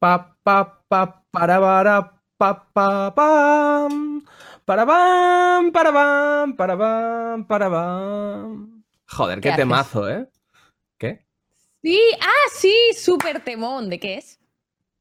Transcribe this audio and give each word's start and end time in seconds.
pa, 0.00 0.34
pa, 0.42 0.56
pa, 0.88 1.00
para, 1.30 1.56
para, 1.60 1.96
pa, 2.38 2.50
pa, 2.74 2.86
pam. 3.14 4.22
Para, 4.64 4.84
pam, 4.86 5.72
para, 5.72 5.90
pam, 5.92 6.56
para, 6.56 6.74
pam, 6.78 7.44
para, 7.46 7.70
pam. 7.70 8.84
Joder, 9.06 9.40
qué, 9.40 9.50
¿Qué 9.50 9.56
temazo, 9.56 10.08
¿eh? 10.08 10.28
¿Qué? 10.98 11.26
Sí, 11.82 11.98
ah, 12.20 12.46
sí, 12.54 12.74
súper 12.96 13.42
temón. 13.44 13.90
¿De 13.90 13.98
qué 14.00 14.16
es? 14.16 14.38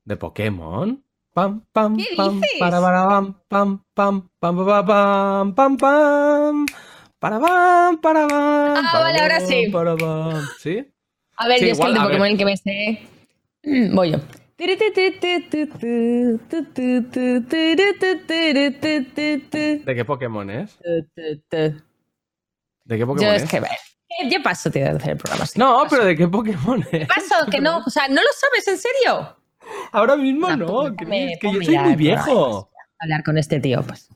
¿De 0.05 0.15
Pokémon? 0.17 1.03
Pam, 1.33 1.61
pam, 1.71 1.95
¿Qué 1.97 2.15
pam, 2.17 2.41
dices? 2.41 2.59
para, 2.59 2.81
para, 2.81 3.07
pam, 3.07 3.35
pam, 3.47 3.83
pam, 3.93 4.29
pam, 4.39 4.55
pam, 4.57 4.85
pam, 4.85 5.55
pam, 5.55 5.77
pam, 5.77 6.65
para, 7.19 7.39
pam, 7.39 7.97
para, 8.01 8.27
pam. 8.27 8.85
Ah, 8.85 8.89
para, 8.91 9.03
vale, 9.03 9.19
ahora 9.19 9.39
pam, 9.39 9.47
sí. 9.47 9.67
Para, 9.71 9.95
pam. 9.97 10.51
¿Sí? 10.59 10.85
A 11.37 11.47
ver, 11.47 11.59
Sí, 11.59 11.65
yo 11.67 11.71
es 11.71 11.79
que 11.79 11.87
igual, 11.87 11.91
el 11.91 11.95
de 11.95 11.99
Pokémon 12.01 12.21
ver. 12.23 12.31
el 12.31 12.37
que 12.37 12.45
me 12.45 12.57
sé. 12.57 12.99
Voy 13.93 14.11
yo. 14.11 14.17
¿De 19.85 19.95
qué 19.95 20.03
Pokémon 20.05 20.49
es? 20.49 20.77
¿De 22.83 22.97
qué 22.97 23.05
Pokémon 23.05 23.33
es? 23.35 23.49
que, 23.49 23.61
yo 24.29 24.43
paso, 24.43 24.69
tío, 24.69 24.83
de 24.83 24.89
hacer 24.91 25.11
el 25.11 25.17
programa. 25.17 25.45
No, 25.55 25.85
pero 25.89 26.03
¿de 26.03 26.15
qué 26.17 26.27
Pokémon 26.27 26.85
es? 26.91 27.07
Paso, 27.07 27.45
que 27.49 27.61
no, 27.61 27.77
o 27.77 27.89
sea, 27.89 28.07
¿no 28.09 28.15
lo 28.21 28.29
sabes 28.37 28.67
en 28.67 28.77
serio? 28.77 29.37
Ahora 29.91 30.17
mismo 30.17 30.49
no, 30.55 30.95
Chris, 30.95 31.07
ponme- 31.07 31.39
que 31.39 31.53
yo 31.53 31.61
soy 31.61 31.77
muy 31.77 31.95
viejo. 31.95 32.69
Hablar 32.99 33.23
con 33.23 33.37
este 33.37 33.59
tío, 33.61 33.81
pues. 33.83 34.09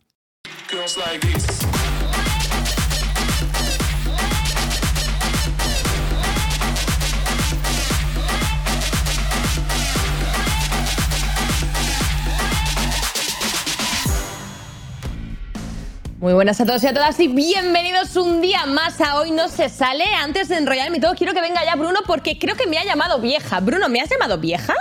Muy 16.23 16.31
buenas 16.31 16.61
a 16.61 16.65
todos 16.65 16.81
y 16.85 16.87
a 16.87 16.93
todas 16.93 17.19
y 17.19 17.27
bienvenidos 17.27 18.15
un 18.15 18.39
día 18.39 18.65
más 18.65 19.01
a 19.01 19.19
Hoy 19.19 19.31
No 19.31 19.49
Se 19.49 19.67
Sale. 19.67 20.05
Antes 20.23 20.47
de 20.47 20.55
enrollarme 20.55 20.95
y 20.95 21.01
todo, 21.01 21.15
quiero 21.15 21.33
que 21.33 21.41
venga 21.41 21.65
ya 21.65 21.75
Bruno 21.75 21.99
porque 22.07 22.39
creo 22.39 22.55
que 22.55 22.65
me 22.65 22.77
ha 22.77 22.85
llamado 22.85 23.19
vieja. 23.19 23.59
Bruno, 23.59 23.89
¿me 23.89 23.99
has 23.99 24.09
llamado 24.09 24.37
vieja? 24.37 24.73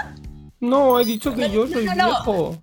No, 0.60 1.00
he 1.00 1.04
dicho 1.04 1.34
que 1.34 1.50
yo 1.50 1.66
soy 1.66 1.84
no, 1.86 1.96
no. 1.96 2.06
viejo. 2.06 2.62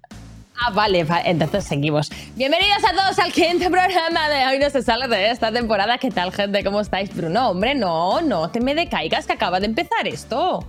Ah, 0.55 0.71
vale, 0.71 1.03
va- 1.03 1.19
entonces 1.23 1.65
seguimos. 1.65 2.09
Bienvenidos 2.37 2.77
a 2.85 2.95
todos 2.95 3.19
al 3.19 3.33
quinto 3.33 3.69
programa 3.69 4.29
de 4.29 4.47
Hoy 4.47 4.59
No 4.59 4.69
Se 4.69 4.81
Sale 4.81 5.09
de 5.09 5.29
esta 5.29 5.51
temporada. 5.51 5.97
¿Qué 5.97 6.09
tal, 6.09 6.31
gente? 6.31 6.63
¿Cómo 6.63 6.79
estáis? 6.79 7.13
Bruno, 7.13 7.49
hombre, 7.49 7.75
no, 7.75 8.21
no 8.21 8.49
te 8.49 8.61
me 8.61 8.75
decaigas 8.75 9.25
que 9.27 9.33
acaba 9.33 9.59
de 9.59 9.65
empezar 9.65 10.07
esto. 10.07 10.65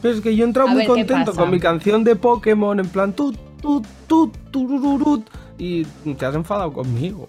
Pero 0.00 0.14
es 0.14 0.22
que 0.22 0.34
yo 0.34 0.44
he 0.44 0.46
entrado 0.46 0.70
A 0.70 0.72
muy 0.72 0.86
ver, 0.86 0.86
¿qué 0.86 1.06
contento 1.06 1.34
con 1.34 1.50
mi 1.50 1.60
canción 1.60 2.02
de 2.02 2.16
Pokémon, 2.16 2.80
en 2.80 2.88
plan 2.88 3.12
tut, 3.12 3.36
tut, 3.60 3.86
tut, 4.06 4.34
turururut, 4.50 5.28
y 5.58 5.84
te 5.84 6.24
has 6.24 6.34
enfadado 6.34 6.72
conmigo. 6.72 7.28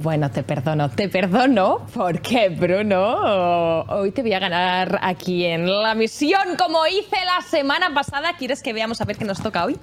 Bueno, 0.00 0.30
te 0.30 0.44
perdono, 0.44 0.88
te 0.90 1.08
perdono, 1.08 1.84
porque 1.92 2.50
Bruno, 2.50 3.80
hoy 3.88 4.12
te 4.12 4.22
voy 4.22 4.32
a 4.32 4.38
ganar 4.38 4.96
aquí 5.02 5.44
en 5.44 5.66
la 5.66 5.96
misión 5.96 6.54
como 6.56 6.86
hice 6.86 7.16
la 7.24 7.42
semana 7.42 7.92
pasada. 7.92 8.34
¿Quieres 8.38 8.62
que 8.62 8.72
veamos 8.72 9.00
a 9.00 9.04
ver 9.04 9.16
qué 9.16 9.24
nos 9.24 9.42
toca 9.42 9.64
hoy? 9.64 9.76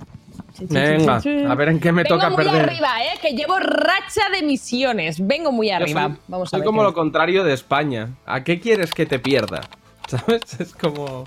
Venga, 0.70 1.18
a 1.50 1.56
ver 1.56 1.68
en 1.68 1.82
qué 1.82 1.92
me 1.92 2.04
Vengo 2.04 2.16
toca 2.16 2.30
muy 2.30 2.46
perder. 2.46 2.62
arriba, 2.62 3.04
¿eh? 3.04 3.18
Que 3.22 3.32
llevo 3.34 3.60
racha 3.60 4.30
de 4.34 4.42
misiones. 4.44 5.18
Vengo 5.20 5.52
muy 5.52 5.70
arriba. 5.70 6.04
soy, 6.08 6.18
Vamos 6.30 6.48
a 6.48 6.52
soy 6.52 6.60
ver. 6.62 6.66
como 6.66 6.84
lo 6.84 6.94
contrario 6.94 7.44
de 7.44 7.54
España. 7.54 8.12
¿A 8.26 8.42
qué 8.46 8.62
quieres 8.62 8.94
que 8.94 9.06
te 9.06 9.20
pierda? 9.20 9.64
¿Sabes? 10.08 10.62
Es 10.62 10.74
como... 10.74 11.26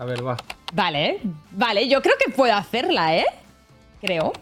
A 0.00 0.04
ver, 0.04 0.26
va. 0.26 0.36
Vale, 0.72 1.20
vale, 1.52 1.86
yo 1.88 2.02
creo 2.02 2.14
que 2.18 2.32
puedo 2.32 2.52
hacerla, 2.52 3.16
¿eh? 3.16 3.26
Creo. 4.00 4.32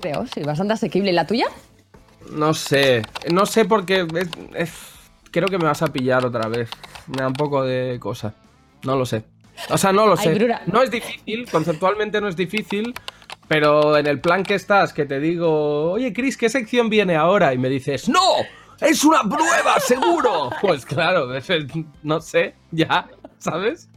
Creo, 0.00 0.24
sí, 0.32 0.44
bastante 0.44 0.74
asequible. 0.74 1.12
¿La 1.12 1.26
tuya? 1.26 1.46
No 2.30 2.54
sé, 2.54 3.02
no 3.30 3.46
sé 3.46 3.64
porque 3.64 4.06
es- 4.14 4.28
es- 4.54 4.72
creo 5.30 5.48
que 5.48 5.58
me 5.58 5.64
vas 5.64 5.82
a 5.82 5.88
pillar 5.88 6.24
otra 6.24 6.48
vez. 6.48 6.70
Me 7.08 7.16
da 7.18 7.28
un 7.28 7.34
poco 7.34 7.62
de 7.64 7.98
cosa. 8.00 8.34
No 8.84 8.96
lo 8.96 9.04
sé. 9.06 9.24
O 9.70 9.76
sea, 9.78 9.92
no 9.92 10.06
lo 10.06 10.16
sé. 10.16 10.30
No 10.66 10.82
es 10.82 10.90
difícil, 10.90 11.48
conceptualmente 11.50 12.20
no 12.20 12.28
es 12.28 12.36
difícil, 12.36 12.94
pero 13.48 13.96
en 13.98 14.06
el 14.06 14.18
plan 14.20 14.42
que 14.44 14.54
estás, 14.54 14.92
que 14.92 15.04
te 15.04 15.20
digo, 15.20 15.92
oye, 15.92 16.12
Chris, 16.12 16.36
¿qué 16.36 16.48
sección 16.48 16.88
viene 16.88 17.16
ahora? 17.16 17.52
Y 17.52 17.58
me 17.58 17.68
dices, 17.68 18.08
¡No! 18.08 18.20
¡Es 18.80 19.04
una 19.04 19.22
prueba, 19.22 19.78
seguro! 19.78 20.50
Pues 20.60 20.84
claro, 20.86 21.28
no 22.02 22.20
sé, 22.20 22.54
ya, 22.72 23.08
¿sabes? 23.38 23.88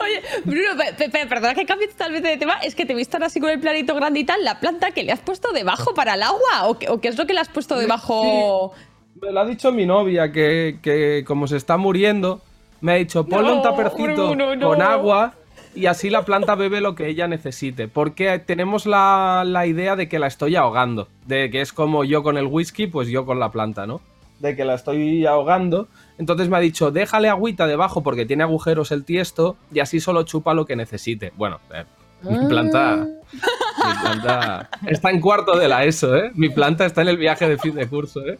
Oye, 0.00 0.22
Bruno, 0.44 0.76
pe- 0.76 0.92
pe- 0.94 1.10
pe- 1.10 1.26
perdona 1.26 1.54
que 1.54 1.64
cambie 1.66 1.88
totalmente 1.88 2.28
de 2.28 2.36
tema. 2.36 2.54
Es 2.62 2.74
que 2.74 2.86
te 2.86 2.92
he 2.92 2.96
visto 2.96 3.16
ahora 3.16 3.26
así 3.26 3.40
con 3.40 3.50
el 3.50 3.60
planito 3.60 3.94
grande 3.94 4.20
y 4.20 4.24
tal. 4.24 4.42
¿La 4.44 4.60
planta 4.60 4.90
que 4.92 5.02
le 5.02 5.12
has 5.12 5.20
puesto 5.20 5.52
debajo 5.52 5.94
para 5.94 6.14
el 6.14 6.22
agua? 6.22 6.66
¿O 6.66 6.78
qué, 6.78 6.88
o 6.88 7.00
qué 7.00 7.08
es 7.08 7.18
lo 7.18 7.26
que 7.26 7.34
le 7.34 7.40
has 7.40 7.48
puesto 7.48 7.76
debajo? 7.78 8.72
Me 9.20 9.30
lo 9.32 9.40
ha 9.40 9.44
dicho 9.46 9.72
mi 9.72 9.86
novia, 9.86 10.32
que, 10.32 10.78
que 10.82 11.24
como 11.26 11.46
se 11.46 11.56
está 11.56 11.76
muriendo, 11.76 12.40
me 12.80 12.92
ha 12.92 12.94
dicho, 12.96 13.26
ponle 13.26 13.52
un 13.52 13.62
tapercito 13.62 14.30
Bruno, 14.30 14.54
no. 14.56 14.68
con 14.68 14.80
agua 14.80 15.34
y 15.74 15.86
así 15.86 16.08
la 16.10 16.24
planta 16.24 16.54
bebe 16.54 16.80
lo 16.80 16.94
que 16.94 17.08
ella 17.08 17.28
necesite. 17.28 17.86
Porque 17.88 18.38
tenemos 18.38 18.86
la, 18.86 19.42
la 19.46 19.66
idea 19.66 19.94
de 19.96 20.08
que 20.08 20.18
la 20.18 20.26
estoy 20.26 20.56
ahogando. 20.56 21.08
De 21.26 21.50
que 21.50 21.60
es 21.60 21.72
como 21.72 22.04
yo 22.04 22.22
con 22.22 22.38
el 22.38 22.46
whisky, 22.46 22.86
pues 22.86 23.08
yo 23.08 23.26
con 23.26 23.38
la 23.38 23.50
planta, 23.50 23.86
¿no? 23.86 24.00
De 24.38 24.56
que 24.56 24.64
la 24.64 24.74
estoy 24.74 25.26
ahogando. 25.26 25.88
Entonces 26.20 26.50
me 26.50 26.58
ha 26.58 26.60
dicho, 26.60 26.90
déjale 26.90 27.30
agüita 27.30 27.66
debajo 27.66 28.02
porque 28.02 28.26
tiene 28.26 28.42
agujeros 28.42 28.92
el 28.92 29.04
tiesto 29.04 29.56
y 29.72 29.80
así 29.80 30.00
solo 30.00 30.22
chupa 30.24 30.52
lo 30.52 30.66
que 30.66 30.76
necesite. 30.76 31.32
Bueno, 31.34 31.60
eh, 31.72 31.84
mi 32.22 32.46
planta... 32.46 33.08
Mi 33.82 33.94
planta 34.02 34.68
está 34.86 35.10
en 35.10 35.20
cuarto 35.22 35.56
de 35.56 35.66
la 35.66 35.84
ESO, 35.84 36.14
¿eh? 36.14 36.30
Mi 36.34 36.50
planta 36.50 36.84
está 36.84 37.00
en 37.00 37.08
el 37.08 37.16
viaje 37.16 37.48
de 37.48 37.56
fin 37.56 37.74
de 37.74 37.88
curso, 37.88 38.20
¿eh? 38.26 38.38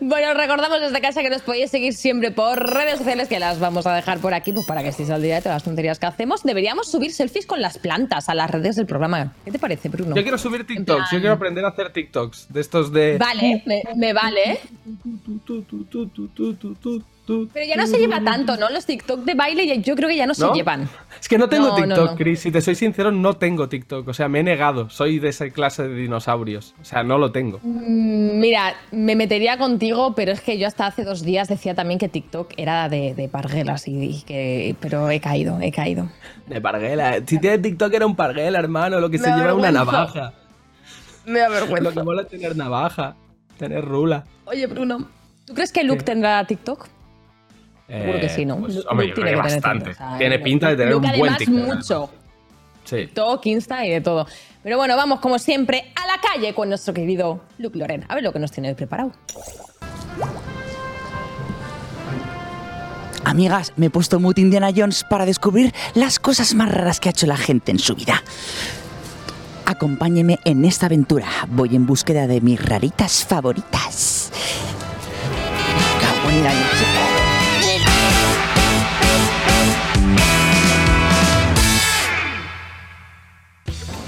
Bueno, 0.00 0.32
recordamos 0.34 0.80
desde 0.80 1.00
casa 1.00 1.22
que 1.22 1.30
nos 1.30 1.42
podéis 1.42 1.70
seguir 1.70 1.92
siempre 1.94 2.30
por 2.30 2.58
redes 2.74 2.98
sociales, 2.98 3.28
que 3.28 3.38
las 3.38 3.58
vamos 3.58 3.86
a 3.86 3.94
dejar 3.94 4.18
por 4.18 4.34
aquí, 4.34 4.52
pues 4.52 4.66
para 4.66 4.82
que 4.82 4.88
estéis 4.88 5.10
al 5.10 5.22
día 5.22 5.36
de 5.36 5.40
todas 5.42 5.56
las 5.56 5.64
tonterías 5.64 5.98
que 5.98 6.06
hacemos. 6.06 6.42
Deberíamos 6.44 6.90
subir 6.90 7.12
selfies 7.12 7.46
con 7.46 7.60
las 7.60 7.78
plantas 7.78 8.28
a 8.28 8.34
las 8.34 8.50
redes 8.50 8.76
del 8.76 8.86
programa. 8.86 9.32
¿Qué 9.44 9.50
te 9.50 9.58
parece, 9.58 9.88
Bruno? 9.88 10.14
Yo 10.14 10.22
quiero 10.22 10.38
subir 10.38 10.66
TikToks, 10.66 10.86
plan- 10.86 11.08
yo 11.12 11.18
quiero 11.18 11.34
aprender 11.34 11.64
a 11.64 11.68
hacer 11.68 11.92
TikToks 11.92 12.46
de 12.52 12.60
estos 12.60 12.92
de. 12.92 13.18
Vale, 13.18 13.62
me, 13.66 13.82
me 13.96 14.12
vale. 14.12 14.60
Pero 17.52 17.66
ya 17.66 17.76
no 17.76 17.86
se 17.86 17.98
lleva 17.98 18.20
tanto, 18.22 18.56
¿no? 18.56 18.70
Los 18.70 18.86
TikTok 18.86 19.24
de 19.24 19.34
baile 19.34 19.80
yo 19.80 19.94
creo 19.94 20.08
que 20.08 20.16
ya 20.16 20.26
no, 20.26 20.32
¿No? 20.38 20.48
se 20.48 20.54
llevan. 20.54 20.88
Es 21.20 21.28
que 21.28 21.36
no 21.38 21.48
tengo 21.48 21.68
No, 21.68 21.74
TikTok, 21.74 22.10
no. 22.12 22.16
Chris. 22.16 22.40
Si 22.40 22.50
te 22.50 22.60
soy 22.60 22.74
sincero, 22.74 23.10
no 23.10 23.34
tengo 23.34 23.68
TikTok. 23.68 24.08
O 24.08 24.14
sea, 24.14 24.28
me 24.28 24.40
he 24.40 24.42
negado. 24.42 24.88
Soy 24.90 25.18
de 25.18 25.28
esa 25.28 25.48
clase 25.50 25.86
de 25.86 25.94
dinosaurios. 25.94 26.74
O 26.80 26.84
sea, 26.84 27.02
no 27.02 27.18
lo 27.18 27.32
tengo. 27.32 27.60
Mm, 27.62 28.38
Mira, 28.40 28.74
me 28.92 29.16
metería 29.16 29.58
contigo, 29.58 30.14
pero 30.14 30.32
es 30.32 30.40
que 30.40 30.58
yo 30.58 30.66
hasta 30.66 30.86
hace 30.86 31.04
dos 31.04 31.22
días 31.22 31.48
decía 31.48 31.74
también 31.74 31.98
que 31.98 32.08
TikTok 32.08 32.52
era 32.56 32.88
de, 32.88 33.14
de 33.14 33.28
parguelas 33.28 33.86
y, 33.88 34.02
y 34.02 34.22
que. 34.22 34.76
Pero 34.80 35.10
he 35.10 35.20
caído, 35.20 35.58
he 35.60 35.72
caído. 35.72 36.08
De 36.46 36.60
parguela. 36.60 37.16
Si 37.26 37.38
tiene 37.38 37.58
TikTok 37.58 37.92
era 37.92 38.06
un 38.06 38.16
parguela, 38.16 38.58
hermano. 38.58 39.00
Lo 39.00 39.10
que 39.10 39.18
Me 39.18 39.24
se 39.24 39.30
lleva 39.30 39.48
es 39.50 39.54
una 39.54 39.72
navaja. 39.72 40.32
Me 41.26 41.40
da 41.40 41.48
Lo 41.80 41.92
que 41.92 42.02
mola 42.02 42.22
es 42.22 42.28
tener 42.28 42.56
navaja. 42.56 43.14
Tener 43.58 43.84
rula. 43.84 44.24
Oye, 44.46 44.66
Bruno, 44.66 45.08
¿tú 45.44 45.52
crees 45.52 45.72
que 45.72 45.82
Luke 45.84 45.98
¿Qué? 45.98 46.04
tendrá 46.04 46.42
TikTok? 46.46 46.88
Seguro 47.88 48.20
que 48.20 48.28
sí, 48.28 48.44
¿no? 48.44 48.58
Pues, 48.58 48.84
hombre, 48.86 49.08
yo 49.08 49.14
tiene 49.14 49.30
creo 49.30 49.42
que 49.42 49.48
tener 49.48 49.62
bastante. 49.62 49.90
TikTok, 49.90 50.06
o 50.06 50.08
sea, 50.10 50.18
tiene 50.18 50.38
pinta 50.40 50.68
de 50.68 50.76
tener 50.76 50.92
Luke, 50.92 51.06
un 51.06 51.18
buen 51.18 51.32
además, 51.32 51.38
TikTok. 51.38 51.76
mucho. 51.76 52.10
Sí. 52.84 52.96
TikTok, 52.96 53.46
Insta 53.46 53.86
y 53.86 53.90
de 53.90 54.00
todo. 54.00 54.26
Pero 54.62 54.76
bueno, 54.76 54.96
vamos 54.96 55.20
como 55.20 55.38
siempre 55.38 55.92
a 55.94 56.06
la 56.06 56.20
calle 56.20 56.52
con 56.54 56.68
nuestro 56.68 56.92
querido 56.92 57.40
Luke 57.58 57.78
Loren. 57.78 58.04
A 58.08 58.14
ver 58.14 58.24
lo 58.24 58.32
que 58.32 58.38
nos 58.38 58.50
tiene 58.52 58.74
preparado. 58.74 59.12
Amigas, 63.24 63.72
me 63.76 63.86
he 63.86 63.90
puesto 63.90 64.20
mute 64.20 64.40
Indiana 64.40 64.70
Jones 64.74 65.04
para 65.08 65.26
descubrir 65.26 65.74
las 65.94 66.18
cosas 66.18 66.54
más 66.54 66.70
raras 66.70 67.00
que 67.00 67.08
ha 67.08 67.10
hecho 67.10 67.26
la 67.26 67.36
gente 67.36 67.70
en 67.72 67.78
su 67.78 67.94
vida. 67.94 68.22
Acompáñeme 69.66 70.38
en 70.44 70.64
esta 70.64 70.86
aventura. 70.86 71.26
Voy 71.48 71.76
en 71.76 71.84
búsqueda 71.86 72.26
de 72.26 72.40
mis 72.40 72.62
raritas 72.64 73.24
favoritas. 73.26 74.30
Cago 76.00 76.30
en 76.30 76.42
la 76.44 76.52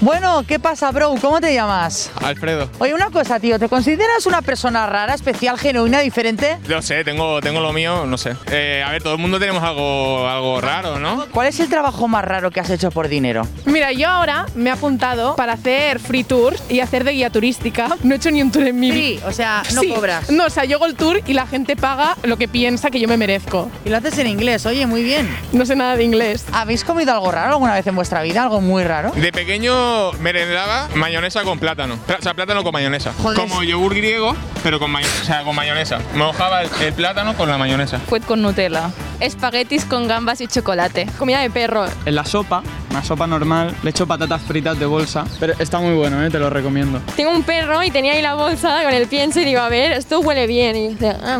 Bueno, 0.01 0.43
¿qué 0.47 0.57
pasa, 0.57 0.89
bro? 0.91 1.13
¿Cómo 1.21 1.39
te 1.39 1.53
llamas? 1.53 2.09
Alfredo. 2.23 2.67
Oye, 2.79 2.95
una 2.95 3.11
cosa, 3.11 3.39
tío. 3.39 3.59
¿Te 3.59 3.69
consideras 3.69 4.25
una 4.25 4.41
persona 4.41 4.87
rara, 4.87 5.13
especial, 5.13 5.59
genuina, 5.59 5.99
diferente? 5.99 6.57
No 6.67 6.81
sé, 6.81 7.03
tengo, 7.03 7.39
tengo 7.39 7.59
lo 7.59 7.71
mío, 7.71 8.07
no 8.07 8.17
sé. 8.17 8.35
Eh, 8.51 8.83
a 8.83 8.89
ver, 8.89 9.03
todo 9.03 9.13
el 9.13 9.19
mundo 9.19 9.37
tenemos 9.39 9.61
algo, 9.61 10.27
algo 10.27 10.59
raro, 10.59 10.97
¿no? 10.97 11.27
¿Cuál 11.31 11.49
es 11.49 11.59
el 11.59 11.69
trabajo 11.69 12.07
más 12.07 12.25
raro 12.25 12.49
que 12.49 12.59
has 12.59 12.71
hecho 12.71 12.89
por 12.89 13.09
dinero? 13.09 13.45
Mira, 13.65 13.91
yo 13.91 14.07
ahora 14.09 14.47
me 14.55 14.71
he 14.71 14.73
apuntado 14.73 15.35
para 15.35 15.53
hacer 15.53 15.99
free 15.99 16.23
tours 16.23 16.63
y 16.67 16.79
hacer 16.79 17.03
de 17.03 17.11
guía 17.11 17.29
turística. 17.29 17.87
No 18.01 18.15
he 18.15 18.17
hecho 18.17 18.31
ni 18.31 18.41
un 18.41 18.51
tour 18.51 18.65
en 18.65 18.79
mi 18.79 18.89
vida. 18.89 19.01
Sí, 19.03 19.19
o 19.27 19.31
sea, 19.31 19.61
no 19.75 19.81
Sí. 19.81 19.89
cobras. 19.89 20.31
No, 20.31 20.45
o 20.45 20.49
sea, 20.49 20.65
yo 20.65 20.77
hago 20.77 20.87
el 20.87 20.95
tour 20.95 21.21
y 21.27 21.33
la 21.33 21.45
gente 21.45 21.75
paga 21.75 22.17
lo 22.23 22.37
que 22.37 22.47
piensa 22.47 22.89
que 22.89 22.99
yo 22.99 23.07
me 23.07 23.17
merezco. 23.17 23.69
Y 23.85 23.89
lo 23.89 23.97
haces 23.97 24.17
en 24.17 24.25
inglés, 24.25 24.65
oye, 24.65 24.87
muy 24.87 25.03
bien. 25.03 25.29
No 25.53 25.63
sé 25.67 25.75
nada 25.75 25.95
de 25.95 26.03
inglés. 26.03 26.43
¿Habéis 26.53 26.83
comido 26.83 27.13
algo 27.13 27.31
raro 27.31 27.51
alguna 27.53 27.75
vez 27.75 27.85
en 27.85 27.95
vuestra 27.95 28.23
vida? 28.23 28.41
¿Algo 28.41 28.61
muy 28.61 28.83
raro? 28.83 29.11
De 29.11 29.31
pequeño 29.31 29.90
merendaba 30.19 30.87
mayonesa 30.95 31.43
con 31.43 31.59
plátano. 31.59 31.95
O 32.17 32.21
sea, 32.21 32.33
plátano 32.33 32.63
con 32.63 32.73
mayonesa. 32.73 33.13
Joder. 33.21 33.37
Como 33.37 33.63
yogur 33.63 33.95
griego, 33.95 34.35
pero 34.63 34.79
con, 34.79 34.91
mayo- 34.91 35.07
o 35.21 35.25
sea, 35.25 35.43
con 35.43 35.55
mayonesa. 35.55 35.99
Mojaba 36.15 36.61
el, 36.63 36.69
el 36.81 36.93
plátano 36.93 37.35
con 37.35 37.49
la 37.49 37.57
mayonesa. 37.57 37.99
Fue 38.07 38.19
con 38.21 38.41
Nutella. 38.41 38.91
Espaguetis 39.19 39.85
con 39.85 40.07
gambas 40.07 40.41
y 40.41 40.47
chocolate. 40.47 41.07
Comida 41.19 41.41
de 41.41 41.49
perro. 41.49 41.85
En 42.05 42.15
la 42.15 42.25
sopa, 42.25 42.63
una 42.89 43.03
sopa 43.03 43.27
normal, 43.27 43.75
le 43.83 43.89
echo 43.91 44.07
patatas 44.07 44.41
fritas 44.41 44.79
de 44.79 44.85
bolsa. 44.85 45.25
Pero 45.39 45.53
está 45.59 45.79
muy 45.79 45.93
bueno, 45.95 46.23
¿eh? 46.25 46.29
te 46.29 46.39
lo 46.39 46.49
recomiendo. 46.49 46.99
Tengo 47.15 47.31
un 47.31 47.43
perro 47.43 47.83
y 47.83 47.91
tenía 47.91 48.13
ahí 48.13 48.21
la 48.21 48.33
bolsa 48.33 48.81
con 48.83 48.93
el 48.93 49.07
pienso 49.07 49.39
y 49.39 49.45
digo, 49.45 49.61
a 49.61 49.69
ver, 49.69 49.91
esto 49.93 50.19
huele 50.21 50.47
bien. 50.47 50.75
Y 50.75 50.87
dice, 50.89 51.09
"Ah, 51.23 51.39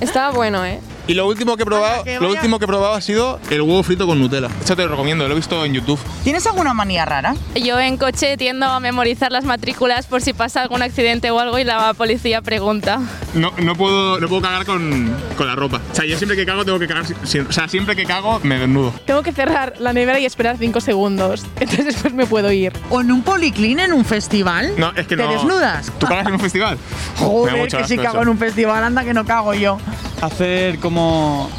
estaba 0.00 0.30
bueno, 0.32 0.64
¿eh? 0.64 0.80
Y 1.06 1.14
lo 1.14 1.26
último 1.26 1.56
que 1.56 1.64
he 1.64 1.66
probado, 1.66 2.00
Anda, 2.00 2.20
lo 2.20 2.30
último 2.30 2.58
que 2.58 2.64
he 2.64 2.68
probado 2.68 2.94
ha 2.94 3.00
sido 3.00 3.40
el 3.50 3.60
huevo 3.62 3.82
frito 3.82 4.06
con 4.06 4.20
Nutella. 4.20 4.48
Esto 4.60 4.76
te 4.76 4.82
lo 4.84 4.88
recomiendo, 4.90 5.26
lo 5.26 5.32
he 5.32 5.36
visto 5.36 5.64
en 5.64 5.74
YouTube. 5.74 5.98
¿Tienes 6.22 6.46
alguna 6.46 6.74
manía 6.74 7.04
rara? 7.04 7.34
Yo 7.56 7.80
en 7.80 7.96
coche 7.96 8.36
tiendo 8.36 8.66
a 8.66 8.78
memorizar 8.80 9.32
las 9.32 9.44
matrículas 9.44 10.06
por 10.06 10.22
si 10.22 10.32
pasa 10.32 10.62
algún 10.62 10.80
accidente 10.82 11.30
o 11.30 11.40
algo 11.40 11.58
y 11.58 11.64
la 11.64 11.92
policía 11.94 12.40
pregunta. 12.40 13.00
No, 13.34 13.52
no 13.58 13.74
puedo, 13.74 14.20
no 14.20 14.28
puedo 14.28 14.42
cagar 14.42 14.64
con, 14.64 15.12
con 15.36 15.46
la 15.46 15.56
ropa. 15.56 15.80
O 15.90 15.94
sea, 15.94 16.04
yo 16.04 16.16
siempre 16.16 16.36
que 16.36 16.46
cago 16.46 16.64
tengo 16.64 16.78
que 16.78 16.86
cagar. 16.86 17.04
o 17.04 17.52
sea, 17.52 17.66
siempre 17.68 17.96
que 17.96 18.04
cago 18.04 18.40
me 18.44 18.58
desnudo. 18.58 18.92
Tengo 19.04 19.22
que 19.22 19.32
cerrar 19.32 19.74
la 19.80 19.92
nevera 19.92 20.20
y 20.20 20.26
esperar 20.26 20.56
5 20.58 20.80
segundos. 20.80 21.44
Entonces 21.60 21.86
después 21.86 22.14
me 22.14 22.26
puedo 22.26 22.52
ir. 22.52 22.72
¿O 22.90 23.00
en 23.00 23.10
un 23.10 23.22
policlín 23.22 23.80
en 23.80 23.92
un 23.92 24.04
festival? 24.04 24.72
No, 24.76 24.90
es 24.94 25.06
que 25.06 25.16
¿Te 25.16 25.24
no. 25.24 25.32
desnudas? 25.32 25.90
¿Tú 25.98 26.06
cagas 26.06 26.26
en 26.28 26.34
un 26.34 26.40
festival? 26.40 26.78
Joder, 27.18 27.68
que 27.68 27.84
si 27.84 27.98
cago 27.98 28.22
en 28.22 28.28
un 28.28 28.38
festival, 28.38 28.84
anda 28.84 29.02
que 29.04 29.14
no 29.14 29.24
cago 29.24 29.52
yo. 29.54 29.78
Hacer 30.20 30.78
como 30.78 30.91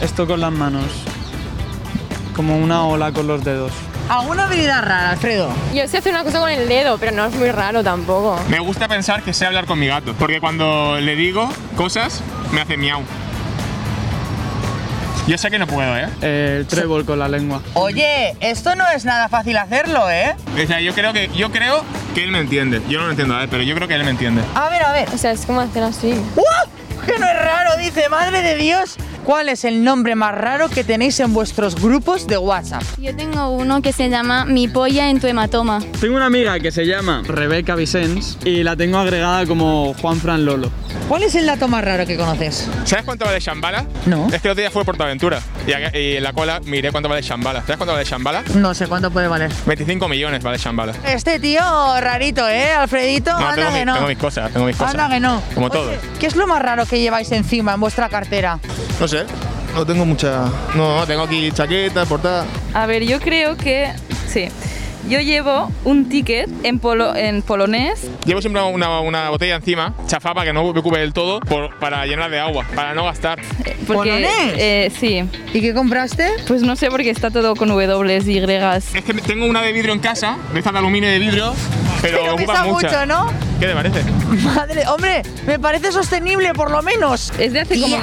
esto 0.02 0.28
con 0.28 0.40
las 0.40 0.52
manos. 0.52 0.86
Como 2.36 2.58
una 2.58 2.86
ola 2.86 3.12
con 3.12 3.28
los 3.28 3.44
dedos. 3.44 3.72
¿Alguna 4.10 4.46
habilidad 4.46 4.84
rara, 4.84 5.12
Alfredo? 5.12 5.50
Yo 5.74 5.88
sé 5.88 5.98
hacer 5.98 6.14
una 6.14 6.24
cosa 6.24 6.40
con 6.40 6.50
el 6.50 6.68
dedo, 6.68 6.98
pero 6.98 7.12
no 7.14 7.26
es 7.26 7.34
muy 7.36 7.52
raro 7.52 7.84
tampoco. 7.84 8.40
Me 8.50 8.60
gusta 8.60 8.88
pensar 8.88 9.24
que 9.24 9.34
sé 9.34 9.46
hablar 9.46 9.66
con 9.66 9.80
mi 9.80 9.88
gato, 9.88 10.14
porque 10.20 10.40
cuando 10.40 11.00
le 11.00 11.16
digo 11.16 11.50
cosas, 11.76 12.22
me 12.52 12.62
hace 12.62 12.78
miau. 12.78 13.02
Yo 15.26 15.38
sé 15.38 15.50
que 15.50 15.58
no 15.58 15.68
puedo, 15.68 15.98
¿eh? 15.98 16.10
Eh, 16.22 16.58
el 16.60 16.68
trébol 16.68 17.06
con 17.06 17.18
la 17.18 17.30
lengua. 17.30 17.62
Oye, 17.76 18.36
esto 18.42 18.76
no 18.76 18.88
es 18.90 19.06
nada 19.06 19.30
fácil 19.30 19.58
hacerlo, 19.58 20.10
¿eh? 20.12 20.36
O 20.62 20.68
sea, 20.68 20.82
yo 20.82 20.94
creo 20.94 21.14
que, 21.14 21.30
yo 21.34 21.50
creo 21.50 21.84
que 22.14 22.26
él 22.26 22.32
me 22.32 22.40
entiende. 22.40 22.82
Yo 22.90 23.00
no 23.00 23.06
lo 23.06 23.12
entiendo 23.12 23.36
a 23.36 23.44
él, 23.44 23.50
pero 23.50 23.64
yo 23.64 23.74
creo 23.74 23.88
que 23.88 23.96
él 23.96 24.04
me 24.04 24.12
entiende. 24.12 24.44
A 24.54 24.70
ver, 24.70 24.84
a 24.84 24.92
ver. 24.92 25.10
O 25.14 25.18
sea, 25.18 25.32
es 25.32 25.46
como 25.46 25.62
hacer 25.62 25.82
así. 25.82 26.12
¡Uh! 26.36 27.06
Que 27.06 27.18
no 27.20 27.26
es 27.26 27.36
raro, 27.36 27.78
dice, 27.78 28.08
madre 28.10 28.42
de 28.42 28.56
Dios. 28.56 28.98
¿Cuál 29.26 29.48
es 29.48 29.64
el 29.64 29.86
nombre 29.86 30.16
más 30.16 30.36
raro 30.36 30.68
que 30.70 30.84
tenéis 30.84 31.18
en 31.22 31.34
vuestros 31.34 31.76
grupos 31.82 32.28
de 32.28 32.38
WhatsApp? 32.38 32.84
Yo 32.98 33.16
tengo 33.16 33.50
uno 33.52 33.82
que 33.82 33.94
se 33.94 34.10
llama 34.10 34.44
Mi 34.44 34.68
polla 34.68 35.10
en 35.10 35.22
tu 35.22 35.28
hematoma. 35.28 35.80
Tengo 36.02 36.18
una 36.18 36.26
amiga 36.26 36.60
que 36.60 36.72
se 36.74 36.86
llama 36.86 37.24
Rebeca 37.26 37.76
Vicens 37.76 38.38
y 38.44 38.64
la 38.64 38.76
tengo 38.76 38.98
agregada 38.98 39.46
como 39.46 39.94
Juan 40.02 40.18
Fran 40.20 40.44
Lolo. 40.44 40.70
¿Cuál 41.08 41.24
es 41.24 41.36
el 41.36 41.46
dato 41.46 41.70
más 41.70 41.86
raro 41.86 42.06
que 42.06 42.18
conoces? 42.18 42.68
¿Sabes 42.84 43.06
cuánto 43.06 43.24
vale 43.26 43.40
Shambhala? 43.40 43.86
No. 44.08 44.28
Es 44.28 44.42
que 44.42 44.48
el 44.50 44.52
otro 44.52 44.62
día 44.62 44.72
fue 44.72 44.84
Portaventura 44.84 45.40
y, 45.66 45.72
acá- 45.72 45.98
y 45.98 46.18
en 46.18 46.24
la 46.24 46.34
cola 46.34 46.60
miré 46.66 46.92
cuánto 46.92 47.08
vale 47.08 47.22
Shambhala. 47.22 47.62
¿Sabes 47.62 47.78
cuánto 47.78 47.94
vale 47.94 48.04
Shambhala? 48.06 48.44
No 48.56 48.74
sé 48.74 48.88
cuánto 48.88 49.10
puede 49.10 49.28
valer. 49.30 49.52
25 49.66 50.08
millones 50.10 50.44
vale 50.44 50.58
Shambhala. 50.58 50.94
Este 51.06 51.40
tío 51.40 51.62
rarito, 52.02 52.48
¿eh, 52.50 52.72
Alfredito? 52.74 53.32
No, 53.32 53.38
Anda 53.38 53.56
tengo, 53.56 53.72
que 53.74 53.80
mi- 53.80 53.86
no. 53.86 53.94
tengo 53.96 54.08
mis 54.10 54.18
cosas, 54.18 54.52
tengo 54.52 54.66
mis 54.66 54.76
cosas. 54.76 54.96
Anda 54.96 55.10
que 55.10 55.20
no. 55.22 55.42
Como 55.54 55.68
Oye, 55.68 55.74
todo. 55.78 55.92
¿Qué 56.20 56.28
es 56.28 56.36
lo 56.36 56.46
más 56.46 56.62
raro 56.62 56.86
que 56.86 57.00
lleváis 57.00 57.32
encima 57.32 57.74
en 57.74 57.80
vuestra 57.80 58.10
cartera? 58.10 58.60
No 59.00 59.08
sé, 59.08 59.13
no 59.76 59.86
tengo 59.86 60.06
mucha... 60.06 60.46
No, 60.76 61.06
tengo 61.06 61.24
aquí 61.24 61.52
chaqueta, 61.52 62.06
portada. 62.06 62.46
A 62.74 62.86
ver, 62.86 63.04
yo 63.06 63.20
creo 63.20 63.56
que 63.58 63.92
sí. 64.28 64.48
Yo 65.10 65.20
llevo 65.20 65.70
un 65.84 66.08
ticket 66.08 66.50
en, 66.64 66.80
polo, 66.80 67.14
en 67.14 67.42
polonés. 67.42 68.08
Llevo 68.26 68.40
siempre 68.40 68.62
una, 68.64 69.02
una 69.02 69.30
botella 69.32 69.56
encima, 69.56 69.94
chafá 70.08 70.34
para 70.34 70.46
que 70.46 70.54
no 70.54 70.64
me 70.64 70.80
ocupe 70.80 70.98
del 70.98 71.12
todo, 71.12 71.42
por- 71.42 71.78
para 71.78 72.06
llenar 72.06 72.32
de 72.32 72.40
agua, 72.40 72.66
para 72.74 72.94
no 72.94 73.04
gastar. 73.04 73.42
Porque, 73.86 74.12
¿Polonés? 74.12 74.30
eh, 74.58 74.92
sí. 74.98 75.26
¿Y 75.54 75.60
qué 75.60 75.74
compraste? 75.74 76.26
Pues 76.48 76.62
no 76.62 76.78
sé 76.78 76.90
porque 76.90 77.10
está 77.10 77.32
todo 77.32 77.54
con 77.58 77.68
W, 77.68 78.18
Y. 78.26 78.38
Es 78.98 79.04
que 79.04 79.14
tengo 79.16 79.46
una 79.46 79.62
de 79.62 79.74
vidrio 79.74 79.92
en 79.92 80.00
casa, 80.00 80.38
de 80.54 80.60
esta 80.60 80.72
de 80.72 80.78
aluminio 80.78 81.10
de 81.10 81.20
vidrio, 81.20 81.54
pero, 82.04 82.20
Pero 82.22 82.34
ocupa 82.36 82.52
pesa 82.54 82.64
mucha. 82.66 82.88
mucho, 82.88 83.06
¿no? 83.08 83.34
¿Qué 83.60 83.66
te 83.68 83.74
parece? 83.74 84.04
Madre, 84.44 84.88
hombre, 84.88 85.24
me 85.48 85.58
parece 85.58 85.92
sostenible 85.92 86.54
por 86.54 86.70
lo 86.70 86.82
menos. 86.84 87.32
Es 87.40 87.54
de 87.54 87.62
hace 87.62 87.80
como 87.82 87.98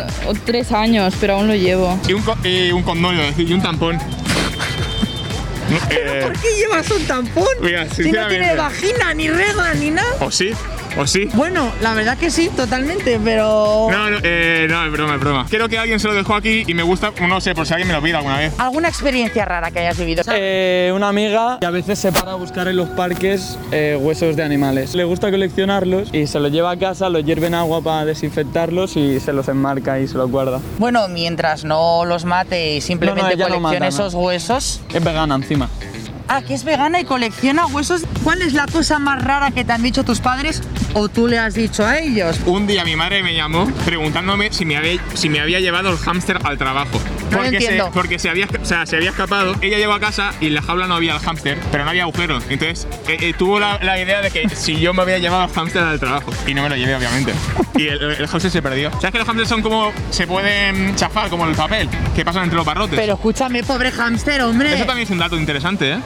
tres 0.45 0.73
años, 0.73 1.15
pero 1.21 1.35
aún 1.35 1.47
lo 1.47 1.55
llevo. 1.55 1.97
Y 2.09 2.15
un, 2.15 2.23
co- 2.23 2.37
y 2.43 2.73
un 2.73 2.83
condón, 2.83 3.15
iba 3.15 3.25
a 3.25 3.27
decir, 3.29 3.49
y 3.49 3.53
un 3.53 3.63
tampón. 3.63 3.97
No, 3.97 5.77
eh, 5.91 6.21
¿Por 6.25 6.33
qué 6.41 6.49
llevas 6.57 6.91
un 6.91 7.05
tampón? 7.05 7.47
Mira, 7.63 7.89
si 7.89 8.11
no 8.11 8.27
tiene 8.27 8.57
vagina, 8.57 9.15
ni 9.15 9.29
regla, 9.29 9.73
ni 9.75 9.91
nada. 9.91 10.09
o 10.21 10.31
sí, 10.31 10.51
o 10.97 11.07
sí. 11.07 11.29
Bueno, 11.35 11.71
la 11.81 11.95
verdad 11.95 12.19
que 12.19 12.31
sí, 12.31 12.51
totalmente, 12.55 13.21
pero... 13.23 13.89
No, 13.91 14.11
no, 14.11 14.19
eh, 14.23 14.67
no, 14.69 14.85
es 14.85 14.93
broma, 14.93 15.15
es 15.15 15.21
broma. 15.21 15.47
Creo 15.49 15.69
que 15.69 15.79
alguien 15.79 16.01
se 16.01 16.09
lo 16.09 16.15
dejó 16.15 16.35
aquí 16.35 16.65
y 16.67 16.75
me 16.75 16.83
gusta, 16.83 17.13
no 17.29 17.41
sé, 17.41 17.55
por 17.55 17.67
si 17.67 17.75
alguien 17.75 17.89
me 17.89 17.95
lo 17.95 18.03
pide 18.03 18.17
alguna 18.17 18.39
vez. 18.39 18.53
¿Alguna 18.59 18.89
experiencia 18.89 19.45
rara 19.45 19.71
que 19.71 19.81
hayas 19.81 19.99
vivido? 19.99 20.23
Eh, 20.33 20.93
una 20.95 21.09
amiga 21.09 21.59
y 21.61 21.65
a 21.65 21.71
veces 21.71 21.99
se 21.99 22.13
para 22.13 22.33
a 22.33 22.35
buscar 22.35 22.69
en 22.69 22.77
los 22.77 22.89
parques 22.91 23.59
eh, 23.73 23.99
huesos 24.01 24.37
de 24.37 24.43
animales. 24.43 24.95
Le 24.95 25.05
gusta 25.05 25.31
coleccionarlos 25.31 26.13
y 26.13 26.27
se 26.27 26.41
los 26.41 26.53
lleva 26.53 26.73
a 26.73 26.77
casa, 26.77 27.09
los 27.09 27.25
hierve 27.25 27.47
en 27.47 27.55
agua 27.55 27.83
para 27.83 28.05
desinfectarlos 28.05 28.97
y 28.97 29.21
se 29.21 29.33
los 29.33 29.49
enmarca 29.49 30.01
y 30.01 30.09
se 30.09 30.17
los 30.17 30.31
guarda. 30.31 30.61
Bueno, 30.79 31.09
mientras 31.09 31.65
no 31.65 32.05
los 32.05 32.25
mate 32.25 32.77
y 32.77 32.81
simplemente 32.81 33.37
no 33.37 33.45
coleccione 33.45 33.61
mata, 33.61 33.79
no. 33.81 33.87
esos 33.87 34.15
huesos. 34.15 34.81
Es 34.93 35.05
vegana 35.05 35.35
encima. 35.35 35.69
Ah, 36.29 36.43
que 36.43 36.55
es 36.55 36.63
vegana 36.63 37.01
y 37.01 37.05
colecciona 37.05 37.67
huesos. 37.67 38.03
¿Cuál 38.23 38.43
es 38.43 38.53
la 38.53 38.67
cosa 38.67 39.01
más 39.01 39.25
rara 39.25 39.51
que 39.51 39.65
te 39.65 39.73
han 39.73 39.83
dicho 39.83 40.05
tus 40.05 40.21
padres 40.21 40.63
o 40.95 41.09
tú 41.09 41.27
le 41.29 41.39
has 41.39 41.55
dicho 41.55 41.85
a 41.87 41.99
ellos? 41.99 42.39
Un 42.47 42.67
día 42.67 42.85
mi 42.85 42.97
madre 42.97 43.23
me 43.23 43.35
llamó 43.35 43.67
preguntándome 43.85 44.53
si 44.53 44.65
me 44.65 44.77
había, 44.77 45.01
si 45.15 45.29
me 45.29 45.41
había 45.41 45.61
llevado 45.61 45.91
el 45.91 45.97
hámster 45.99 46.39
al 46.45 46.59
trabajo. 46.59 47.01
No 47.31 47.37
Porque, 47.39 47.51
se, 47.51 47.57
entiendo. 47.57 47.91
porque 47.93 48.19
se, 48.19 48.29
había, 48.29 48.47
o 48.61 48.65
sea, 48.65 48.87
se 48.87 48.97
había 48.97 49.11
escapado. 49.11 49.55
Ella 49.61 49.79
llegó 49.79 49.93
a 49.93 50.01
casa 50.01 50.33
y 50.41 50.49
en 50.49 50.55
la 50.55 50.63
jaula 50.63 50.87
no 50.87 50.95
había 50.95 51.15
el 51.15 51.21
hámster, 51.21 51.59
pero 51.71 51.85
no 51.85 51.91
había 51.91 52.03
agujero. 52.03 52.39
Entonces 52.49 52.89
eh, 53.09 53.17
eh, 53.21 53.35
tuvo 53.39 53.61
la, 53.61 53.79
la 53.83 54.01
idea 54.01 54.21
de 54.21 54.31
que 54.31 54.49
si 54.49 54.79
yo 54.81 54.93
me 54.95 55.03
había 55.03 55.19
llevado 55.19 55.45
el 55.45 55.51
hámster 55.51 55.83
al 55.83 56.01
trabajo. 56.01 56.33
Y 56.47 56.55
no 56.55 56.63
me 56.63 56.69
lo 56.69 56.77
llevé, 56.77 56.95
obviamente. 56.97 57.33
Y 57.77 57.87
el, 57.87 58.03
el 58.03 58.27
hámster 58.27 58.51
se 58.51 58.63
perdió. 58.63 58.91
¿Sabes 58.93 59.13
que 59.13 59.19
los 59.19 59.27
hámsters 59.27 59.49
son 59.49 59.63
como. 59.63 59.93
se 60.11 60.27
pueden 60.27 60.97
chafar 60.97 61.29
como 61.31 61.47
el 61.47 61.55
papel 61.55 61.89
que 62.17 62.25
pasan 62.25 62.45
entre 62.45 62.57
los 62.57 62.67
barrotes? 62.67 62.99
Pero 62.99 63.15
escúchame, 63.15 63.63
pobre 63.63 63.91
hámster, 63.93 64.41
hombre. 64.43 64.75
Eso 64.75 64.85
también 64.87 65.05
es 65.07 65.11
un 65.11 65.19
dato 65.19 65.37
interesante, 65.37 65.93
¿eh? 65.93 65.99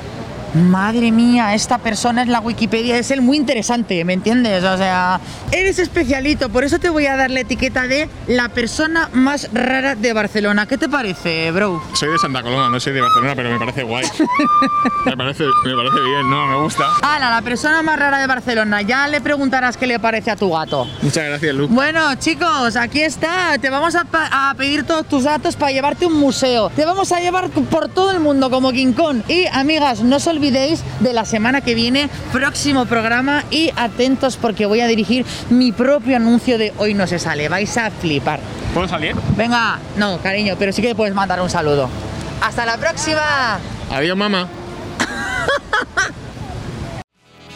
Madre 0.54 1.10
mía, 1.10 1.54
esta 1.54 1.78
persona 1.78 2.22
es 2.22 2.28
la 2.28 2.40
Wikipedia, 2.40 2.96
es 2.96 3.10
el 3.10 3.22
muy 3.22 3.36
interesante, 3.36 4.04
¿me 4.04 4.12
entiendes? 4.12 4.62
O 4.62 4.76
sea, 4.76 5.20
eres 5.50 5.78
especialito, 5.78 6.48
por 6.48 6.62
eso 6.62 6.78
te 6.78 6.90
voy 6.90 7.06
a 7.06 7.16
dar 7.16 7.30
la 7.30 7.40
etiqueta 7.40 7.88
de 7.88 8.08
la 8.28 8.48
persona 8.48 9.08
más 9.12 9.48
rara 9.52 9.96
de 9.96 10.12
Barcelona. 10.12 10.66
¿Qué 10.66 10.78
te 10.78 10.88
parece, 10.88 11.50
bro? 11.50 11.82
Soy 11.94 12.10
de 12.10 12.18
Santa 12.18 12.42
Coloma, 12.42 12.70
no 12.70 12.78
soy 12.78 12.92
de 12.92 13.00
Barcelona, 13.00 13.34
pero 13.34 13.50
me 13.50 13.58
parece 13.58 13.82
guay. 13.82 14.06
me, 15.06 15.16
parece, 15.16 15.44
me 15.64 15.74
parece 15.74 16.00
bien, 16.00 16.30
¿no? 16.30 16.46
Me 16.46 16.56
gusta. 16.62 16.84
Ala, 17.02 17.30
la 17.30 17.42
persona 17.42 17.82
más 17.82 17.98
rara 17.98 18.18
de 18.18 18.26
Barcelona. 18.26 18.82
Ya 18.82 19.08
le 19.08 19.20
preguntarás 19.20 19.76
qué 19.76 19.86
le 19.86 19.98
parece 19.98 20.30
a 20.30 20.36
tu 20.36 20.50
gato. 20.50 20.86
Muchas 21.02 21.24
gracias, 21.24 21.54
Lu. 21.54 21.66
Bueno, 21.66 22.14
chicos, 22.16 22.76
aquí 22.76 23.02
está. 23.02 23.58
Te 23.58 23.70
vamos 23.70 23.96
a, 23.96 24.54
pedir 24.56 24.84
todos 24.84 25.06
tus 25.06 25.24
datos 25.24 25.56
para 25.56 25.72
llevarte 25.72 26.06
un 26.06 26.14
museo. 26.14 26.70
Te 26.70 26.84
vamos 26.84 27.10
a 27.10 27.18
llevar 27.18 27.50
por 27.50 27.88
todo 27.88 28.12
el 28.12 28.20
mundo 28.20 28.50
como 28.50 28.70
King 28.70 28.92
Kong. 28.92 29.22
Y 29.28 29.46
amigas, 29.46 30.00
no 30.00 30.16
os 30.16 30.26
olvidéis 30.44 30.84
de 31.00 31.14
la 31.14 31.24
semana 31.24 31.62
que 31.62 31.74
viene, 31.74 32.10
próximo 32.30 32.84
programa. 32.84 33.44
Y 33.50 33.72
atentos 33.76 34.36
porque 34.36 34.66
voy 34.66 34.80
a 34.80 34.86
dirigir 34.86 35.24
mi 35.48 35.72
propio 35.72 36.16
anuncio 36.16 36.58
de 36.58 36.74
Hoy 36.76 36.92
no 36.92 37.06
se 37.06 37.18
sale. 37.18 37.48
Vais 37.48 37.74
a 37.78 37.90
flipar. 37.90 38.40
¿Puedo 38.74 38.86
salir? 38.86 39.16
Venga, 39.36 39.78
no, 39.96 40.18
cariño, 40.18 40.56
pero 40.58 40.70
sí 40.72 40.82
que 40.82 40.94
puedes 40.94 41.14
mandar 41.14 41.40
un 41.40 41.48
saludo. 41.48 41.88
¡Hasta 42.42 42.66
la 42.66 42.76
próxima! 42.76 43.58
Adiós, 43.90 44.16
mamá. 44.18 44.46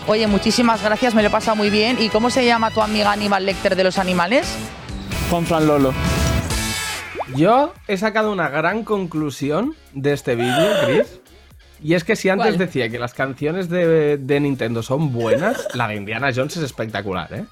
Oye, 0.06 0.26
muchísimas 0.26 0.82
gracias, 0.82 1.14
me 1.14 1.20
lo 1.20 1.28
he 1.28 1.30
pasado 1.30 1.56
muy 1.56 1.68
bien. 1.68 1.98
¿Y 2.00 2.08
cómo 2.08 2.30
se 2.30 2.46
llama 2.46 2.70
tu 2.70 2.80
amiga 2.80 3.12
Aníbal 3.12 3.44
Lecter 3.44 3.76
de 3.76 3.84
los 3.84 3.98
animales? 3.98 4.48
Juan 5.28 5.44
Fran 5.44 5.66
Lolo. 5.66 5.92
Yo 7.36 7.74
he 7.86 7.98
sacado 7.98 8.32
una 8.32 8.48
gran 8.48 8.84
conclusión 8.84 9.74
de 9.92 10.14
este 10.14 10.34
vídeo, 10.36 10.70
Chris. 10.86 11.20
Y 11.80 11.94
es 11.94 12.04
que 12.04 12.16
si 12.16 12.28
antes 12.28 12.58
decía 12.58 12.88
que 12.88 12.98
las 12.98 13.14
canciones 13.14 13.68
de, 13.68 14.16
de, 14.16 14.40
Nintendo 14.40 14.82
son 14.82 15.12
buenas, 15.12 15.68
la 15.74 15.88
de 15.88 15.96
Indiana 15.96 16.30
Jones 16.34 16.56
es 16.56 16.64
espectacular, 16.64 17.32
¿eh? 17.32 17.44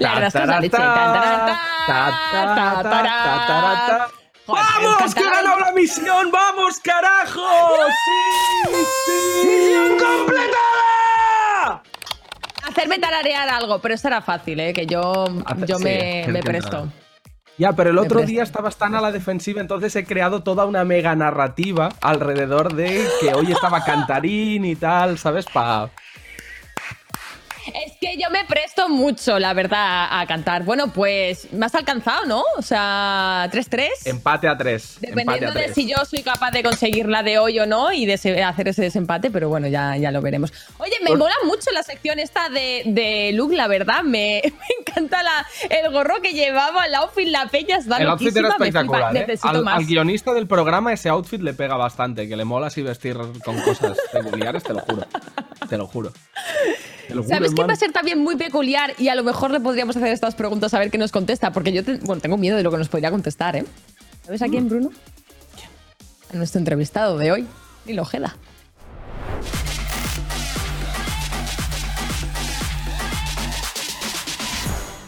La 0.00 0.14
verdad 0.14 0.30
¡Vamos, 4.46 5.14
que 5.14 5.22
ganó 5.22 5.58
la 5.58 5.72
misión! 5.72 6.30
¡Vamos, 6.32 6.80
carajo! 6.80 7.40
¡Sí! 8.04 9.46
¡Misión 9.46 9.98
completada! 9.98 11.82
Hacerme 12.68 12.98
talarear 12.98 13.48
algo, 13.48 13.78
pero 13.80 13.94
eso 13.94 14.08
era 14.08 14.20
fácil, 14.20 14.58
¿eh? 14.60 14.72
Que 14.72 14.86
yo, 14.86 15.26
yo 15.66 15.78
me 15.78 16.42
presto. 16.44 16.88
Ya, 17.58 17.72
pero 17.74 17.90
el 17.90 17.98
otro 17.98 18.22
día 18.22 18.42
estabas 18.42 18.76
tan 18.76 18.94
a 18.94 19.00
la 19.00 19.12
defensiva, 19.12 19.60
entonces 19.60 19.94
he 19.96 20.04
creado 20.04 20.42
toda 20.42 20.64
una 20.64 20.84
mega 20.84 21.14
narrativa 21.14 21.90
alrededor 22.00 22.74
de 22.74 23.06
que 23.20 23.34
hoy 23.34 23.52
estaba 23.52 23.84
Cantarín 23.84 24.64
y 24.64 24.74
tal, 24.74 25.18
¿sabes? 25.18 25.46
Pa... 25.46 25.90
Es 27.66 27.92
que 28.00 28.16
yo 28.16 28.28
me 28.30 28.44
presto 28.44 28.88
mucho, 28.88 29.38
la 29.38 29.52
verdad, 29.54 30.08
a 30.10 30.26
cantar. 30.26 30.64
Bueno, 30.64 30.92
pues 30.92 31.52
me 31.52 31.66
has 31.66 31.74
alcanzado, 31.74 32.26
¿no? 32.26 32.42
O 32.58 32.62
sea, 32.62 33.48
3-3. 33.52 33.88
Empate 34.06 34.48
a 34.48 34.56
tres. 34.56 34.96
empate 35.02 35.08
Dependiendo 35.20 35.58
a 35.58 35.62
de 35.62 35.74
si 35.74 35.88
yo 35.88 35.96
soy 36.04 36.22
capaz 36.22 36.50
de 36.50 36.62
conseguir 36.62 37.06
la 37.08 37.22
de 37.22 37.38
hoy 37.38 37.58
o 37.60 37.66
no 37.66 37.92
y 37.92 38.06
de 38.06 38.14
hacer 38.44 38.68
ese 38.68 38.82
desempate, 38.82 39.30
pero 39.30 39.48
bueno, 39.48 39.68
ya, 39.68 39.96
ya 39.96 40.10
lo 40.10 40.20
veremos. 40.20 40.52
Oye, 40.78 40.94
me 41.02 41.08
Por- 41.10 41.18
mola 41.18 41.34
mucho 41.44 41.70
la 41.72 41.82
sección 41.82 42.18
esta 42.18 42.48
de, 42.48 42.82
de 42.86 43.30
Luke, 43.34 43.54
la 43.56 43.68
verdad. 43.68 44.02
Me, 44.02 44.42
me 44.44 44.52
encanta 44.80 45.22
la, 45.22 45.46
el 45.70 45.92
gorro 45.92 46.20
que 46.22 46.32
llevaba, 46.32 46.84
el 46.86 46.94
outfit, 46.96 47.28
la 47.28 47.46
peña 47.46 47.76
está 47.76 47.98
El 47.98 48.08
outfit 48.08 48.36
era 48.36 48.48
espectacular, 48.48 49.16
¿eh? 49.16 49.38
Al, 49.42 49.66
al 49.68 49.84
guionista 49.86 50.32
del 50.32 50.46
programa 50.46 50.92
ese 50.92 51.08
outfit 51.08 51.40
le 51.40 51.54
pega 51.54 51.76
bastante, 51.76 52.28
que 52.28 52.36
le 52.36 52.44
mola 52.44 52.66
así 52.66 52.82
vestir 52.82 53.16
con 53.44 53.60
cosas 53.62 53.96
peculiares, 54.12 54.62
te 54.62 54.72
lo 54.72 54.80
juro. 54.80 55.06
Te 55.68 55.78
lo 55.78 55.86
juro. 55.86 56.12
Juro, 57.20 57.28
¿Sabes 57.28 57.38
quién 57.50 57.52
hermano. 57.52 57.68
va 57.68 57.72
a 57.74 57.76
ser 57.76 57.92
también 57.92 58.18
muy 58.18 58.36
peculiar? 58.36 58.94
Y 58.98 59.08
a 59.08 59.14
lo 59.14 59.22
mejor 59.22 59.50
le 59.50 59.60
podríamos 59.60 59.96
hacer 59.96 60.08
estas 60.12 60.34
preguntas 60.34 60.72
a 60.74 60.78
ver 60.78 60.90
qué 60.90 60.98
nos 60.98 61.12
contesta, 61.12 61.52
porque 61.52 61.72
yo 61.72 61.84
te- 61.84 61.98
bueno, 61.98 62.20
tengo 62.20 62.36
miedo 62.36 62.56
de 62.56 62.62
lo 62.62 62.70
que 62.70 62.78
nos 62.78 62.88
podría 62.88 63.10
contestar, 63.10 63.56
¿eh? 63.56 63.64
¿Sabes 64.24 64.42
a 64.42 64.48
quién, 64.48 64.68
Bruno? 64.68 64.90
A 66.32 66.36
nuestro 66.36 66.58
entrevistado 66.58 67.18
de 67.18 67.32
hoy, 67.32 67.46
Nilo 67.86 68.02
Ojeda. 68.02 68.36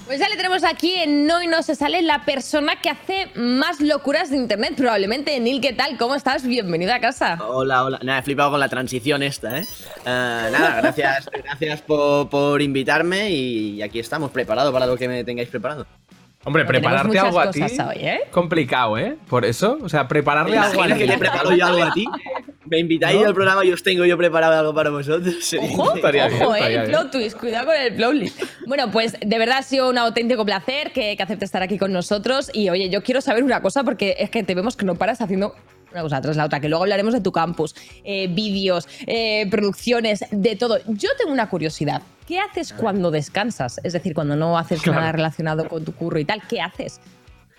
Pues 0.06 0.20
ya 0.20 0.28
le 0.28 0.36
tenemos 0.36 0.64
aquí 0.64 0.94
en 0.96 1.26
No 1.26 1.42
y 1.42 1.46
No 1.46 1.62
se 1.62 1.74
sale 1.74 2.02
la 2.02 2.26
persona 2.26 2.76
que 2.76 2.90
hace 2.90 3.28
más 3.36 3.80
locuras 3.80 4.28
de 4.30 4.36
internet, 4.36 4.74
probablemente. 4.76 5.40
Nil, 5.40 5.62
¿qué 5.62 5.72
tal? 5.72 5.96
¿Cómo 5.96 6.14
estás? 6.14 6.46
Bienvenido 6.46 6.92
a 6.92 6.98
casa. 6.98 7.38
Hola, 7.42 7.84
hola. 7.84 7.98
Nada, 8.02 8.18
he 8.18 8.22
flipado 8.22 8.50
con 8.50 8.60
la 8.60 8.68
transición 8.68 9.22
esta, 9.22 9.60
¿eh? 9.60 9.66
Ah, 10.04 10.48
nada, 10.52 10.76
gracias, 10.82 11.30
gracias 11.32 11.80
por, 11.80 12.28
por 12.28 12.60
invitarme 12.60 13.30
y 13.30 13.80
aquí 13.80 13.98
estamos, 13.98 14.30
preparados 14.30 14.74
para 14.74 14.86
lo 14.86 14.96
que 14.98 15.08
me 15.08 15.24
tengáis 15.24 15.48
preparado. 15.48 15.86
Hombre, 16.44 16.66
prepararte 16.66 17.18
algo 17.18 17.40
a 17.40 17.50
ti. 17.50 17.62
hoy, 17.62 17.96
¿eh? 17.96 18.20
Complicado, 18.30 18.98
¿eh? 18.98 19.16
Por 19.28 19.46
eso, 19.46 19.78
o 19.80 19.88
sea, 19.88 20.06
prepararle 20.06 20.58
algo 20.58 20.82
a 20.82 20.88
que 20.88 21.06
te 21.06 21.16
preparo 21.16 21.56
yo 21.56 21.64
algo 21.64 21.82
a 21.82 21.92
ti. 21.92 22.04
Me 22.66 22.78
invitáis 22.78 23.20
¿No? 23.20 23.26
al 23.28 23.34
programa 23.34 23.64
y 23.64 23.72
os 23.72 23.82
tengo 23.82 24.04
yo 24.04 24.16
preparado 24.16 24.58
algo 24.58 24.74
para 24.74 24.90
vosotros. 24.90 25.34
Ojo, 25.60 25.94
Estaría 25.96 26.28
bien, 26.28 26.42
ojo, 26.42 26.54
eh, 26.54 26.58
estaría 26.58 26.80
el 26.82 26.88
bien. 26.88 27.00
plot 27.00 27.12
twist, 27.12 27.36
cuidado 27.38 27.66
con 27.66 27.74
el 27.76 27.94
plot 27.94 28.10
twist. 28.12 28.42
Bueno, 28.66 28.90
pues 28.90 29.16
de 29.20 29.38
verdad 29.38 29.58
ha 29.58 29.62
sido 29.62 29.90
un 29.90 29.98
auténtico 29.98 30.44
placer 30.44 30.92
que, 30.92 31.16
que 31.16 31.22
aceptes 31.22 31.48
estar 31.48 31.62
aquí 31.62 31.78
con 31.78 31.92
nosotros. 31.92 32.50
Y 32.54 32.70
oye, 32.70 32.88
yo 32.90 33.02
quiero 33.02 33.20
saber 33.20 33.44
una 33.44 33.60
cosa 33.60 33.84
porque 33.84 34.16
es 34.18 34.30
que 34.30 34.42
te 34.42 34.54
vemos 34.54 34.76
que 34.76 34.86
no 34.86 34.94
paras 34.94 35.20
haciendo 35.20 35.54
una 35.92 36.02
cosa 36.02 36.20
tras 36.20 36.36
la 36.36 36.46
otra, 36.46 36.58
que 36.58 36.68
luego 36.68 36.82
hablaremos 36.82 37.14
de 37.14 37.20
tu 37.20 37.30
campus, 37.30 37.74
eh, 38.02 38.26
vídeos, 38.28 38.88
eh, 39.06 39.46
producciones, 39.50 40.24
de 40.32 40.56
todo. 40.56 40.78
Yo 40.88 41.10
tengo 41.16 41.32
una 41.32 41.48
curiosidad. 41.48 42.02
¿Qué 42.26 42.40
haces 42.40 42.72
cuando 42.72 43.10
descansas? 43.12 43.78
Es 43.84 43.92
decir, 43.92 44.12
cuando 44.14 44.34
no 44.34 44.58
haces 44.58 44.80
Claro. 44.82 44.98
nada 45.00 45.12
relacionado 45.12 45.68
con 45.68 45.84
tu 45.84 45.92
curro 45.94 46.18
y 46.18 46.24
tal, 46.24 46.42
¿qué 46.48 46.60
haces? 46.60 47.00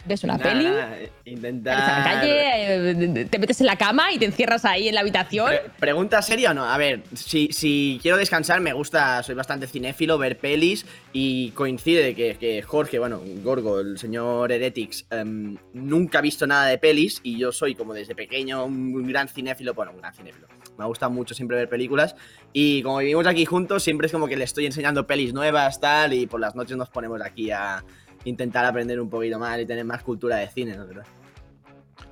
¿Ves 0.07 0.23
una 0.23 0.37
peli? 0.37 0.65
¿Sales 0.65 0.77
a 0.85 0.89
la 0.91 1.09
Intentar. 1.25 2.03
calle? 2.03 2.91
eh, 3.21 3.25
¿Te 3.29 3.39
metes 3.39 3.59
en 3.61 3.65
la 3.67 3.75
cama 3.75 4.11
y 4.11 4.19
te 4.19 4.25
encierras 4.25 4.63
ahí 4.63 4.87
en 4.87 4.93
la 4.95 5.01
habitación? 5.01 5.47
Pre- 5.47 5.63
¿Pregunta 5.79 6.21
seria 6.21 6.51
o 6.51 6.53
no? 6.53 6.63
A 6.63 6.77
ver, 6.77 7.01
si, 7.15 7.49
si 7.51 7.97
quiero 8.03 8.17
descansar, 8.17 8.61
me 8.61 8.71
gusta, 8.73 9.23
soy 9.23 9.33
bastante 9.33 9.65
cinéfilo, 9.65 10.17
ver 10.19 10.37
pelis 10.37 10.85
y 11.11 11.49
coincide 11.51 12.13
que, 12.13 12.35
que 12.39 12.61
Jorge, 12.61 12.99
bueno, 12.99 13.19
Gorgo, 13.43 13.79
el 13.79 13.97
señor 13.97 14.51
Heretics, 14.51 15.07
em, 15.09 15.57
nunca 15.73 16.19
ha 16.19 16.21
visto 16.21 16.45
nada 16.45 16.67
de 16.67 16.77
pelis 16.77 17.19
y 17.23 17.37
yo 17.39 17.51
soy 17.51 17.73
como 17.73 17.93
desde 17.95 18.13
pequeño 18.13 18.63
un 18.65 19.07
gran 19.07 19.27
cinéfilo, 19.27 19.73
bueno, 19.73 19.91
un 19.91 19.97
gran 20.01 20.13
cinéfilo. 20.13 20.47
Me 20.77 20.85
gusta 20.85 21.07
mucho 21.09 21.33
siempre 21.33 21.57
ver 21.57 21.69
películas 21.69 22.15
y 22.53 22.83
como 22.83 22.97
vivimos 22.99 23.25
aquí 23.25 23.45
juntos, 23.45 23.81
siempre 23.81 24.05
es 24.07 24.11
como 24.13 24.27
que 24.27 24.35
le 24.35 24.43
estoy 24.43 24.65
enseñando 24.67 25.07
pelis 25.07 25.33
nuevas, 25.33 25.79
tal, 25.79 26.13
y 26.13 26.27
por 26.27 26.39
las 26.39 26.53
noches 26.53 26.77
nos 26.77 26.89
ponemos 26.89 27.21
aquí 27.21 27.49
a 27.49 27.83
intentar 28.25 28.65
aprender 28.65 28.99
un 28.99 29.09
poquito 29.09 29.39
más 29.39 29.59
y 29.59 29.65
tener 29.65 29.85
más 29.85 30.03
cultura 30.03 30.35
de 30.37 30.47
cine, 30.49 30.75
¿no? 30.75 30.85
¿Verdad? 30.85 31.05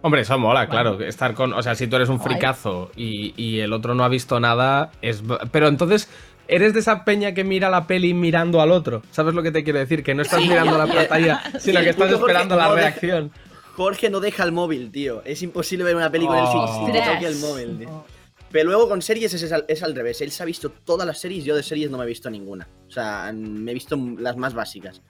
Hombre, 0.01 0.21
eso 0.21 0.37
mola, 0.39 0.67
claro. 0.67 0.99
Estar 1.01 1.33
con. 1.33 1.53
O 1.53 1.61
sea, 1.61 1.75
si 1.75 1.87
tú 1.87 1.95
eres 1.95 2.09
un 2.09 2.19
fricazo 2.19 2.91
y, 2.95 3.33
y 3.41 3.59
el 3.59 3.71
otro 3.73 3.93
no 3.95 4.03
ha 4.03 4.09
visto 4.09 4.39
nada, 4.39 4.91
es. 5.01 5.23
Pero 5.51 5.67
entonces. 5.67 6.09
Eres 6.45 6.73
de 6.73 6.81
esa 6.81 7.05
peña 7.05 7.33
que 7.33 7.45
mira 7.45 7.69
la 7.69 7.87
peli 7.87 8.13
mirando 8.13 8.59
al 8.59 8.71
otro. 8.71 9.01
¿Sabes 9.11 9.33
lo 9.33 9.41
que 9.43 9.51
te 9.51 9.63
quiero 9.63 9.79
decir? 9.79 10.03
Que 10.03 10.13
no 10.13 10.23
estás 10.23 10.41
Sí. 10.41 10.49
mirando 10.49 10.77
la 10.77 10.87
pantalla, 10.87 11.41
sino 11.59 11.79
que 11.79 11.89
estás 11.91 12.11
esperando 12.11 12.57
la 12.57 12.65
no 12.67 12.75
deja- 12.75 12.89
reacción. 12.89 13.31
Jorge 13.77 14.09
no 14.09 14.19
deja 14.19 14.43
el 14.43 14.51
móvil, 14.51 14.91
tío. 14.91 15.21
Es 15.23 15.41
imposible 15.41 15.85
ver 15.85 15.95
una 15.95 16.07
en 16.07 16.15
el 16.15 16.27
Oh. 16.29 16.85
sin 16.85 16.93
que 16.93 16.99
toque 16.99 17.27
el 17.27 17.37
móvil, 17.37 17.77
tío. 17.79 18.05
Pero 18.51 18.65
luego 18.69 18.89
con 18.89 19.01
series 19.01 19.33
es, 19.33 19.51
al, 19.53 19.63
es 19.69 19.81
al 19.83 19.95
revés. 19.95 20.19
Él 20.19 20.31
se 20.31 20.43
ha 20.43 20.45
visto 20.45 20.69
todas 20.69 21.07
las 21.07 21.17
series, 21.17 21.45
yo 21.45 21.55
de 21.55 21.63
series 21.63 21.89
no 21.89 21.97
me 21.97 22.03
he 22.03 22.07
visto 22.07 22.29
ninguna. 22.29 22.67
O 22.89 22.91
sea, 22.91 23.31
me 23.33 23.71
he 23.71 23.73
visto 23.73 23.97
las 24.19 24.35
más 24.35 24.53
básicas. 24.53 25.01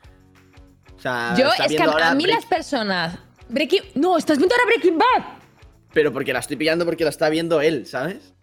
Sea, 1.03 1.35
Yo, 1.37 1.47
es 1.49 1.75
que 1.75 1.83
a, 1.83 2.11
a 2.11 2.15
mí 2.15 2.23
Break- 2.23 2.35
las 2.35 2.45
personas. 2.45 3.17
Breaking. 3.49 3.81
No, 3.95 4.17
estás 4.17 4.37
viendo 4.37 4.55
ahora 4.55 4.65
Breaking 4.67 4.97
Bad. 4.97 5.23
Pero 5.93 6.13
porque 6.13 6.31
la 6.31 6.39
estoy 6.39 6.55
pillando 6.55 6.85
porque 6.85 7.03
la 7.03 7.09
está 7.09 7.27
viendo 7.29 7.59
él, 7.59 7.85
¿sabes? 7.85 8.33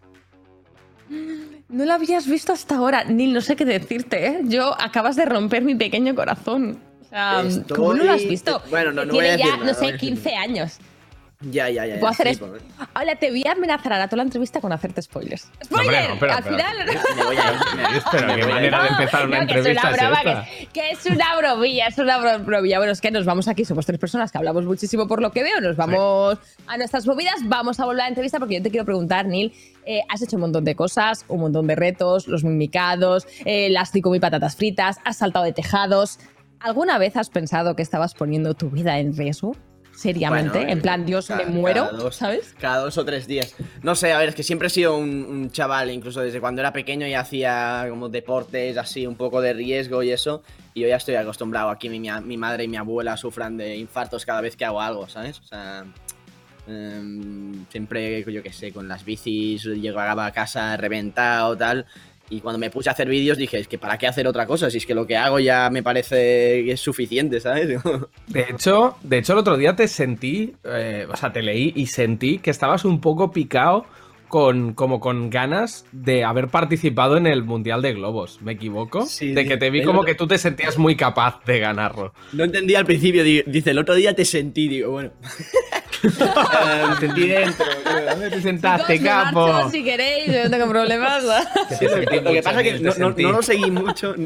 No 1.09 1.85
lo 1.85 1.91
habías 1.93 2.27
visto 2.27 2.53
hasta 2.53 2.75
ahora. 2.75 3.03
Nil, 3.05 3.33
no 3.33 3.41
sé 3.41 3.55
qué 3.55 3.65
decirte, 3.65 4.27
¿eh? 4.27 4.39
Yo 4.43 4.79
acabas 4.79 5.15
de 5.15 5.25
romper 5.25 5.63
mi 5.63 5.73
pequeño 5.75 6.13
corazón. 6.13 6.79
O 7.01 7.09
sea, 7.09 7.41
Estoy- 7.41 7.75
¿cómo 7.75 7.93
no 7.95 8.03
lo 8.03 8.11
has 8.11 8.23
visto? 8.25 8.61
Bueno, 8.69 8.91
no- 8.91 9.05
no 9.05 9.13
voy 9.13 9.25
a 9.25 9.35
Tiene 9.35 9.37
decir 9.37 9.45
ya, 9.51 9.57
nada, 9.57 9.65
no 9.73 9.73
sé, 9.77 9.85
a 9.85 9.91
decir 9.93 9.99
15 9.99 10.35
años. 10.35 10.77
Ya, 11.43 11.69
ya, 11.69 11.85
ya. 11.87 11.95
ya, 11.95 11.99
Puedo 11.99 12.11
hacer 12.11 12.35
sí, 12.35 12.41
Hola, 12.95 13.15
te 13.15 13.31
voy 13.31 13.43
a 13.47 13.53
amenazar 13.53 13.93
a 13.93 14.05
toda 14.07 14.17
la 14.17 14.23
entrevista 14.23 14.61
con 14.61 14.71
hacerte 14.73 15.01
spoilers. 15.01 15.49
No, 15.71 15.79
hombre, 15.79 15.97
¡Spoiler! 15.97 16.07
no, 16.09 16.13
espera, 16.13 16.35
Al 16.37 16.43
final. 16.43 16.77
Me 17.17 17.23
voy 17.23 17.37
a 17.37 17.51
ir. 17.51 17.59
qué 18.35 18.39
ir. 18.41 18.47
manera 18.47 18.83
de 18.83 18.89
empezar 18.89 19.25
una 19.27 19.39
No, 19.41 19.47
que 19.47 19.51
es 19.53 19.57
entrevista 19.57 19.87
una 19.89 19.97
broma, 19.97 20.17
esta. 20.19 20.45
que, 20.45 20.61
es, 20.61 20.69
que 20.69 20.91
es 20.91 21.05
una 21.07 21.35
bromilla, 21.37 21.87
es 21.87 21.97
una 21.97 22.19
bro- 22.19 22.45
bromilla. 22.45 22.77
Bueno, 22.77 22.93
es 22.93 23.01
que 23.01 23.09
nos 23.09 23.25
vamos 23.25 23.47
aquí, 23.47 23.65
somos 23.65 23.85
tres 23.87 23.97
personas 23.99 24.31
que 24.31 24.37
hablamos 24.37 24.65
muchísimo 24.65 25.07
por 25.07 25.21
lo 25.21 25.31
que 25.31 25.41
veo, 25.41 25.59
nos 25.61 25.75
vamos 25.75 26.37
a 26.67 26.77
nuestras 26.77 27.07
movidas, 27.07 27.35
vamos 27.45 27.79
a 27.79 27.85
volver 27.85 28.01
a 28.01 28.03
la 28.05 28.09
entrevista 28.09 28.37
porque 28.37 28.57
yo 28.57 28.61
te 28.63 28.69
quiero 28.69 28.85
preguntar, 28.85 29.25
Neil, 29.25 29.51
eh, 29.85 30.01
has 30.09 30.21
hecho 30.21 30.35
un 30.35 30.41
montón 30.41 30.63
de 30.63 30.75
cosas, 30.75 31.25
un 31.27 31.39
montón 31.39 31.65
de 31.65 31.75
retos, 31.75 32.27
los 32.27 32.43
mimicados, 32.43 33.25
eh, 33.45 33.69
las 33.71 33.91
cinco 33.91 34.11
mil 34.11 34.21
patatas 34.21 34.55
fritas, 34.55 34.97
has 35.05 35.17
saltado 35.17 35.45
de 35.45 35.53
tejados. 35.53 36.19
¿Alguna 36.59 36.99
vez 36.99 37.17
has 37.17 37.31
pensado 37.31 37.75
que 37.75 37.81
estabas 37.81 38.13
poniendo 38.13 38.53
tu 38.53 38.69
vida 38.69 38.99
en 38.99 39.17
riesgo? 39.17 39.55
Seriamente, 40.01 40.49
Bueno, 40.57 40.69
en 40.71 40.81
plan, 40.81 41.05
Dios, 41.05 41.27
cada- 41.27 41.45
me 41.45 41.51
muero, 41.51 41.91
dos- 41.93 42.15
¿sabes? 42.15 42.55
Cada 42.59 42.77
dos 42.83 42.97
o 42.97 43.05
tres 43.05 43.27
días. 43.27 43.55
No 43.83 43.93
sé, 43.95 44.11
a 44.13 44.17
ver, 44.17 44.29
es 44.29 44.35
que 44.35 44.41
siempre 44.43 44.67
he 44.67 44.71
sido 44.71 44.97
un, 44.97 45.09
un 45.09 45.51
chaval, 45.51 45.91
incluso 45.91 46.21
desde 46.21 46.39
cuando 46.39 46.61
era 46.61 46.73
pequeño 46.73 47.05
ya 47.07 47.19
hacía 47.19 47.85
como 47.89 48.09
deportes 48.09 48.77
así, 48.77 49.05
un 49.05 49.15
poco 49.15 49.41
de 49.41 49.53
riesgo 49.53 50.01
y 50.01 50.11
eso. 50.11 50.41
Y 50.73 50.81
yo 50.81 50.87
ya 50.87 50.95
estoy 50.95 51.15
acostumbrado. 51.15 51.69
Aquí 51.69 51.87
mi, 51.89 51.99
mi- 51.99 52.09
mi 52.23 52.37
madre 52.37 52.63
y 52.63 52.67
mi 52.67 52.77
abuela 52.77 53.15
sufran 53.17 53.57
de 53.57 53.75
infartos 53.77 54.25
cada 54.25 54.41
vez 54.41 54.55
que 54.55 54.65
hago 54.65 54.81
algo, 54.81 55.07
¿sabes? 55.07 55.39
O 55.39 55.43
sea, 55.43 55.85
em, 56.67 57.65
siempre, 57.69 58.23
yo 58.31 58.43
qué 58.43 58.53
sé, 58.53 58.71
con 58.71 58.87
las 58.87 59.03
bicis 59.05 59.65
llegaba 59.65 60.25
a 60.25 60.31
casa 60.31 60.77
reventado, 60.77 61.57
tal. 61.57 61.85
Y 62.31 62.39
cuando 62.39 62.57
me 62.57 62.69
puse 62.69 62.87
a 62.87 62.93
hacer 62.93 63.09
vídeos 63.09 63.37
dije, 63.37 63.65
que 63.65 63.77
¿para 63.77 63.97
qué 63.97 64.07
hacer 64.07 64.25
otra 64.25 64.47
cosa? 64.47 64.71
Si 64.71 64.77
es 64.77 64.85
que 64.85 64.95
lo 64.95 65.05
que 65.05 65.17
hago 65.17 65.37
ya 65.39 65.69
me 65.69 65.83
parece 65.83 66.63
que 66.63 66.71
es 66.71 66.79
suficiente, 66.79 67.41
¿sabes? 67.41 67.67
De 68.27 68.45
hecho, 68.49 68.95
de 69.03 69.17
hecho, 69.17 69.33
el 69.33 69.39
otro 69.39 69.57
día 69.57 69.75
te 69.75 69.87
sentí, 69.89 70.53
eh, 70.63 71.05
o 71.11 71.15
sea, 71.17 71.33
te 71.33 71.41
leí 71.41 71.73
y 71.75 71.87
sentí 71.87 72.39
que 72.39 72.49
estabas 72.49 72.85
un 72.85 73.01
poco 73.01 73.31
picado 73.31 73.85
con, 74.31 74.73
como 74.73 74.99
con 74.99 75.29
ganas 75.29 75.85
de 75.91 76.23
haber 76.23 76.47
participado 76.47 77.17
en 77.17 77.27
el 77.27 77.43
Mundial 77.43 77.81
de 77.83 77.93
Globos. 77.93 78.41
¿Me 78.41 78.53
equivoco? 78.53 79.05
Sí, 79.05 79.33
de 79.33 79.45
que 79.45 79.57
te 79.57 79.69
vi 79.69 79.83
como 79.83 79.99
otro- 79.99 80.07
que 80.07 80.15
tú 80.15 80.25
te 80.25 80.37
sentías 80.39 80.77
muy 80.79 80.95
capaz 80.95 81.43
de 81.45 81.59
ganarlo. 81.59 82.13
No 82.31 82.43
entendí 82.45 82.73
al 82.73 82.85
principio, 82.85 83.23
di- 83.23 83.43
dice, 83.45 83.71
el 83.71 83.77
otro 83.77 83.93
día 83.93 84.15
te 84.15 84.25
sentí, 84.25 84.67
digo, 84.67 84.89
bueno. 84.91 85.11
Te 86.01 86.09
sentí 87.07 87.27
dentro. 87.27 87.65
¿Dónde 88.09 88.29
te 88.31 88.41
sentaste, 88.41 88.93
Chicos, 88.97 89.03
me 89.03 89.09
capo? 89.23 89.47
marcho 89.53 89.69
si 89.69 89.83
queréis, 89.83 90.25
yo 90.33 90.43
no 90.45 90.49
tengo 90.49 90.67
problemas. 90.69 91.23
Sí, 91.77 91.85
lo, 91.85 91.99
que, 92.09 92.21
lo 92.21 92.31
que 92.31 92.41
pasa 92.41 92.61
es 92.61 92.73
que 92.73 92.79
no, 92.79 92.93
no- 92.97 93.15
no 93.15 93.31
lo 93.33 93.41
seguí 93.43 93.69
mucho. 93.69 94.15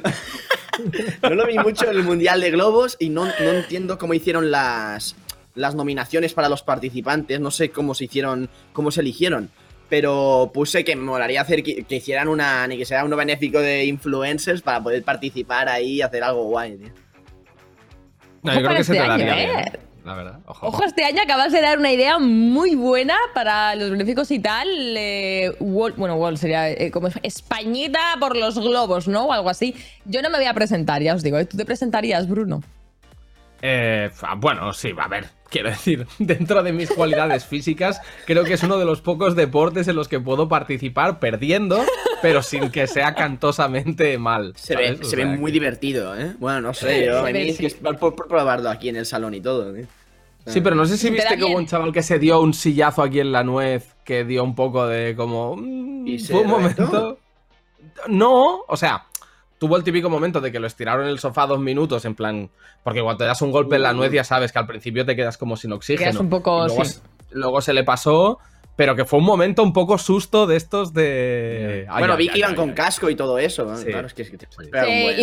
No, 1.23 1.29
lo 1.29 1.47
vi 1.47 1.57
mucho 1.57 1.89
en 1.89 1.97
el 1.97 2.03
Mundial 2.03 2.41
de 2.41 2.51
Globos 2.51 2.97
y 2.99 3.07
no, 3.07 3.23
no 3.25 3.31
entiendo 3.51 3.97
cómo 3.97 4.13
hicieron 4.13 4.51
las, 4.51 5.15
las 5.55 5.73
nominaciones 5.73 6.33
para 6.33 6.49
los 6.49 6.63
participantes. 6.63 7.39
No 7.39 7.49
sé 7.49 7.69
cómo 7.69 7.93
se 7.95 8.03
hicieron, 8.05 8.49
cómo 8.73 8.91
se 8.91 8.99
eligieron. 8.99 9.49
Pero 9.89 10.51
puse 10.53 10.83
que 10.83 10.95
me 10.95 11.03
molaría 11.03 11.41
hacer 11.41 11.63
que, 11.63 11.83
que 11.83 11.95
hicieran 11.95 12.27
una, 12.27 12.67
ni 12.67 12.77
que 12.77 12.85
sea 12.85 13.03
uno 13.05 13.15
benéfico 13.15 13.59
de 13.59 13.85
influencers 13.85 14.61
para 14.61 14.81
poder 14.81 15.03
participar 15.03 15.69
ahí 15.69 15.95
y 15.95 16.01
hacer 16.01 16.23
algo 16.23 16.43
guay, 16.45 16.77
tío. 16.77 16.89
No, 18.41 18.51
Ojo 18.51 18.59
yo 18.61 18.65
creo 18.67 18.77
que 18.77 18.83
se 18.83 18.93
este 18.93 19.05
te 19.05 19.11
año, 19.11 19.25
daría 19.25 19.43
¿eh? 19.43 19.47
bien, 19.47 19.79
la 20.03 20.13
verdad. 20.13 20.39
Ojo. 20.45 20.67
Ojo, 20.67 20.83
este 20.83 21.03
año 21.03 21.21
acabas 21.23 21.51
de 21.51 21.61
dar 21.61 21.79
una 21.79 21.91
idea 21.91 22.19
muy 22.19 22.75
buena 22.75 23.15
para 23.33 23.73
los 23.75 23.89
benéficos 23.89 24.29
y 24.29 24.37
tal. 24.39 24.67
eh, 24.97 25.51
Wall- 25.59 25.93
bueno, 25.97 26.15
Wall 26.15 26.37
sería 26.37 26.69
eh, 26.69 26.91
como 26.91 27.07
Españita 27.23 27.99
por 28.19 28.35
los 28.37 28.59
globos, 28.59 29.07
¿no? 29.07 29.25
O 29.25 29.33
algo 29.33 29.49
así. 29.49 29.75
Yo 30.05 30.21
no 30.21 30.29
me 30.29 30.37
voy 30.37 30.45
a 30.45 30.53
presentar, 30.53 31.01
ya 31.01 31.15
os 31.15 31.23
digo. 31.23 31.39
¿eh? 31.39 31.45
¿Tú 31.45 31.57
te 31.57 31.65
presentarías, 31.65 32.27
Bruno? 32.29 32.61
Eh, 33.63 34.11
ah, 34.21 34.35
bueno, 34.37 34.71
sí, 34.73 34.91
a 34.95 35.07
ver, 35.07 35.25
quiero 35.55 35.69
decir, 35.69 36.05
dentro 36.19 36.61
de 36.63 36.73
mis 36.73 36.89
cualidades 36.91 37.45
físicas, 37.45 38.01
creo 38.25 38.43
que 38.43 38.53
es 38.55 38.63
uno 38.63 38.77
de 38.77 38.83
los 38.85 38.99
pocos 39.01 39.35
deportes 39.35 39.87
en 39.87 39.95
los 39.95 40.07
que 40.09 40.19
puedo 40.19 40.49
participar 40.49 41.19
perdiendo, 41.19 41.81
pero 42.21 42.43
sin 42.43 42.71
que 42.71 42.87
sea 42.87 43.15
cantosamente 43.15 44.17
mal. 44.17 44.53
Se 44.57 44.75
ve, 44.75 44.99
se 45.01 45.15
ve 45.15 45.25
muy 45.25 45.51
que- 45.51 45.53
divertido, 45.53 46.17
¿eh? 46.19 46.33
Bueno, 46.39 46.59
no 46.61 46.73
sé, 46.73 47.05
yo, 47.05 47.25
a 47.25 47.29
mí 47.31 47.49
es 47.49 47.57
que 47.57 47.67
es 47.67 47.73
por, 47.75 47.97
por 47.97 48.27
probarlo 48.27 48.69
aquí 48.69 48.89
en 48.89 48.97
el 48.97 49.05
salón 49.05 49.33
y 49.33 49.39
todo, 49.41 49.73
tío. 49.73 49.85
Sí, 50.47 50.61
pero 50.61 50.75
no 50.75 50.85
sé 50.85 50.97
si 50.97 51.09
¿Te 51.09 51.15
da 51.17 51.23
viste 51.23 51.37
que 51.37 51.43
hubo 51.45 51.57
un 51.57 51.65
chaval 51.65 51.91
que 51.91 52.03
se 52.03 52.19
dio 52.19 52.39
un 52.39 52.53
sillazo 52.53 53.01
aquí 53.01 53.19
en 53.19 53.31
la 53.31 53.43
nuez, 53.43 53.95
que 54.03 54.23
dio 54.25 54.43
un 54.43 54.53
poco 54.55 54.85
de 54.85 55.15
como... 55.15 55.55
mm, 55.55 56.07
¿Y 56.07 56.19
se 56.19 56.33
fue 56.33 56.41
un 56.43 56.51
reventó? 56.51 56.81
momento... 56.83 57.19
No, 58.07 58.59
o 58.67 58.77
sea, 58.77 59.05
tuvo 59.57 59.77
el 59.77 59.83
típico 59.83 60.09
momento 60.09 60.41
de 60.41 60.51
que 60.51 60.59
lo 60.59 60.67
estiraron 60.67 61.05
en 61.05 61.11
el 61.11 61.19
sofá 61.19 61.45
dos 61.47 61.59
minutos, 61.59 62.05
en 62.05 62.15
plan... 62.15 62.49
Porque 62.83 63.01
cuando 63.01 63.19
te 63.19 63.23
das 63.25 63.41
un 63.41 63.51
golpe 63.51 63.77
en 63.77 63.83
la 63.83 63.93
nuez 63.93 64.11
ya 64.11 64.23
sabes 64.23 64.51
que 64.51 64.59
al 64.59 64.67
principio 64.67 65.05
te 65.05 65.15
quedas 65.15 65.37
como 65.37 65.57
sin 65.57 65.71
oxígeno. 65.71 66.11
Quedas 66.11 66.21
un 66.21 66.29
poco, 66.29 66.65
luego, 66.67 66.85
sí. 66.85 66.93
se- 66.93 67.01
luego 67.31 67.61
se 67.61 67.73
le 67.73 67.83
pasó, 67.83 68.37
pero 68.75 68.95
que 68.95 69.05
fue 69.05 69.19
un 69.19 69.25
momento 69.25 69.63
un 69.63 69.71
poco 69.73 69.97
susto 69.97 70.45
de 70.45 70.57
estos 70.57 70.93
de... 70.93 71.85
Ay, 71.89 71.99
bueno, 71.99 72.13
ay, 72.13 72.17
vi 72.19 72.27
ay, 72.27 72.33
que 72.33 72.39
iban 72.39 72.51
ay, 72.51 72.55
con 72.57 72.69
ay. 72.69 72.75
casco 72.75 73.09
y 73.09 73.15
todo 73.15 73.39
eso, 73.39 73.65
¿no? 73.65 73.77
Sí. 73.77 73.85
Claro, 73.85 74.07
es 74.07 74.13
que, 74.13 74.23
es 74.23 74.31
te 74.37 74.47
Sí, 74.51 75.21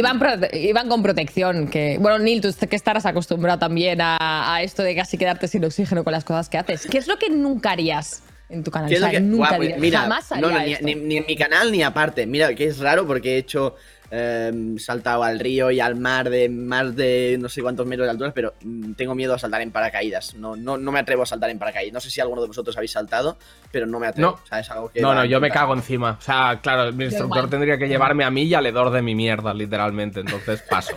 iban, 0.69 0.89
con 0.89 1.03
protección. 1.03 1.69
Que, 1.69 1.99
bueno, 2.01 2.19
Neil, 2.19 2.41
tú 2.41 2.49
que 2.69 2.77
estarás 2.77 3.07
acostumbrado 3.07 3.59
también 3.59 4.01
a, 4.01 4.17
a 4.55 4.62
esto 4.62 4.83
de 4.83 4.97
casi 4.97 5.19
quedarte 5.19 5.47
sin 5.49 5.65
oxígeno 5.65 6.03
con 6.05 6.12
las 6.12 6.25
cosas 6.25 6.49
que 6.49 6.59
haces. 6.59 6.87
¿Qué 6.91 6.99
es 6.99 7.07
lo 7.07 7.19
que 7.19 7.29
nunca 7.31 7.73
harías 7.73 8.23
en 8.49 8.65
tu 8.65 8.71
canal? 8.71 8.89
¿Qué 8.89 8.95
es 8.97 9.03
O 9.03 9.05
lo 9.07 9.11
sea, 9.11 9.21
que- 9.21 9.25
nunca 9.25 9.49
Guau, 9.49 9.57
pues 9.59 9.67
harías. 9.69 9.81
mira, 9.81 10.01
Jamás 10.01 10.31
no, 10.31 10.37
haría 10.37 10.51
no, 10.51 10.65
ni, 10.65 10.73
esto. 10.73 10.85
ni- 10.87 10.95
ni 10.95 11.17
en 11.19 11.25
mi 11.27 11.37
canal 11.37 11.71
ni 11.73 11.83
aparte. 11.83 12.27
Mira, 12.27 12.55
que 12.55 12.65
es 12.67 12.79
raro 12.79 13.07
porque 13.07 13.35
he 13.35 13.39
hecho 13.39 13.77
eh, 14.14 14.52
saltado 14.76 15.25
al 15.25 15.40
río 15.40 15.71
y 15.71 15.81
al 15.81 15.97
mar 15.97 16.28
de 16.28 16.50
más 16.50 16.95
de 16.95 17.38
no 17.40 17.49
sé 17.49 17.62
cuántos 17.62 17.87
metros 17.87 18.04
de 18.04 18.11
altura, 18.11 18.33
pero 18.35 18.52
mm, 18.62 18.92
tengo 18.92 19.14
miedo 19.14 19.33
a 19.33 19.38
saltar 19.38 19.62
en 19.62 19.71
paracaídas. 19.71 20.35
No, 20.35 20.54
no, 20.54 20.76
no 20.76 20.92
me 20.92 20.99
atrevo 20.99 21.23
a 21.23 21.26
saltar 21.26 21.49
en 21.49 21.59
paracaídas. 21.59 21.95
No 21.95 22.00
sé 22.00 22.11
si 22.11 22.21
alguno 22.21 22.42
de 22.42 22.49
vosotros 22.49 22.76
habéis 22.76 22.92
saltado, 22.92 23.38
pero 23.71 23.87
no 23.87 23.99
me 23.99 24.09
atrevo. 24.09 24.33
No. 24.33 24.37
O 24.37 24.47
sea, 24.47 24.61
es 24.61 24.71
algo 24.71 24.90
que 24.90 25.00
No, 25.00 25.14
no, 25.14 25.25
yo 25.25 25.40
me 25.40 25.50
cago 25.50 25.73
encima. 25.73 26.19
O 26.21 26.23
sea, 26.23 26.61
claro, 26.62 26.92
mi 26.92 27.04
instructor 27.04 27.49
tendría 27.49 27.78
que 27.78 27.88
llevarme 27.88 28.25
a 28.25 28.31
mí 28.31 28.42
y 28.42 28.52
al 28.52 28.66
hedor 28.66 28.90
de 28.90 29.00
mi 29.00 29.14
mierda, 29.14 29.54
literalmente. 29.54 30.21
Entonces 30.21 30.61
paso. 30.61 30.92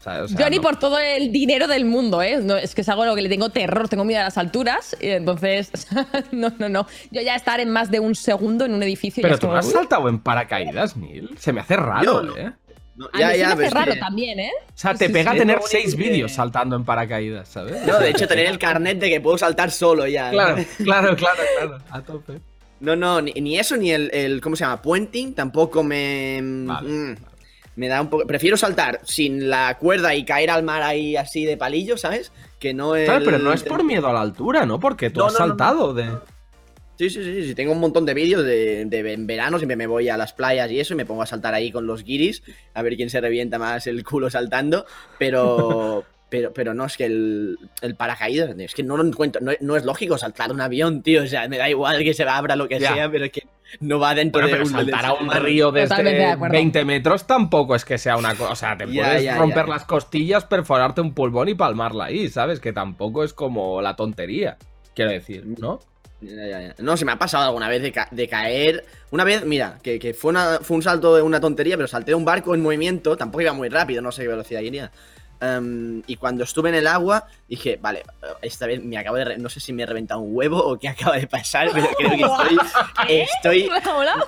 O 0.00 0.02
sea, 0.02 0.24
Yo 0.26 0.48
ni 0.50 0.56
no. 0.56 0.62
por 0.62 0.78
todo 0.78 0.98
el 0.98 1.32
dinero 1.32 1.66
del 1.66 1.84
mundo, 1.84 2.22
¿eh? 2.22 2.38
No, 2.40 2.56
es 2.56 2.74
que 2.74 2.82
es 2.82 2.88
algo 2.88 3.02
a 3.02 3.06
lo 3.06 3.14
que 3.16 3.22
le 3.22 3.28
tengo 3.28 3.48
terror, 3.50 3.88
tengo 3.88 4.04
miedo 4.04 4.20
a 4.20 4.24
las 4.24 4.38
alturas. 4.38 4.96
Y 5.00 5.08
entonces, 5.08 5.70
no, 6.32 6.52
no, 6.58 6.68
no. 6.68 6.86
Yo 7.10 7.22
ya 7.22 7.34
estar 7.34 7.58
en 7.60 7.70
más 7.70 7.90
de 7.90 7.98
un 8.00 8.14
segundo 8.14 8.64
en 8.64 8.74
un 8.74 8.82
edificio. 8.82 9.22
Pero 9.22 9.38
tú 9.38 9.46
como, 9.48 9.58
has 9.58 9.70
saltado 9.70 10.08
en 10.08 10.20
paracaídas, 10.20 10.96
Neil. 10.96 11.30
Se 11.38 11.52
me 11.52 11.60
hace 11.60 11.76
raro, 11.76 12.24
Yo. 12.24 12.36
¿eh? 12.36 12.52
No, 12.94 13.08
A 13.12 13.18
ya, 13.18 13.28
mí 13.28 13.34
se 13.34 13.56
me 13.56 13.66
hace 13.66 13.74
raro 13.74 13.92
que- 13.94 13.98
también, 14.00 14.40
¿eh? 14.40 14.50
O 14.68 14.72
sea, 14.78 14.94
te 14.94 15.08
Sí, 15.08 15.12
pega 15.12 15.32
sí. 15.32 15.38
tener 15.38 15.58
seis 15.66 15.96
vídeos 15.96 16.32
saltando 16.32 16.76
en 16.76 16.84
paracaídas, 16.84 17.48
¿sabes? 17.48 17.84
No, 17.86 17.98
de 17.98 18.08
hecho, 18.10 18.26
tener 18.26 18.46
el 18.46 18.58
carnet 18.58 18.98
de 18.98 19.10
que 19.10 19.20
puedo 19.20 19.36
saltar 19.36 19.70
solo 19.70 20.06
ya. 20.06 20.30
Claro, 20.30 20.56
claro, 20.84 21.16
claro, 21.16 21.42
claro. 21.58 21.78
A 21.90 22.00
tope. 22.00 22.40
No, 22.80 22.94
no, 22.96 23.20
ni, 23.20 23.32
ni 23.32 23.58
eso, 23.58 23.76
ni 23.76 23.90
el, 23.90 24.10
el- 24.14 24.40
¿Cómo 24.40 24.56
se 24.56 24.64
llama? 24.64 24.80
Puenting 24.80 25.34
tampoco 25.34 25.82
me. 25.82 26.40
Vale, 26.42 26.88
mm, 26.88 27.16
Me 27.76 27.88
da 27.88 28.00
un 28.00 28.08
poco. 28.10 28.26
Prefiero 28.26 28.56
saltar 28.56 29.00
sin 29.04 29.48
la 29.50 29.76
cuerda 29.78 30.14
y 30.14 30.24
caer 30.24 30.50
al 30.50 30.62
mar 30.62 30.82
ahí 30.82 31.14
así 31.16 31.44
de 31.44 31.56
palillo, 31.56 31.96
¿sabes? 31.96 32.32
Que 32.58 32.72
no 32.74 32.96
es. 32.96 33.04
Claro, 33.04 33.24
pero 33.24 33.38
no 33.38 33.52
es 33.52 33.62
por 33.62 33.84
miedo 33.84 34.08
a 34.08 34.12
la 34.14 34.22
altura, 34.22 34.64
¿no? 34.66 34.80
Porque 34.80 35.10
tú 35.10 35.20
No, 35.20 35.26
has 35.26 35.34
no, 35.34 35.38
no, 35.40 35.44
no. 35.46 35.48
saltado 35.50 35.94
de. 35.94 36.10
Sí, 36.98 37.10
sí, 37.10 37.22
sí, 37.22 37.44
sí. 37.48 37.54
Tengo 37.54 37.72
un 37.72 37.80
montón 37.80 38.06
de 38.06 38.14
vídeos 38.14 38.42
de, 38.42 38.86
de 38.86 39.12
en 39.12 39.26
verano, 39.26 39.58
siempre 39.58 39.76
me 39.76 39.86
voy 39.86 40.08
a 40.08 40.16
las 40.16 40.32
playas 40.32 40.70
y 40.70 40.80
eso 40.80 40.94
y 40.94 40.96
me 40.96 41.04
pongo 41.04 41.20
a 41.22 41.26
saltar 41.26 41.52
ahí 41.52 41.70
con 41.70 41.86
los 41.86 42.02
guiris 42.04 42.42
a 42.72 42.80
ver 42.80 42.96
quién 42.96 43.10
se 43.10 43.20
revienta 43.20 43.58
más 43.58 43.86
el 43.86 44.02
culo 44.04 44.30
saltando. 44.30 44.86
Pero. 45.18 46.04
Pero, 46.28 46.52
pero 46.52 46.74
no, 46.74 46.84
es 46.86 46.96
que 46.96 47.04
el, 47.04 47.56
el 47.82 47.94
paracaídas, 47.94 48.50
es 48.58 48.74
que 48.74 48.82
no 48.82 48.96
lo 48.96 49.04
encuentro, 49.06 49.40
no, 49.40 49.52
no 49.60 49.76
es 49.76 49.84
lógico 49.84 50.18
saltar 50.18 50.50
un 50.50 50.60
avión, 50.60 51.00
tío, 51.04 51.22
o 51.22 51.26
sea, 51.28 51.46
me 51.48 51.56
da 51.56 51.70
igual 51.70 52.02
que 52.02 52.14
se 52.14 52.24
abra 52.24 52.56
lo 52.56 52.66
que 52.66 52.80
Ya. 52.80 52.94
sea, 52.94 53.08
pero 53.08 53.26
es 53.26 53.30
que 53.30 53.44
no 53.80 53.98
va 53.98 54.14
dentro 54.14 54.40
Bueno, 54.42 54.56
de 54.56 54.62
pero 54.64 54.76
saltar 54.78 55.04
a 55.06 55.12
un 55.14 55.30
río 55.30 55.72
de 55.72 55.82
desde 55.82 56.26
acuerdo. 56.26 56.52
20 56.52 56.84
metros 56.84 57.26
tampoco 57.26 57.74
es 57.74 57.84
que 57.84 57.98
sea 57.98 58.16
una 58.16 58.34
cosa. 58.34 58.52
O 58.52 58.56
sea, 58.56 58.76
te 58.76 58.86
puedes 58.86 59.36
romper 59.36 59.68
las 59.68 59.84
costillas, 59.84 60.44
perforarte 60.44 61.00
un 61.00 61.12
pulmón 61.14 61.48
y 61.48 61.54
palmarla 61.54 62.04
ahí, 62.06 62.28
¿sabes? 62.28 62.60
Que 62.60 62.72
tampoco 62.72 63.24
es 63.24 63.32
como 63.32 63.82
la 63.82 63.96
tontería. 63.96 64.56
Quiero 64.94 65.10
decir, 65.10 65.44
¿no? 65.58 65.80
No, 66.78 66.96
se 66.96 67.04
me 67.04 67.12
ha 67.12 67.18
pasado 67.18 67.44
alguna 67.44 67.68
vez 67.68 67.82
de, 67.82 67.92
ca- 67.92 68.08
de 68.10 68.26
caer. 68.28 68.84
Una 69.10 69.22
vez, 69.24 69.44
mira, 69.44 69.78
que, 69.82 69.98
que 69.98 70.14
fue, 70.14 70.30
una- 70.30 70.58
fue 70.62 70.76
un 70.76 70.82
salto 70.82 71.14
de 71.14 71.22
una 71.22 71.40
tontería, 71.40 71.76
pero 71.76 71.86
salté 71.86 72.12
de 72.12 72.14
un 72.14 72.24
barco 72.24 72.54
en 72.54 72.62
movimiento, 72.62 73.16
tampoco 73.16 73.42
iba 73.42 73.52
muy 73.52 73.68
rápido, 73.68 74.00
no 74.00 74.10
sé 74.10 74.22
qué 74.22 74.28
velocidad 74.28 74.60
iría. 74.60 74.90
Em, 75.40 76.02
y 76.06 76.16
cuando 76.16 76.44
estuve 76.44 76.68
en 76.70 76.76
el 76.76 76.86
agua, 76.86 77.26
dije, 77.48 77.78
vale, 77.80 78.02
esta 78.42 78.66
vez 78.66 78.82
me 78.82 78.96
acabo 78.98 79.16
de. 79.16 79.24
re- 79.24 79.38
No 79.38 79.48
sé 79.48 79.60
si 79.60 79.72
me 79.72 79.82
he 79.82 79.86
reventado 79.86 80.20
un 80.20 80.34
huevo 80.34 80.58
o 80.58 80.78
qué 80.78 80.88
acaba 80.90 81.16
de 81.18 81.26
pasar, 81.26 81.70
pero 81.72 81.88
creo 81.96 82.10
que 82.10 82.22
estoy. 82.22 82.58
estoy. 83.08 83.70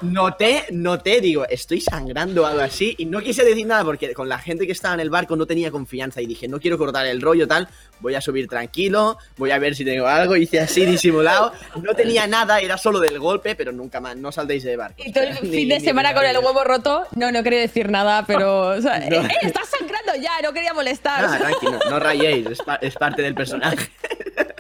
Noté, 0.03 0.65
noté, 0.71 1.21
digo, 1.21 1.47
estoy 1.49 1.81
sangrando 1.81 2.43
o 2.43 2.47
algo 2.47 2.61
así. 2.61 2.95
Y 2.99 3.07
no 3.07 3.21
quise 3.21 3.45
decir 3.45 3.67
nada 3.67 3.85
porque 3.85 4.13
con 4.15 4.29
la 4.29 4.39
gente 4.39 4.67
que 4.67 4.73
estaba 4.73 4.95
en 4.95 5.01
el 5.01 5.11
barco 5.11 5.37
no 5.37 5.47
tenía 5.47 5.71
confianza. 5.71 6.21
Y 6.21 6.27
dije, 6.27 6.49
no 6.49 6.61
quiero 6.61 6.79
cortar 6.79 7.07
el 7.07 7.21
rollo, 7.21 7.49
tal. 7.49 7.69
Voy 8.01 8.15
a 8.15 8.21
subir 8.21 8.49
tranquilo, 8.49 9.19
voy 9.37 9.51
a 9.51 9.59
ver 9.59 9.75
si 9.75 9.85
tengo 9.85 10.07
algo. 10.07 10.37
Hice 10.37 10.61
así 10.61 10.87
disimulado. 10.87 11.53
No 11.83 11.95
tenía 11.95 12.27
nada, 12.27 12.61
era 12.61 12.77
solo 12.79 13.01
del 13.01 13.19
golpe, 13.19 13.55
pero 13.57 13.73
nunca 13.73 14.01
más. 14.01 14.17
No 14.17 14.31
saltéis 14.33 14.63
de 14.65 14.77
barco. 14.77 15.03
Y 15.05 15.13
todo 15.13 15.25
el 15.25 15.35
Ni- 15.43 15.51
fin 15.51 15.69
de 15.69 15.81
semana 15.81 16.15
con 16.15 16.25
el 16.25 16.37
huevo 16.39 16.63
roto. 16.65 17.05
No, 17.17 17.33
no 17.33 17.43
quería 17.43 17.61
decir 17.61 17.91
nada, 17.91 18.25
pero. 18.27 18.69
O 18.79 18.81
sea, 18.81 18.99
No. 19.01 19.17
eh, 19.17 19.29
estás 19.43 19.69
sangrando 19.69 20.13
ya, 20.23 20.41
no 20.43 20.53
quería 20.53 20.73
molestar. 20.73 21.23
Nada, 21.23 21.39
tranqui, 21.39 21.67
no, 21.67 21.79
no 21.91 21.99
rayéis, 21.99 22.47
es, 22.47 22.63
pa- 22.63 22.77
es 22.77 22.95
parte 22.95 23.23
del 23.23 23.35
personaje. 23.35 23.89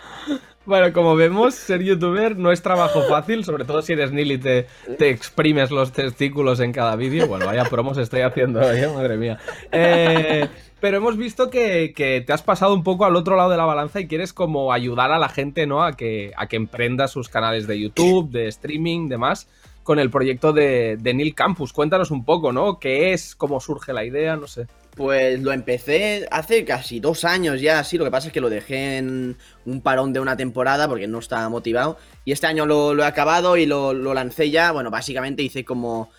Bueno, 0.64 0.92
como 0.92 1.16
vemos, 1.16 1.54
ser 1.54 1.82
youtuber 1.82 2.36
no 2.36 2.52
es 2.52 2.60
trabajo 2.60 3.00
fácil, 3.08 3.42
sobre 3.42 3.64
todo 3.64 3.80
si 3.80 3.94
eres 3.94 4.12
Neil 4.12 4.32
y 4.32 4.38
te, 4.38 4.66
te 4.98 5.08
exprimes 5.08 5.70
los 5.70 5.92
testículos 5.94 6.60
en 6.60 6.72
cada 6.72 6.94
vídeo. 6.94 7.26
Bueno, 7.26 7.46
vaya 7.46 7.64
promos 7.64 7.96
estoy 7.96 8.20
haciendo 8.20 8.60
hoy, 8.60 8.80
¿eh? 8.80 8.88
madre 8.94 9.16
mía. 9.16 9.38
Eh, 9.72 10.46
pero 10.80 10.98
hemos 10.98 11.16
visto 11.16 11.50
que, 11.50 11.92
te 12.26 12.32
has 12.32 12.42
pasado 12.42 12.74
un 12.74 12.82
poco 12.84 13.04
al 13.04 13.16
otro 13.16 13.36
lado 13.36 13.50
de 13.50 13.56
la 13.56 13.64
balanza 13.64 14.00
y 14.00 14.06
quieres 14.06 14.32
como 14.32 14.72
ayudar 14.72 15.10
a 15.12 15.18
la 15.18 15.28
gente, 15.28 15.66
¿no? 15.66 15.82
A 15.82 15.96
que, 15.96 16.32
a 16.36 16.46
que 16.46 16.56
emprenda 16.56 17.08
sus 17.08 17.28
canales 17.28 17.66
de 17.66 17.80
YouTube, 17.80 18.30
de 18.30 18.48
streaming, 18.48 19.08
demás, 19.08 19.48
con 19.82 19.98
el 19.98 20.10
proyecto 20.10 20.52
de, 20.52 20.98
Neil 21.02 21.34
Campus. 21.34 21.72
Cuéntanos 21.72 22.10
un 22.10 22.24
poco, 22.24 22.52
¿no? 22.52 22.78
¿Qué 22.78 23.12
es? 23.12 23.34
¿Cómo 23.34 23.58
surge 23.60 23.92
la 23.92 24.04
idea? 24.04 24.36
No 24.36 24.46
sé. 24.46 24.66
Pues 24.94 25.40
lo 25.40 25.52
empecé 25.52 26.26
hace 26.30 26.64
casi 26.64 27.00
dos 27.00 27.24
años 27.24 27.60
ya, 27.60 27.82
sí. 27.84 27.98
Lo 27.98 28.04
que 28.04 28.10
pasa 28.10 28.28
es 28.28 28.32
que 28.32 28.40
lo 28.40 28.50
dejé 28.50 28.98
en 28.98 29.36
un 29.64 29.80
parón 29.80 30.12
de 30.12 30.20
una 30.20 30.36
temporada 30.36 30.88
porque 30.88 31.06
no 31.06 31.18
estaba 31.20 31.48
motivado. 31.48 31.98
Y 32.24 32.32
este 32.32 32.46
año 32.46 32.66
lo, 32.66 32.96
he 32.98 33.06
acabado 33.06 33.56
y 33.56 33.64
lo, 33.66 33.94
lo 33.94 34.12
lancé 34.12 34.50
ya. 34.50 34.72
Bueno, 34.72 34.90
básicamente 34.90 35.42
hice 35.42 35.64
como 35.64 36.10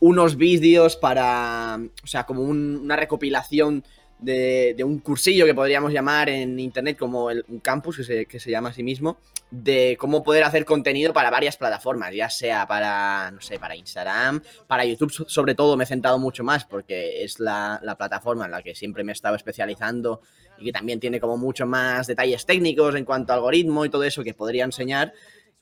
unos 0.00 0.36
vídeos 0.36 0.96
para. 0.96 1.78
O 2.04 2.06
sea, 2.06 2.24
como 2.24 2.42
un- 2.42 2.80
una 2.84 2.96
recopilación 2.96 3.82
de, 4.18 4.74
un 4.84 4.98
cursillo 4.98 5.46
que 5.46 5.54
podríamos 5.54 5.92
llamar 5.92 6.28
en 6.28 6.58
internet 6.58 6.96
como 6.98 7.30
el, 7.30 7.44
un 7.48 7.60
campus, 7.60 7.98
que 7.98 8.04
se, 8.04 8.26
que 8.26 8.40
se 8.40 8.50
llama 8.50 8.70
a 8.70 8.72
sí 8.72 8.82
mismo, 8.82 9.18
de 9.50 9.96
cómo 9.98 10.22
poder 10.22 10.44
hacer 10.44 10.64
contenido 10.64 11.12
para 11.12 11.30
varias 11.30 11.56
plataformas, 11.56 12.12
ya 12.14 12.28
sea 12.28 12.66
para, 12.66 13.30
no 13.30 13.40
sé, 13.40 13.58
para 13.58 13.76
Instagram, 13.76 14.42
para 14.66 14.84
YouTube 14.84 15.10
so- 15.10 15.28
sobre 15.28 15.54
todo 15.54 15.76
me 15.76 15.84
he 15.84 15.86
centrado 15.86 16.18
mucho 16.18 16.44
más 16.44 16.64
porque 16.64 17.24
es 17.24 17.38
la, 17.40 17.80
la 17.82 17.96
plataforma 17.96 18.44
en 18.46 18.50
la 18.50 18.62
que 18.62 18.74
siempre 18.74 19.04
me 19.04 19.12
he 19.12 19.14
estado 19.14 19.36
especializando 19.36 20.20
y 20.58 20.64
que 20.66 20.72
también 20.72 21.00
tiene 21.00 21.20
como 21.20 21.36
mucho 21.36 21.66
más 21.66 22.06
detalles 22.06 22.44
técnicos 22.44 22.94
en 22.96 23.04
cuanto 23.04 23.32
a 23.32 23.36
algoritmo 23.36 23.84
y 23.84 23.90
todo 23.90 24.02
eso 24.04 24.24
que 24.24 24.34
podría 24.34 24.64
enseñar. 24.64 25.12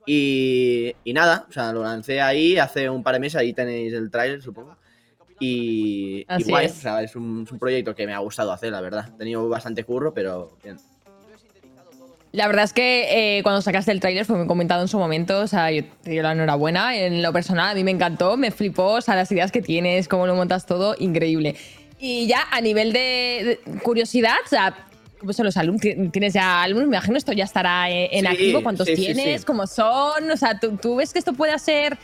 Y, 0.07 0.95
y 1.05 1.13
nada, 1.13 1.47
o 1.49 1.53
sea, 1.53 1.73
lo 1.73 1.83
lancé 1.83 2.21
ahí 2.21 2.59
hace 2.59 2.89
un 2.89 3.03
par 3.03 3.15
de 3.15 3.21
meses, 3.21 3.37
ahí 3.37 3.53
tenéis 3.53 3.93
el 3.93 4.11
trailer, 4.11 4.41
supongo. 4.41 4.77
Y, 5.39 6.19
y 6.21 6.25
Así 6.29 6.51
guay, 6.51 6.67
es. 6.67 6.73
o 6.73 6.81
sea, 6.81 7.03
es 7.03 7.15
un, 7.17 7.45
es 7.45 7.53
un 7.53 7.59
proyecto 7.59 7.95
que 7.95 8.07
me 8.07 8.15
ha 8.15 8.19
gustado 8.19 8.53
hacer, 8.53 8.73
la 8.73 8.81
verdad. 8.81 9.09
He 9.15 9.19
tenido 9.19 9.49
bastante 9.49 9.85
curro, 9.85 10.13
pero 10.15 10.57
bien. 10.63 10.79
La 12.33 12.47
verdad 12.49 12.65
es 12.65 12.73
que 12.75 13.39
eh, 13.39 13.43
cuando 13.43 13.63
sacaste 13.63 13.93
el 13.93 14.01
tráiler 14.01 14.27
fue 14.27 14.37
muy 14.37 14.47
comentado 14.47 14.83
en 14.83 14.89
su 14.89 14.99
momento, 14.99 15.41
o 15.41 15.47
sea, 15.47 15.71
yo 15.71 15.85
te 16.03 16.11
doy 16.11 16.21
la 16.23 16.33
enhorabuena. 16.33 16.95
En 16.97 17.23
lo 17.23 17.33
personal 17.33 17.71
a 17.71 17.75
mí 17.75 17.83
me 17.83 17.93
encantó, 17.93 18.37
me 18.37 18.51
flipó, 18.51 18.95
o 18.95 19.01
sea, 19.01 19.15
las 19.17 19.31
ideas 19.33 19.51
que 19.51 19.63
tienes, 19.63 20.07
cómo 20.07 20.27
lo 20.27 20.35
montas 20.35 20.67
todo, 20.67 20.95
increíble. 20.99 21.57
Y 21.99 22.27
ya 22.27 22.43
a 22.51 22.61
nivel 22.61 22.93
de, 22.93 23.61
de 23.65 23.79
curiosidad, 23.81 24.35
o 24.45 24.49
sea, 24.49 24.87
cómo 25.19 25.33
son 25.33 25.47
los 25.47 25.57
alumnos. 25.57 25.81
Ti- 25.81 25.95
¿Tienes 26.13 26.35
ya 26.35 26.63
alumnos? 26.63 26.89
Me 26.89 26.97
imagino 26.97 27.17
esto 27.17 27.33
ya 27.33 27.45
estará 27.45 27.91
eh, 27.91 28.11
en 28.13 28.21
Sí, 28.23 28.27
activo. 28.27 28.63
¿Cuántos 28.63 28.87
sí, 28.87 28.95
tienes? 28.97 29.41
sí. 29.41 29.47
¿Cómo 29.47 29.67
son? 29.67 30.31
O 30.31 30.37
sea, 30.37 30.61
¿tú, 30.61 30.77
tú 30.77 30.97
ves 30.97 31.15
que 31.15 31.19
esto 31.21 31.33
puede 31.33 31.59
ser 31.59 31.97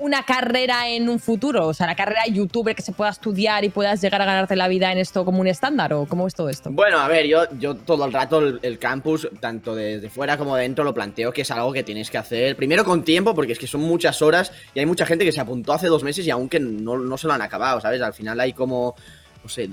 una 0.00 0.24
carrera 0.24 0.88
en 0.88 1.08
un 1.08 1.18
futuro? 1.18 1.66
O 1.66 1.74
sea, 1.74 1.86
la 1.86 1.94
carrera 1.94 2.22
de 2.26 2.32
youtuber 2.32 2.74
que 2.74 2.82
se 2.82 2.92
pueda 2.92 3.10
estudiar 3.10 3.64
y 3.64 3.68
puedas 3.68 4.00
llegar 4.00 4.20
a 4.22 4.24
ganarte 4.24 4.56
la 4.56 4.68
vida 4.68 4.90
en 4.90 4.98
esto 4.98 5.24
como 5.24 5.40
un 5.40 5.46
estándar. 5.46 5.92
¿O 5.92 6.06
cómo 6.06 6.26
es 6.26 6.34
todo 6.34 6.48
esto? 6.48 6.70
Bueno, 6.72 6.98
a 6.98 7.08
ver, 7.08 7.26
yo, 7.26 7.44
yo 7.58 7.76
todo 7.76 8.04
el 8.04 8.12
rato 8.12 8.40
el, 8.40 8.60
el 8.62 8.78
campus, 8.78 9.28
tanto 9.40 9.74
desde 9.74 10.10
fuera 10.10 10.36
como 10.36 10.56
dentro, 10.56 10.84
lo 10.84 10.94
planteo 10.94 11.32
que 11.32 11.42
es 11.42 11.50
algo 11.50 11.72
que 11.72 11.82
tienes 11.82 12.10
que 12.10 12.18
hacer. 12.18 12.56
Primero 12.56 12.84
con 12.84 13.04
tiempo, 13.04 13.34
porque 13.34 13.52
es 13.52 13.58
que 13.58 13.66
son 13.66 13.82
muchas 13.82 14.22
horas 14.22 14.52
y 14.74 14.80
hay 14.80 14.86
mucha 14.86 15.06
gente 15.06 15.24
que 15.24 15.32
se 15.32 15.40
apuntó 15.40 15.72
hace 15.72 15.86
dos 15.86 16.02
meses 16.02 16.26
y 16.26 16.30
aún 16.30 16.48
que 16.48 16.60
no, 16.60 16.98
no 16.98 17.16
se 17.16 17.26
lo 17.26 17.32
han 17.32 17.42
acabado, 17.42 17.80
¿sabes? 17.80 18.00
Al 18.02 18.14
final 18.14 18.40
hay 18.40 18.52
como, 18.52 18.94
no 19.42 19.48
sé, 19.48 19.70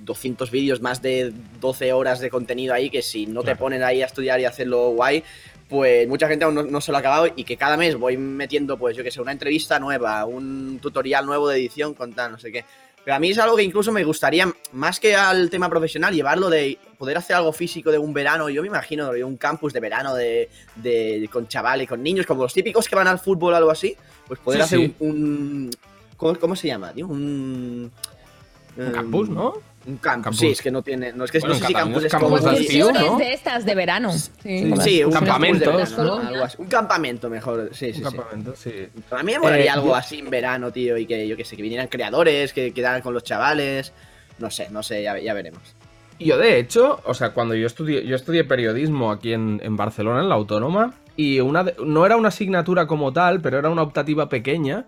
200 0.00 0.50
vídeos, 0.50 0.80
más 0.80 1.02
de 1.02 1.32
12 1.60 1.92
horas 1.92 2.20
de 2.20 2.30
contenido 2.30 2.74
ahí 2.74 2.90
que 2.90 3.02
si 3.02 3.26
no 3.26 3.42
te 3.42 3.56
ponen 3.56 3.82
ahí 3.82 4.02
a 4.02 4.06
estudiar 4.06 4.40
y 4.40 4.44
hacerlo 4.44 4.90
guay, 4.90 5.22
pues 5.72 6.06
mucha 6.06 6.28
gente 6.28 6.44
aún 6.44 6.54
no, 6.54 6.62
no 6.62 6.80
se 6.82 6.92
lo 6.92 6.98
ha 6.98 7.00
acabado 7.00 7.26
y 7.34 7.44
que 7.44 7.56
cada 7.56 7.78
mes 7.78 7.96
voy 7.96 8.18
metiendo, 8.18 8.76
pues 8.76 8.94
yo 8.94 9.02
que 9.02 9.10
sé, 9.10 9.20
una 9.22 9.32
entrevista 9.32 9.78
nueva, 9.80 10.26
un 10.26 10.78
tutorial 10.82 11.24
nuevo 11.24 11.48
de 11.48 11.56
edición 11.56 11.94
con 11.94 12.12
tal, 12.12 12.32
no 12.32 12.38
sé 12.38 12.52
qué. 12.52 12.64
Pero 13.04 13.16
a 13.16 13.18
mí 13.18 13.30
es 13.30 13.38
algo 13.38 13.56
que 13.56 13.62
incluso 13.64 13.90
me 13.90 14.04
gustaría, 14.04 14.46
más 14.74 15.00
que 15.00 15.16
al 15.16 15.48
tema 15.50 15.68
profesional, 15.70 16.14
llevarlo 16.14 16.50
de 16.50 16.78
poder 16.98 17.16
hacer 17.16 17.34
algo 17.34 17.52
físico 17.52 17.90
de 17.90 17.98
un 17.98 18.12
verano. 18.12 18.48
Yo 18.50 18.60
me 18.62 18.68
imagino 18.68 19.10
un 19.10 19.36
campus 19.38 19.72
de 19.72 19.80
verano 19.80 20.14
de, 20.14 20.48
de- 20.76 21.28
con 21.32 21.48
chavales, 21.48 21.88
con 21.88 22.00
niños, 22.02 22.26
como 22.26 22.42
los 22.42 22.52
típicos 22.54 22.86
que 22.88 22.94
van 22.94 23.08
al 23.08 23.18
fútbol 23.18 23.54
o 23.54 23.56
algo 23.56 23.70
así. 23.70 23.96
Pues 24.28 24.38
poder 24.40 24.60
Sí, 24.60 24.64
hacer 24.64 24.78
sí. 24.78 24.94
un. 25.00 25.10
un- 25.10 25.70
¿cómo, 26.16 26.38
cómo 26.38 26.54
se 26.54 26.68
llama, 26.68 26.92
tío? 26.92 27.08
Un. 27.08 27.90
Un 28.76 28.86
em, 28.86 28.92
campus, 28.92 29.28
¿no? 29.30 29.54
Un 29.84 29.96
campus. 29.96 30.24
Campus. 30.24 30.38
Sí, 30.38 30.46
es 30.48 30.62
que 30.62 30.70
no 30.70 30.82
tiene. 30.82 31.12
No, 31.12 31.24
es 31.24 31.30
que 31.32 31.40
Bueno, 31.40 31.54
no 31.54 31.60
sé 31.60 31.66
si 31.66 31.72
campus 31.74 32.04
es 32.04 32.14
como. 32.14 32.38
¿no? 32.38 33.18
de 33.18 33.32
estas 33.32 33.64
de 33.64 33.74
verano. 33.74 34.12
Sí, 34.12 34.28
Sí, 34.42 34.72
Sí, 34.82 35.04
un 35.04 35.10
verano, 35.12 35.48
¿no? 35.98 36.14
Algo 36.28 36.44
así. 36.44 36.56
Un 36.60 36.66
campamento 36.68 37.28
mejor. 37.28 37.70
Sí, 37.72 37.92
sí, 37.92 38.02
Un 38.02 38.10
sí. 38.10 38.16
campamento, 38.16 38.54
sí. 38.56 38.72
A 39.10 39.22
mí 39.22 39.32
me 39.32 39.38
molaría 39.40 39.64
Eh, 39.66 39.70
algo 39.70 39.88
yo- 39.88 39.94
así 39.96 40.18
en 40.20 40.30
verano, 40.30 40.70
tío, 40.70 40.96
y 40.96 41.06
que 41.06 41.26
yo 41.26 41.36
que 41.36 41.44
sé, 41.44 41.56
que 41.56 41.62
vinieran 41.62 41.88
creadores, 41.88 42.52
que 42.52 42.72
quedaran 42.72 43.02
con 43.02 43.12
los 43.14 43.24
chavales. 43.24 43.92
No 44.38 44.50
sé, 44.50 44.68
no 44.70 44.82
sé, 44.82 45.02
ya, 45.02 45.18
ya 45.18 45.34
veremos. 45.34 45.62
Yo, 46.20 46.38
de 46.38 46.58
hecho, 46.58 47.00
o 47.04 47.14
sea, 47.14 47.30
cuando 47.30 47.54
yo 47.56 47.66
estudié, 47.66 48.06
yo 48.06 48.14
estudié 48.14 48.44
periodismo 48.44 49.10
aquí 49.10 49.32
en, 49.32 49.60
en 49.64 49.76
Barcelona, 49.76 50.20
en 50.20 50.28
la 50.28 50.36
Autónoma, 50.36 50.94
y 51.16 51.40
una 51.40 51.64
de- 51.64 51.74
no 51.84 52.06
era 52.06 52.16
una 52.16 52.28
asignatura 52.28 52.86
como 52.86 53.12
tal, 53.12 53.40
pero 53.40 53.58
era 53.58 53.68
una 53.70 53.82
optativa 53.82 54.28
pequeña, 54.28 54.84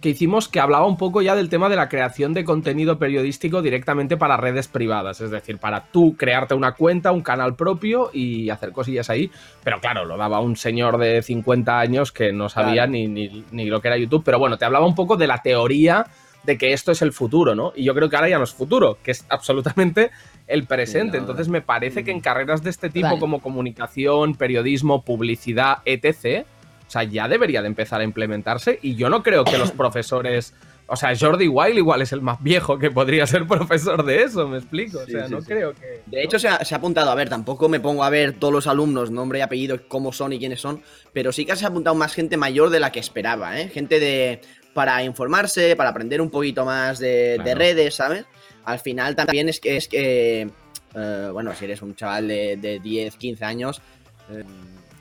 que 0.00 0.10
hicimos 0.10 0.48
que 0.48 0.60
hablaba 0.60 0.86
un 0.86 0.96
poco 0.96 1.22
ya 1.22 1.34
del 1.34 1.48
tema 1.48 1.68
de 1.68 1.74
la 1.74 1.88
creación 1.88 2.32
de 2.32 2.44
contenido 2.44 2.98
periodístico 2.98 3.62
directamente 3.62 4.16
para 4.16 4.36
redes 4.36 4.68
privadas, 4.68 5.20
es 5.20 5.30
decir, 5.32 5.58
para 5.58 5.86
tú 5.86 6.14
crearte 6.16 6.54
una 6.54 6.72
cuenta, 6.72 7.10
un 7.10 7.22
canal 7.22 7.56
propio 7.56 8.10
y 8.12 8.48
hacer 8.50 8.70
cosillas 8.70 9.10
ahí, 9.10 9.30
pero 9.64 9.80
claro, 9.80 10.04
lo 10.04 10.16
daba 10.16 10.38
un 10.40 10.56
señor 10.56 10.98
de 10.98 11.20
50 11.22 11.80
años 11.80 12.12
que 12.12 12.32
no 12.32 12.48
sabía 12.48 12.74
Claro. 12.86 12.92
ni, 12.92 13.08
ni- 13.08 13.44
ni 13.50 13.64
lo 13.66 13.80
que 13.80 13.88
era 13.88 13.96
YouTube, 13.98 14.22
pero 14.24 14.38
bueno, 14.38 14.56
te 14.56 14.64
hablaba 14.64 14.86
un 14.86 14.94
poco 14.94 15.16
de 15.16 15.26
la 15.26 15.42
teoría 15.42 16.06
de 16.44 16.56
que 16.56 16.72
esto 16.72 16.92
es 16.92 17.02
el 17.02 17.12
futuro, 17.12 17.54
¿no? 17.56 17.72
Y 17.74 17.82
yo 17.84 17.92
creo 17.94 18.08
que 18.08 18.14
ahora 18.16 18.28
ya 18.28 18.38
no 18.38 18.44
es 18.44 18.54
futuro, 18.54 18.98
que 19.02 19.10
es 19.10 19.26
absolutamente 19.28 20.10
el 20.46 20.64
presente. 20.64 21.18
Entonces 21.18 21.48
me 21.48 21.60
parece 21.60 22.04
que 22.04 22.12
en 22.12 22.20
carreras 22.20 22.62
de 22.62 22.70
este 22.70 22.88
tipo 22.88 23.18
como 23.18 23.40
comunicación, 23.40 24.34
periodismo, 24.36 25.02
publicidad, 25.02 25.78
etc., 25.84 26.46
o 26.88 26.90
sea, 26.90 27.04
ya 27.04 27.28
debería 27.28 27.60
de 27.60 27.68
empezar 27.68 28.00
a 28.00 28.04
implementarse 28.04 28.78
y 28.82 28.96
yo 28.96 29.10
no 29.10 29.22
creo 29.22 29.44
que 29.44 29.58
los 29.58 29.70
profesores... 29.72 30.54
O 30.90 30.96
sea, 30.96 31.14
Jordi 31.14 31.48
Wild 31.48 31.76
igual 31.76 32.00
es 32.00 32.12
el 32.12 32.22
más 32.22 32.42
viejo 32.42 32.78
que 32.78 32.90
podría 32.90 33.26
ser 33.26 33.46
profesor 33.46 34.06
de 34.06 34.22
eso, 34.22 34.48
me 34.48 34.56
explico. 34.56 35.04
Sí, 35.04 35.14
o 35.14 35.18
sea, 35.18 35.26
sí, 35.26 35.34
no 35.34 35.42
sí. 35.42 35.46
creo 35.46 35.74
que... 35.74 36.00
De 36.06 36.22
hecho, 36.22 36.38
se 36.38 36.48
ha, 36.48 36.64
se 36.64 36.74
ha 36.74 36.78
apuntado, 36.78 37.10
a 37.10 37.14
ver, 37.14 37.28
tampoco 37.28 37.68
me 37.68 37.78
pongo 37.78 38.04
a 38.04 38.08
ver 38.08 38.32
todos 38.32 38.54
los 38.54 38.66
alumnos, 38.66 39.10
nombre 39.10 39.40
y 39.40 39.42
apellido, 39.42 39.86
cómo 39.86 40.14
son 40.14 40.32
y 40.32 40.38
quiénes 40.38 40.62
son, 40.62 40.82
pero 41.12 41.30
sí 41.30 41.44
que 41.44 41.54
se 41.56 41.66
ha 41.66 41.68
apuntado 41.68 41.94
más 41.94 42.14
gente 42.14 42.38
mayor 42.38 42.70
de 42.70 42.80
la 42.80 42.90
que 42.90 43.00
esperaba, 43.00 43.60
¿eh? 43.60 43.68
Gente 43.68 44.00
de 44.00 44.40
para 44.72 45.02
informarse, 45.02 45.76
para 45.76 45.90
aprender 45.90 46.22
un 46.22 46.30
poquito 46.30 46.64
más 46.64 46.98
de, 46.98 47.38
de 47.44 47.54
redes, 47.54 47.96
¿sabes? 47.96 48.24
Al 48.64 48.78
final 48.78 49.14
también 49.14 49.50
es 49.50 49.60
que, 49.60 49.76
es 49.76 49.88
que 49.88 50.48
eh, 50.94 51.30
bueno, 51.32 51.54
si 51.54 51.64
eres 51.64 51.82
un 51.82 51.94
chaval 51.94 52.28
de, 52.28 52.56
de 52.56 52.78
10, 52.78 53.16
15 53.16 53.44
años, 53.44 53.82
eh, 54.30 54.44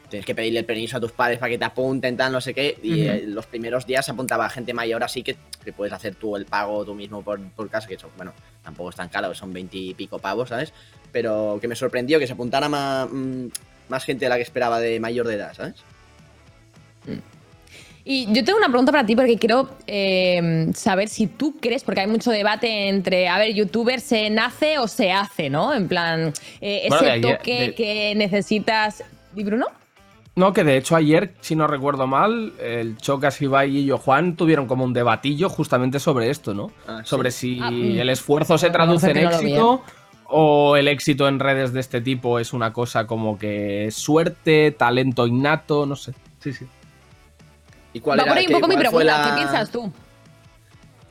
tienes 0.09 0.25
que 0.25 0.33
pedirle 0.35 0.59
el 0.59 0.65
permiso 0.65 0.97
a 0.97 0.99
tus 0.99 1.11
padres 1.11 1.37
para 1.39 1.49
que 1.51 1.57
te 1.57 1.65
apunten, 1.65 2.15
tal, 2.17 2.31
no 2.31 2.41
sé 2.41 2.53
qué, 2.53 2.77
y 2.81 3.01
eh, 3.01 3.23
los 3.27 3.45
primeros 3.45 3.85
días 3.85 4.05
se 4.05 4.11
apuntaba 4.11 4.49
gente 4.49 4.73
mayor, 4.73 5.03
así 5.03 5.23
que, 5.23 5.35
que 5.63 5.73
puedes 5.73 5.93
hacer 5.93 6.15
tú 6.15 6.35
el 6.35 6.45
pago 6.45 6.85
tú 6.85 6.93
mismo 6.95 7.21
por, 7.21 7.39
por 7.51 7.69
casa, 7.69 7.87
que 7.87 7.95
eso, 7.95 8.09
bueno, 8.17 8.33
tampoco 8.63 8.89
es 8.89 8.95
tan 8.95 9.09
caro, 9.09 9.33
son 9.35 9.51
20 9.53 9.77
y 9.77 9.93
pico 9.93 10.19
pavos, 10.19 10.49
¿sabes? 10.49 10.73
Pero 11.11 11.57
que 11.61 11.67
me 11.67 11.75
sorprendió 11.75 12.19
que 12.19 12.27
se 12.27 12.33
apuntara 12.33 12.69
más, 12.69 13.07
más 13.89 14.03
gente 14.05 14.25
de 14.25 14.29
la 14.29 14.35
que 14.37 14.43
esperaba 14.43 14.79
de 14.79 14.99
mayor 14.99 15.27
de 15.27 15.35
edad, 15.35 15.53
¿sabes? 15.53 15.75
Y 18.09 18.25
yo 18.33 18.41
tengo 18.45 18.57
una 18.57 18.69
pregunta 18.69 18.93
para 18.93 19.05
ti 19.05 19.17
porque 19.17 19.37
quiero 19.37 19.69
eh, 19.85 20.67
saber 20.73 21.09
si 21.09 21.27
tú 21.27 21.57
crees, 21.59 21.83
porque 21.83 21.99
hay 22.01 22.07
mucho 22.07 22.31
debate 22.31 22.87
entre, 22.87 23.27
a 23.27 23.37
ver, 23.37 23.53
youtuber 23.53 23.99
se 23.99 24.29
nace 24.29 24.77
o 24.77 24.87
se 24.87 25.11
hace, 25.11 25.49
¿no? 25.49 25.73
En 25.73 25.89
plan, 25.89 26.31
eh, 26.61 26.85
Bueno, 26.87 27.03
de 27.03 27.11
ese 27.17 27.21
toque 27.21 27.59
de- 27.59 27.75
que 27.75 28.13
necesitas. 28.15 29.03
¿Y 29.35 29.43
Bruno? 29.43 29.65
No, 30.37 30.53
que 30.53 30.63
de 30.63 30.77
hecho 30.77 30.95
ayer, 30.95 31.33
si 31.41 31.55
no 31.55 31.65
recuerdo 31.65 32.05
mal, 32.05 32.53
el 32.61 32.95
Chocas, 32.97 33.41
Ibai 33.41 33.75
y 33.75 33.85
yo 33.85 33.97
Juan 33.97 34.35
tuvieron 34.35 34.67
como 34.67 34.83
un 34.85 34.93
debatillo 34.93 35.49
justamente 35.49 35.99
sobre 35.99 36.29
esto, 36.29 36.53
¿no? 36.53 36.71
Ah, 36.87 36.99
sí. 37.03 37.09
Sobre 37.09 37.31
si 37.31 37.59
Ah, 37.59 37.71
mm. 37.71 37.97
el 37.99 38.09
esfuerzo 38.11 38.55
se 38.59 38.69
traduce 38.69 39.11
no, 39.15 39.19
en 39.19 39.27
éxito 39.29 39.81
o 40.25 40.77
el 40.77 40.87
éxito 40.89 41.27
en 41.27 41.39
redes 41.39 41.73
de 41.73 41.79
este 41.79 42.01
tipo 42.01 42.37
es 42.37 42.53
una 42.53 42.71
cosa 42.71 43.07
como 43.07 43.39
que 43.39 43.89
suerte, 43.91 44.69
talento 44.71 45.25
innato, 45.25 45.87
no 45.87 45.95
sé. 45.95 46.13
Sí, 46.39 46.53
sí. 46.53 46.67
¿Y 47.93 47.99
cuál 47.99 48.19
Va 48.19 48.23
era, 48.23 48.31
por 48.33 48.37
ahí 48.37 48.45
un 48.45 48.53
poco 48.53 48.67
mi 48.67 48.77
pregunta. 48.77 49.03
la- 49.05 49.29
¿Qué 49.29 49.35
piensas 49.37 49.71
tú? 49.71 49.91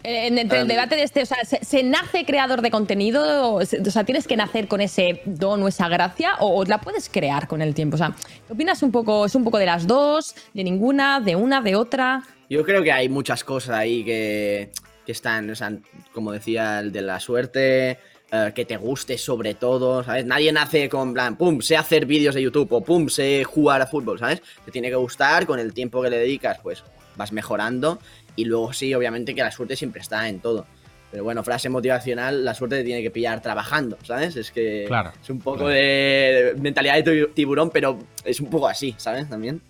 Eh, 0.06 0.28
En, 0.28 0.38
entre 0.38 0.60
el 0.60 0.68
debate 0.68 0.94
de 0.94 1.02
este, 1.02 1.22
o 1.22 1.26
sea, 1.26 1.44
¿se, 1.44 1.64
se 1.64 1.82
nace 1.82 2.24
creador 2.24 2.62
de 2.62 2.70
contenido? 2.70 3.54
O 3.54 3.64
se- 3.64 3.80
o 3.80 3.90
sea, 3.90 4.04
¿tienes 4.04 4.26
que 4.28 4.36
nacer 4.36 4.68
con 4.68 4.80
ese 4.80 5.20
don 5.24 5.62
o 5.64 5.68
esa 5.68 5.88
gracia? 5.88 6.36
¿O, 6.38 6.60
o 6.60 6.64
la 6.64 6.78
puedes 6.80 7.08
crear 7.08 7.48
con 7.48 7.60
el 7.60 7.74
tiempo? 7.74 7.96
O 7.96 7.98
sea, 7.98 8.14
¿qué 8.46 8.52
opinas 8.52 8.82
un 8.84 8.92
poco? 8.92 9.26
¿Es 9.26 9.34
un 9.34 9.42
poco 9.42 9.58
de 9.58 9.66
las 9.66 9.86
dos? 9.86 10.34
¿De 10.54 10.62
ninguna? 10.62 11.20
¿De 11.20 11.34
una? 11.34 11.60
¿De 11.60 11.74
otra? 11.74 12.22
Yo 12.48 12.64
creo 12.64 12.82
que 12.84 12.92
hay 12.92 13.08
muchas 13.08 13.42
cosas 13.42 13.76
ahí 13.76 14.04
que, 14.04 14.70
que 15.04 15.10
están, 15.12 15.50
o 15.50 15.54
sea, 15.56 15.72
como 16.12 16.30
decía, 16.30 16.78
el 16.78 16.92
de 16.92 17.02
la 17.02 17.18
suerte, 17.18 17.98
eh, 18.30 18.52
que 18.54 18.64
te 18.64 18.76
guste 18.76 19.18
sobre 19.18 19.54
todo, 19.54 20.04
¿sabes? 20.04 20.24
Nadie 20.24 20.52
nace 20.52 20.88
con 20.88 21.12
plan, 21.14 21.36
pum, 21.36 21.60
sé 21.60 21.76
hacer 21.76 22.06
vídeos 22.06 22.36
de 22.36 22.42
YouTube 22.42 22.72
o 22.72 22.80
pum, 22.80 23.08
sé 23.08 23.42
jugar 23.42 23.82
a 23.82 23.86
fútbol, 23.88 24.20
¿sabes? 24.20 24.40
Te 24.64 24.70
tiene 24.70 24.88
que 24.88 24.94
gustar, 24.96 25.46
con 25.46 25.58
el 25.58 25.72
tiempo 25.74 26.00
que 26.02 26.10
le 26.10 26.18
dedicas, 26.18 26.58
pues 26.62 26.84
vas 27.16 27.32
mejorando 27.32 27.98
y 28.36 28.44
luego 28.44 28.72
sí, 28.72 28.94
obviamente 28.94 29.34
que 29.34 29.42
la 29.42 29.50
suerte 29.50 29.74
siempre 29.76 30.00
está 30.00 30.28
en 30.28 30.40
todo. 30.40 30.66
Pero 31.10 31.24
bueno, 31.24 31.42
frase 31.42 31.68
motivacional, 31.68 32.44
la 32.44 32.54
suerte 32.54 32.76
te 32.78 32.84
tiene 32.84 33.02
que 33.02 33.10
pillar 33.10 33.40
trabajando, 33.40 33.96
¿sabes? 34.02 34.36
Es 34.36 34.50
que 34.50 34.84
Claro, 34.86 35.12
es 35.22 35.30
un 35.30 35.38
poco 35.38 35.58
claro. 35.58 35.72
de 35.72 36.54
mentalidad 36.60 37.02
de 37.02 37.30
tiburón, 37.34 37.70
pero 37.70 37.98
es 38.24 38.40
un 38.40 38.50
poco 38.50 38.68
así, 38.68 38.94
¿sabes? 38.98 39.28
También. 39.28 39.62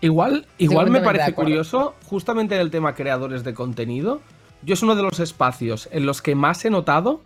Igual, 0.00 0.46
igual 0.58 0.90
me 0.90 1.00
parece 1.00 1.32
curioso, 1.34 1.94
justamente 2.04 2.54
en 2.54 2.62
el 2.62 2.70
tema 2.70 2.94
creadores 2.94 3.44
de 3.44 3.54
contenido, 3.54 4.20
yo 4.62 4.74
es 4.74 4.82
uno 4.82 4.96
de 4.96 5.02
los 5.02 5.20
espacios 5.20 5.88
en 5.92 6.06
los 6.06 6.20
que 6.22 6.34
más 6.34 6.64
he 6.64 6.70
notado 6.70 7.22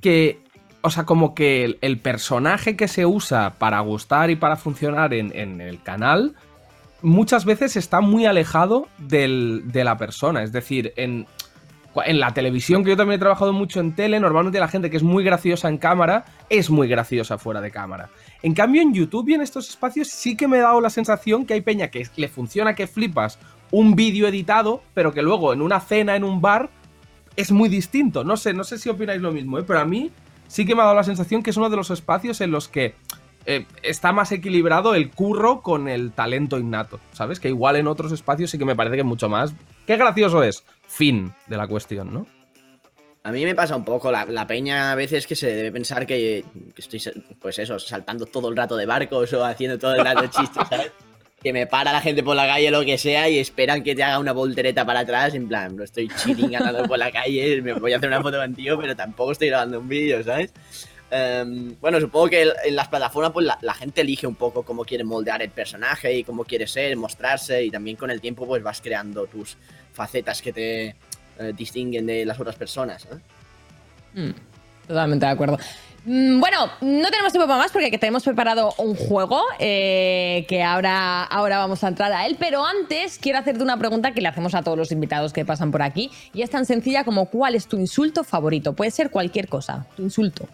que, 0.00 0.40
o 0.82 0.90
sea, 0.90 1.04
como 1.04 1.34
que 1.34 1.64
el, 1.64 1.78
el 1.82 1.98
personaje 1.98 2.76
que 2.76 2.88
se 2.88 3.06
usa 3.06 3.54
para 3.58 3.80
gustar 3.80 4.30
y 4.30 4.36
para 4.36 4.56
funcionar 4.56 5.14
en, 5.14 5.34
en 5.34 5.60
el 5.60 5.82
canal, 5.82 6.34
muchas 7.04 7.44
veces 7.44 7.76
está 7.76 8.00
muy 8.00 8.26
alejado 8.26 8.88
del- 8.98 9.62
de 9.66 9.84
la 9.84 9.96
persona. 9.96 10.42
Es 10.42 10.50
decir, 10.50 10.92
en, 10.96 11.26
en 12.04 12.18
la 12.18 12.34
televisión, 12.34 12.82
que 12.82 12.90
yo 12.90 12.96
también 12.96 13.18
he 13.18 13.20
trabajado 13.20 13.52
mucho 13.52 13.78
en 13.78 13.94
tele, 13.94 14.18
normalmente 14.18 14.58
la 14.58 14.66
gente 14.66 14.90
que 14.90 14.96
es 14.96 15.02
muy 15.04 15.22
graciosa 15.22 15.68
en 15.68 15.78
cámara 15.78 16.24
es 16.48 16.70
muy 16.70 16.88
graciosa 16.88 17.38
fuera 17.38 17.60
de 17.60 17.70
cámara. 17.70 18.08
En 18.42 18.54
cambio, 18.54 18.82
en 18.82 18.92
YouTube 18.92 19.28
y 19.28 19.34
en 19.34 19.42
estos 19.42 19.68
espacios 19.68 20.08
sí 20.08 20.36
que 20.36 20.48
me 20.48 20.56
he 20.56 20.60
dado 20.60 20.80
la 20.80 20.90
sensación 20.90 21.46
que 21.46 21.54
hay 21.54 21.60
peña 21.60 21.88
que 21.88 22.06
le 22.16 22.28
funciona 22.28 22.74
que 22.74 22.86
flipas 22.86 23.38
un 23.70 23.94
vídeo 23.94 24.26
editado, 24.26 24.82
pero 24.94 25.12
que 25.12 25.22
luego 25.22 25.52
en 25.52 25.62
una 25.62 25.80
cena, 25.80 26.16
en 26.16 26.24
un 26.24 26.40
bar, 26.40 26.70
es 27.36 27.52
muy 27.52 27.68
distinto. 27.68 28.24
No 28.24 28.36
sé, 28.36 28.52
no 28.54 28.64
sé 28.64 28.78
si 28.78 28.88
opináis 28.88 29.20
lo 29.20 29.30
mismo, 29.32 29.58
¿eh? 29.58 29.64
pero 29.66 29.80
a 29.80 29.84
mí 29.84 30.10
sí 30.48 30.64
que 30.64 30.74
me 30.74 30.80
ha 30.82 30.84
dado 30.84 30.96
la 30.96 31.04
sensación 31.04 31.42
que 31.42 31.50
es 31.50 31.56
uno 31.56 31.68
de 31.70 31.76
los 31.76 31.90
espacios 31.90 32.40
en 32.40 32.50
los 32.50 32.68
que 32.68 32.94
eh, 33.46 33.66
está 33.82 34.12
más 34.12 34.32
equilibrado 34.32 34.94
el 34.94 35.10
curro 35.10 35.60
con 35.60 35.88
el 35.88 36.12
talento 36.12 36.58
innato, 36.58 37.00
¿sabes? 37.12 37.40
Que 37.40 37.48
igual 37.48 37.76
en 37.76 37.86
otros 37.86 38.12
espacios 38.12 38.50
sí 38.50 38.58
que 38.58 38.64
me 38.64 38.76
parece 38.76 38.96
que 38.96 39.02
mucho 39.02 39.28
más. 39.28 39.54
Qué 39.86 39.96
gracioso 39.96 40.42
es. 40.42 40.64
Fin 40.86 41.32
de 41.46 41.56
la 41.56 41.66
cuestión, 41.66 42.12
¿no? 42.12 42.26
A 43.22 43.32
mí 43.32 43.44
me 43.44 43.54
pasa 43.54 43.74
un 43.74 43.84
poco, 43.84 44.12
la, 44.12 44.26
la 44.26 44.46
peña 44.46 44.92
a 44.92 44.94
veces 44.94 45.26
que 45.26 45.34
se 45.34 45.46
debe 45.54 45.72
pensar 45.72 46.06
que, 46.06 46.44
que 46.74 46.80
estoy, 46.80 47.00
pues 47.40 47.58
eso, 47.58 47.78
saltando 47.78 48.26
todo 48.26 48.50
el 48.50 48.56
rato 48.56 48.76
de 48.76 48.84
barcos 48.84 49.32
o 49.32 49.44
haciendo 49.44 49.78
todo 49.78 49.94
el 49.94 50.04
rato 50.04 50.26
chistes, 50.38 50.68
¿sabes? 50.68 50.92
Que 51.42 51.52
me 51.52 51.66
para 51.66 51.92
la 51.92 52.02
gente 52.02 52.22
por 52.22 52.36
la 52.36 52.46
calle 52.46 52.68
o 52.68 52.70
lo 52.70 52.84
que 52.84 52.98
sea 52.98 53.28
y 53.28 53.38
esperan 53.38 53.82
que 53.82 53.94
te 53.94 54.02
haga 54.02 54.18
una 54.18 54.32
voltereta 54.32 54.84
para 54.84 55.00
atrás, 55.00 55.34
en 55.34 55.48
plan, 55.48 55.74
no 55.74 55.84
estoy 55.84 56.08
chilling 56.08 56.54
andando 56.56 56.84
por 56.84 56.98
la 56.98 57.10
calle, 57.10 57.62
me 57.62 57.74
voy 57.74 57.92
a 57.94 57.96
hacer 57.96 58.08
una 58.08 58.22
foto 58.22 58.38
contigo, 58.38 58.78
pero 58.78 58.94
tampoco 58.94 59.32
estoy 59.32 59.48
grabando 59.48 59.80
un 59.80 59.88
vídeo, 59.88 60.22
¿sabes? 60.22 60.52
Em, 61.16 61.76
bueno, 61.80 62.00
supongo 62.00 62.28
que 62.28 62.42
en 62.64 62.74
las 62.74 62.88
plataformas 62.88 63.30
pues 63.30 63.46
la, 63.46 63.74
gente 63.74 64.00
elige 64.00 64.26
un 64.26 64.34
poco 64.34 64.64
cómo 64.64 64.84
quiere 64.84 65.04
moldear 65.04 65.42
el 65.42 65.50
personaje 65.50 66.12
y 66.12 66.24
cómo 66.24 66.42
quiere 66.42 66.66
ser, 66.66 66.96
mostrarse 66.96 67.62
y 67.62 67.70
también 67.70 67.96
con 67.96 68.10
el 68.10 68.20
tiempo 68.20 68.48
pues 68.48 68.64
vas 68.64 68.80
creando 68.80 69.28
tus 69.28 69.56
facetas 69.92 70.42
que 70.42 70.52
te 70.52 70.86
eh, 71.38 71.52
distinguen 71.56 72.06
de 72.06 72.26
las 72.26 72.40
otras 72.40 72.56
personas. 72.56 73.06
Mm, 74.12 74.30
Totalmente 74.88 75.24
de 75.24 75.30
acuerdo. 75.30 75.56
Mm, 76.04 76.40
Bueno, 76.40 76.66
no 76.80 77.08
tenemos 77.10 77.32
tiempo 77.32 77.46
para 77.46 77.60
más 77.60 77.70
porque 77.70 77.92
que 77.92 77.98
tenemos 77.98 78.24
preparado 78.24 78.74
un 78.78 78.96
juego 78.96 79.40
eh, 79.60 80.44
que 80.48 80.64
ahora, 80.64 81.22
ahora 81.22 81.58
vamos 81.58 81.84
a 81.84 81.88
entrar 81.88 82.12
a 82.12 82.26
él, 82.26 82.36
pero 82.40 82.66
antes 82.66 83.20
quiero 83.20 83.38
hacerte 83.38 83.62
una 83.62 83.76
pregunta 83.76 84.10
que 84.10 84.20
le 84.20 84.26
hacemos 84.26 84.56
a 84.56 84.62
todos 84.62 84.76
los 84.76 84.90
invitados 84.90 85.32
que 85.32 85.44
pasan 85.44 85.70
por 85.70 85.82
aquí 85.82 86.10
y 86.32 86.42
es 86.42 86.50
tan 86.50 86.66
sencilla 86.66 87.04
como 87.04 87.26
¿cuál 87.26 87.54
es 87.54 87.68
tu 87.68 87.78
insulto 87.78 88.24
favorito? 88.24 88.72
Puede 88.72 88.90
ser 88.90 89.10
cualquier 89.10 89.46
cosa, 89.46 89.86
tu 89.94 90.02
insulto. 90.02 90.48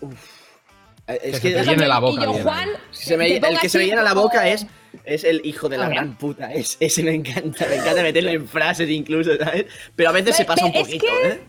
Eh, 0.00 1.18
Es 1.22 1.40
Que 1.40 1.52
que, 1.52 1.58
se 1.58 1.64
te 1.64 1.70
llene 1.70 1.88
la 1.88 1.98
boca 2.00 2.24
yo, 2.24 2.32
Juan, 2.34 2.68
se 2.90 3.16
me- 3.16 3.36
el 3.36 3.58
que 3.60 3.68
se 3.68 3.78
me 3.78 3.86
llena 3.86 4.02
la 4.02 4.12
boca 4.14 4.46
es, 4.48 4.66
es 5.04 5.24
el 5.24 5.40
hijo 5.44 5.68
de 5.68 5.78
la 5.78 5.88
gran 5.88 6.16
puta. 6.16 6.52
Es, 6.52 6.76
ese 6.80 7.02
me 7.02 7.14
encanta, 7.14 7.66
me 7.68 7.76
encanta 7.76 8.02
meterlo 8.02 8.30
en 8.30 8.46
frases 8.46 8.90
incluso, 8.90 9.30
¿sabes? 9.38 9.66
Pero 9.96 10.10
a 10.10 10.12
veces 10.12 10.36
se 10.36 10.44
Pero- 10.44 10.54
pasa 10.54 10.66
un 10.66 10.72
pero 10.72 10.84
es 10.84 10.88
poquito, 10.88 11.06
que- 11.22 11.28
¿eh? 11.28 11.40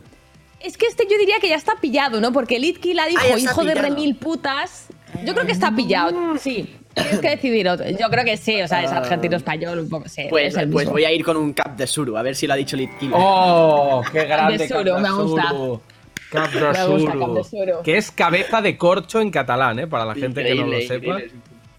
Es 0.62 0.78
que 0.78 0.88
este 0.88 1.06
yo 1.10 1.18
diría 1.18 1.36
que 1.40 1.48
ya 1.48 1.56
está 1.56 1.74
pillado, 1.80 2.20
¿no? 2.20 2.34
Porque 2.34 2.60
Litki 2.60 2.94
la 2.94 3.06
dijo 3.06 3.22
Ah, 3.24 3.38
hijo 3.40 3.64
de 3.64 3.72
pillado. 3.74 3.90
remil 3.96 4.16
putas. 4.18 4.88
Yo 5.26 5.34
creo 5.34 5.46
que 5.46 5.54
está 5.54 5.74
pillado, 5.74 6.38
sí. 6.38 6.76
Tienes 6.94 7.20
que 7.20 7.30
decidir 7.30 7.70
otro. 7.70 7.90
Yo 7.90 8.10
creo 8.10 8.26
que 8.26 8.36
sí, 8.36 8.62
o 8.62 8.68
sea, 8.68 8.84
es 8.84 8.92
Ah. 8.92 8.98
argentino 8.98 9.38
español, 9.38 9.80
un 9.80 9.88
poco. 9.90 10.10
Sí, 10.10 10.24
Pues, 10.30 10.58
es 10.58 10.68
pues 10.70 10.90
voy 10.90 11.06
a 11.06 11.12
ir 11.14 11.24
con 11.24 11.38
un 11.38 11.54
cap 11.54 11.78
de 11.78 11.88
Suru, 11.88 12.18
a 12.18 12.24
ver 12.24 12.36
si 12.36 12.46
lo 12.46 12.54
ha 12.54 12.56
dicho 12.58 12.76
Litkill. 12.76 13.12
¡Oh! 13.14 14.02
¡Qué 14.12 14.26
grande! 14.26 14.58
De 14.58 14.68
Suro, 14.68 15.00
me 15.00 15.12
gusta. 15.12 15.42
Capdasuru. 15.44 15.64
Me 15.64 15.68
gusta, 15.70 15.84
Capdasuru. 16.30 17.82
Que 17.84 17.98
es 17.98 18.12
cabeza 18.12 18.62
de 18.62 18.78
corcho 18.78 19.20
en 19.22 19.32
catalán, 19.32 19.80
¿eh? 19.80 19.88
Para 19.88 20.06
la 20.06 20.16
gente 20.16 20.44
que 20.44 20.56
no 20.56 20.68
lo 20.68 20.80
sepa. 20.82 21.18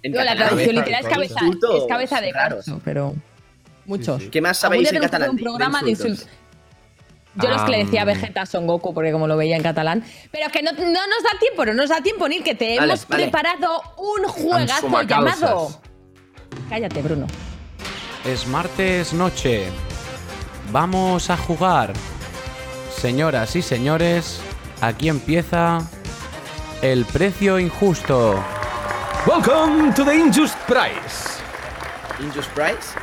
En 0.02 0.12
No, 0.12 0.24
la 0.24 0.34
traducción 0.34 0.76
literal 0.76 1.04
es 1.04 1.08
cabeza, 1.08 1.40
es 1.46 1.84
cabeza 1.88 2.20
de 2.20 2.32
raros. 2.32 2.64
corcho, 2.64 2.80
pero 2.84 3.14
muchos. 3.84 4.22
¿Qué 4.30 4.40
más 4.40 4.58
sabéis 4.58 4.90
en 4.92 5.00
catalán? 5.00 5.30
un 5.30 5.36
programa 5.38 5.82
de 5.82 5.90
insultos. 5.90 6.26
Yo 7.36 7.48
los 7.48 7.62
que 7.62 7.70
le 7.70 7.84
decía 7.84 8.02
Am. 8.02 8.08
Vegeta 8.08 8.44
Son 8.44 8.66
Goku, 8.66 8.92
porque 8.92 9.12
como 9.12 9.28
lo 9.28 9.36
veía 9.36 9.56
en 9.56 9.62
catalán. 9.62 10.02
Pero 10.32 10.50
que 10.50 10.62
no, 10.62 10.72
no 10.72 10.78
nos 10.82 11.22
da 11.22 11.38
tiempo, 11.38 11.64
no 11.64 11.74
nos 11.74 11.88
da 11.90 12.00
tiempo, 12.00 12.26
Nil, 12.28 12.42
que 12.42 12.56
te 12.56 12.76
Vale, 12.76 12.92
hemos 12.92 13.06
vale. 13.06 13.22
preparado 13.24 13.80
un 13.98 14.24
juegazo 14.26 15.02
llamado. 15.02 15.80
Cállate, 16.68 17.02
Bruno. 17.02 17.26
Es 18.24 18.46
martes 18.48 19.12
noche. 19.12 19.66
Vamos 20.72 21.30
a 21.30 21.36
jugar. 21.36 21.92
Señoras 22.90 23.56
y 23.56 23.62
señores, 23.62 24.40
aquí 24.80 25.08
empieza 25.08 25.80
el 26.82 27.04
precio 27.06 27.58
injusto. 27.58 28.42
Welcome 29.26 29.92
to 29.94 30.04
the 30.04 30.14
Injust 30.14 30.56
Price. 30.66 31.40
Injust 32.20 32.50
Price. 32.50 32.94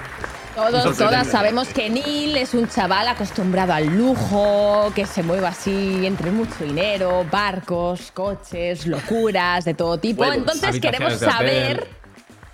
Todos, 0.56 0.97
todas 0.97 1.28
sabemos 1.28 1.67
que 1.69 1.89
Neil 1.89 2.36
es 2.36 2.54
un 2.56 2.67
chaval 2.67 3.08
acostumbrado 3.08 3.73
al 3.73 3.86
lujo, 3.86 4.91
que 4.95 5.06
se 5.06 5.21
mueve 5.21 5.45
así 5.45 6.06
entre 6.06 6.32
mucho 6.32 6.63
dinero, 6.63 7.26
barcos, 7.32 8.12
coches, 8.12 8.88
locuras, 8.88 9.65
de 9.65 9.76
todo 9.76 10.00
tipo. 10.00 10.21
Huevos, 10.23 10.38
Entonces 10.38 10.80
queremos 10.80 11.19
de 11.19 11.26
saber. 11.30 11.78
hotel. 11.82 11.89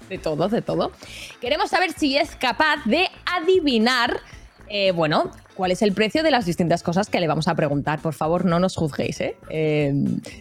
De 0.10 0.18
todo, 0.18 0.50
de 0.50 0.62
todo. 0.62 0.92
Queremos 1.40 1.70
saber 1.70 1.94
si 1.94 2.18
es 2.18 2.36
capaz 2.36 2.84
de 2.86 3.10
adivinar, 3.26 4.20
eh, 4.68 4.92
bueno, 4.92 5.32
cuál 5.56 5.72
es 5.72 5.82
el 5.82 5.94
precio 5.94 6.24
de 6.24 6.32
las 6.32 6.46
distintas 6.46 6.84
cosas 6.84 7.10
que 7.10 7.20
le 7.20 7.28
vamos 7.28 7.48
a 7.48 7.56
preguntar. 7.56 8.00
Por 8.02 8.14
favor, 8.14 8.46
no 8.46 8.60
nos 8.60 8.76
juzguéis, 8.76 9.22
¿eh? 9.22 9.36
Eh, 9.50 9.94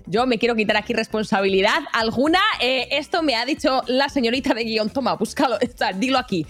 yo 0.06 0.26
me 0.26 0.38
quiero 0.38 0.54
quitar 0.54 0.76
aquí 0.76 0.92
responsabilidad 0.92 1.80
alguna. 1.92 2.40
Eh, 2.60 2.88
esto 2.92 3.22
me 3.22 3.34
ha 3.36 3.44
dicho 3.44 3.82
la 3.86 4.08
señorita 4.08 4.54
de 4.54 4.64
guion. 4.64 4.90
Toma, 4.90 5.14
búscalo, 5.14 5.58
está, 5.60 5.92
dilo 5.92 6.18
aquí. 6.18 6.46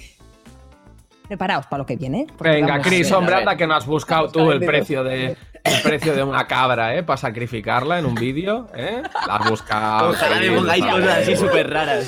Preparaos 1.29 1.67
para 1.67 1.79
lo 1.83 1.87
que 1.87 1.97
viene. 1.97 2.27
Venga, 2.41 2.79
ver, 2.79 3.15
hombre, 3.15 3.35
anda 3.37 3.57
que 3.57 3.67
no 3.67 3.75
has 3.75 3.87
buscado 3.87 4.29
tú 4.31 4.51
el 4.51 4.61
precio 4.61 5.03
de 5.03 5.37
el 5.65 5.83
precio 5.83 6.15
de 6.15 6.23
una 6.25 6.47
cabra, 6.47 6.95
¿eh? 6.97 7.03
Para 7.05 7.17
sacrificarla 7.17 7.99
en 8.01 8.07
un 8.07 8.15
vídeo, 8.17 8.69
¿eh? 8.75 9.03
La 9.27 9.37
has 9.37 9.49
buscado. 9.49 10.11
Ojalá 10.11 10.41
me 10.41 10.51
pongáis 10.51 10.85
cosas 10.85 11.19
así 11.19 11.37
súper 11.37 11.71
raras. 11.71 12.07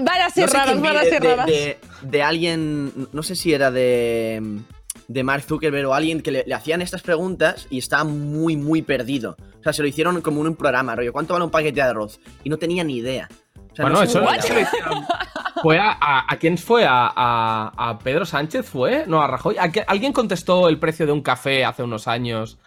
Van 0.00 0.20
a 0.22 0.30
ser 0.30 0.44
No 0.44 0.48
sé 0.52 0.56
raras, 0.56 0.80
van 0.80 0.96
a 0.96 1.02
ser 1.02 1.20
de- 1.22 1.28
raras. 1.28 1.46
de- 1.46 1.78
de 2.02 2.22
alguien, 2.22 3.08
no 3.12 3.22
sé 3.24 3.34
si 3.34 3.52
era 3.52 3.70
de, 3.72 4.40
de 5.08 5.24
Mark 5.24 5.42
Zuckerberg 5.42 5.88
o 5.88 5.94
alguien 5.94 6.20
que 6.20 6.30
le, 6.30 6.44
le 6.46 6.54
hacían 6.54 6.82
estas 6.82 7.02
preguntas 7.02 7.66
y 7.70 7.78
estaba 7.78 8.04
muy, 8.04 8.56
muy 8.56 8.82
perdido. 8.82 9.36
O 9.58 9.62
sea, 9.62 9.72
se 9.72 9.82
lo 9.82 9.88
hicieron 9.88 10.20
como 10.20 10.42
en 10.42 10.48
un 10.48 10.56
programa, 10.56 10.94
rollo, 10.94 11.12
¿cuánto 11.12 11.32
vale 11.32 11.46
un 11.46 11.50
paquete 11.50 11.76
de 11.76 11.82
arroz? 11.82 12.20
Y 12.44 12.50
no 12.50 12.58
tenía 12.58 12.84
ni 12.84 12.98
idea. 12.98 13.28
O 13.72 13.74
sea, 13.74 13.84
Bueno, 13.86 13.96
no 13.98 14.02
eso, 14.02 14.20
eso 14.30 14.54
lo 14.54 14.60
hicieron. 14.60 15.04
¿Fue 15.62 15.78
a, 15.78 15.90
a- 15.90 16.24
a 16.32 16.36
quién 16.36 16.56
fue? 16.56 16.84
¿A, 16.84 17.10
a- 17.16 17.72
a 17.90 17.98
Pedro 17.98 18.24
Sánchez 18.24 18.64
fue? 18.66 19.04
No, 19.08 19.20
a 19.22 19.26
Rajoy. 19.26 19.56
¿A 19.58 19.72
qué- 19.72 19.84
¿Alguien 19.88 20.12
contestó 20.12 20.68
el 20.68 20.78
precio 20.78 21.04
de 21.06 21.10
un 21.12 21.20
café 21.22 21.64
hace 21.64 21.82
unos 21.82 22.06
años 22.06 22.58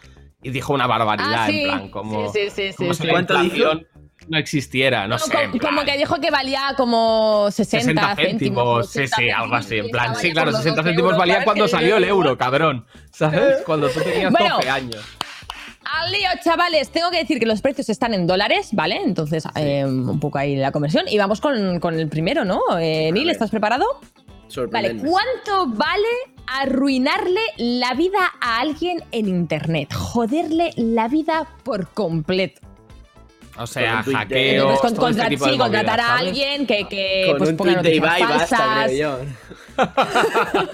y 0.44 0.50
dijo 0.50 0.74
una 0.74 0.88
barbaridad? 0.88 1.44
Ah, 1.44 1.48
sí. 1.48 1.62
En 1.62 1.68
plan, 1.70 1.90
como, 1.90 2.34
Sí, 2.34 2.50
sí, 2.50 2.72
sí, 2.72 2.76
como 2.76 2.94
sí, 2.94 3.02
sí. 3.02 3.08
la 3.08 3.14
¿Cuánto 3.14 3.42
dijo? 3.44 3.70
No 4.28 4.38
existiera. 4.38 5.04
No, 5.08 5.16
No, 5.16 5.20
sé. 5.20 5.32
como, 5.32 5.60
como 5.60 5.84
que 5.84 5.98
dijo 5.98 6.16
que 6.20 6.32
valía 6.32 6.74
como 6.78 7.50
60, 7.52 7.80
60 7.86 8.16
céntimos. 8.16 8.90
sí, 8.92 9.00
80 9.00 9.16
sí, 9.18 9.30
algo 9.30 9.56
así, 9.56 9.78
en 9.78 9.90
plan, 9.90 10.16
sí, 10.16 10.32
claro, 10.32 10.48
por 10.52 10.54
los 10.54 10.64
60 10.64 10.82
12 10.82 10.90
céntimos 10.90 11.12
euros, 11.12 11.20
valía 11.20 11.44
cuando 11.44 11.68
salió 11.68 11.98
el 11.98 12.04
euro, 12.06 12.38
cabrón, 12.38 12.86
¿sabes? 13.12 13.62
Cuando 13.66 13.90
tú 13.90 14.00
tenías 14.02 14.32
Bueno. 14.32 14.56
12 14.58 14.70
años. 14.70 15.04
Al 15.84 16.12
lío, 16.12 16.30
chavales, 16.44 16.90
tengo 16.90 17.10
que 17.12 17.18
decir 17.18 17.38
que 17.40 17.46
los 17.46 17.62
precios 17.62 17.90
están 17.90 18.14
en 18.14 18.26
dólares, 18.26 18.70
¿vale? 18.72 19.02
Entonces, 19.04 19.44
eh, 19.56 19.84
un 19.84 20.20
poco 20.20 20.38
ahí 20.38 20.56
la 20.56 20.72
conversión. 20.72 21.06
Y 21.08 21.18
vamos 21.18 21.42
con, 21.42 21.80
con 21.80 22.00
el 22.00 22.08
primero, 22.08 22.46
¿no? 22.46 22.62
Eh, 22.80 23.12
Neil. 23.12 23.30
¿estás 23.30 23.50
preparado? 23.50 23.86
Vale. 24.72 24.98
¿cuánto 24.98 25.68
vale 25.68 26.08
arruinarle 26.46 27.42
la 27.58 27.94
vida 27.94 28.20
a 28.42 28.60
alguien 28.60 29.04
en 29.12 29.28
internet? 29.28 29.94
Joderle 29.94 30.72
la 30.76 31.08
vida 31.08 31.48
por 31.64 31.88
completo. 31.90 32.62
O 33.64 33.68
sea, 33.68 34.02
Con 34.04 34.14
hackeo, 34.14 34.68
Pues 34.82 34.94
con- 34.94 35.12
este 35.20 35.38
sí, 35.38 35.58
contratar 35.58 36.00
movidas, 36.00 36.00
a 36.10 36.18
alguien 36.18 36.66
que, 36.68 36.88
que 36.88 37.24
Con 37.30 37.38
pues, 37.38 37.50
un 37.52 37.58
ponga 37.58 37.82
tweet 37.82 37.84
de 37.94 38.00
noticias 38.00 38.20
Ibai 38.20 38.38
basta, 38.40 38.58
falsas. 38.58 38.86
creo 38.86 39.20
yo. 39.20 39.20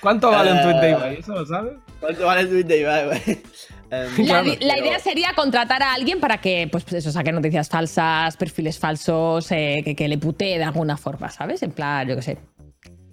¿Cuánto 0.00 0.30
vale 0.30 0.52
un 0.52 0.58
Eh, 0.58 0.62
tweet 0.62 0.80
de 0.80 0.90
Ibai? 0.90 1.16
¿Eso 1.20 1.32
lo 1.34 1.46
sabes? 1.46 1.72
¿Cuánto 2.00 2.26
vale 2.26 2.40
el 2.42 2.48
tweet 2.48 2.64
de 2.64 2.80
Ibai, 2.80 3.04
güey? 3.06 3.20
La, 3.88 4.42
pero- 4.42 4.84
idea 4.84 4.98
sería 4.98 5.32
contratar 5.36 5.80
a 5.82 5.92
alguien 5.94 6.18
para 6.18 6.38
que, 6.40 6.68
pues, 6.70 6.82
pues 6.84 6.94
eso, 6.94 7.12
saque 7.12 7.30
noticias 7.32 7.68
falsas, 7.68 8.36
perfiles 8.36 8.78
falsos, 8.78 9.50
eh, 9.52 9.80
que, 9.84 9.94
que 9.94 10.08
le 10.08 10.18
putee 10.18 10.58
de 10.58 10.64
alguna 10.64 10.96
forma, 10.96 11.30
¿sabes? 11.30 11.62
En 11.62 11.70
plan, 11.70 12.06
yo 12.08 12.16
qué 12.16 12.22
sé. 12.22 12.38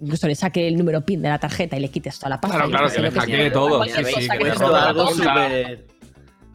Incluso 0.00 0.26
le 0.26 0.34
saque 0.34 0.66
el 0.66 0.76
número 0.76 1.00
PIN 1.04 1.22
de 1.22 1.28
la 1.28 1.38
tarjeta 1.38 1.76
y 1.76 1.80
le 1.80 1.88
quites 1.88 2.18
toda 2.18 2.30
la 2.30 2.40
pasta. 2.40 2.56
Claro, 2.56 2.70
claro, 2.70 2.90
que 2.92 3.00
le 3.00 3.10
hackee 3.12 3.50
todo. 3.52 3.84
Sí, 3.84 3.90
sí, 4.04 4.28
que 4.28 4.38
que 4.38 4.44
la 4.44 4.88
algo 4.88 5.08
súper... 5.08 5.86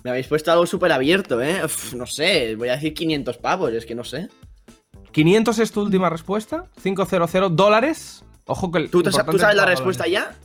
Me 0.03 0.12
habéis 0.12 0.27
puesto 0.27 0.51
algo 0.51 0.65
súper 0.65 0.91
abierto, 0.91 1.41
¿eh? 1.41 1.62
Uf, 1.65 1.93
no 1.93 2.05
sé, 2.05 2.55
voy 2.55 2.69
a 2.69 2.73
decir 2.73 2.93
500 2.93 3.38
pavos, 3.38 3.71
es 3.73 3.85
que 3.85 3.95
no 3.95 4.03
sé. 4.03 4.29
¿500 5.13 5.59
es 5.59 5.71
tu 5.71 5.81
última 5.81 6.09
respuesta? 6.09 6.65
¿500 6.83 7.49
dólares? 7.49 8.23
Ojo 8.45 8.71
que 8.71 8.79
el 8.79 8.89
¿Tú, 8.89 9.03
¿tú 9.03 9.12
sabes 9.12 9.35
es 9.35 9.41
la 9.41 9.49
dólares. 9.49 9.79
respuesta 9.79 10.07
ya? 10.07 10.35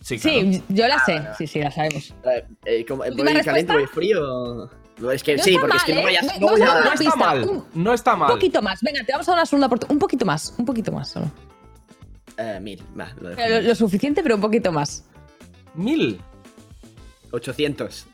Sí, 0.00 0.18
claro. 0.18 0.40
Sí, 0.40 0.62
yo 0.70 0.88
la 0.88 1.04
sé. 1.04 1.22
Sí, 1.36 1.46
sí, 1.46 1.60
la 1.60 1.70
sabemos. 1.70 2.14
Eh, 2.24 2.44
eh, 2.64 2.84
¿cómo- 2.86 3.02
¿Última 3.04 3.30
¿Voy 3.30 3.42
caliente, 3.42 3.72
respuesta? 3.72 3.74
voy 3.74 3.86
frío? 3.86 4.70
No, 4.98 5.10
es 5.10 5.22
que 5.22 5.36
No 5.36 5.42
sí, 5.42 5.50
está 5.50 5.60
porque 5.60 5.76
es 5.76 5.84
que 5.84 5.94
mal, 5.94 6.02
no 6.02 6.08
¿eh? 6.08 6.12
vayas... 6.12 6.26
Ve- 6.34 6.40
No 6.40 6.46
voy 6.48 6.62
a 6.62 6.64
a... 6.72 6.74
No 6.80 6.80
está 6.92 6.98
pista. 6.98 7.16
mal, 7.16 7.42
Un- 7.48 7.64
no 7.74 7.92
está 7.94 8.12
Un 8.14 8.18
mal. 8.20 8.32
poquito 8.32 8.62
más. 8.62 8.80
Venga, 8.82 9.04
te 9.04 9.12
vamos 9.12 9.28
a 9.28 9.32
dar 9.32 9.38
una 9.40 9.46
segunda 9.46 9.66
oportunidad. 9.66 9.92
Un 9.92 9.98
poquito 9.98 10.24
más, 10.26 10.54
un 10.58 10.64
poquito 10.64 10.92
más 10.92 11.10
solo. 11.10 11.30
Eh, 12.38 12.58
mil, 12.60 12.82
va, 12.98 13.12
lo 13.20 13.28
dejo. 13.30 13.40
Eh, 13.40 13.62
Lo, 13.62 13.68
lo 13.68 13.74
suficiente, 13.74 14.22
pero 14.22 14.34
un 14.36 14.40
poquito 14.40 14.72
más. 14.72 15.04
¿Mil? 15.74 16.20
800. 17.32 18.06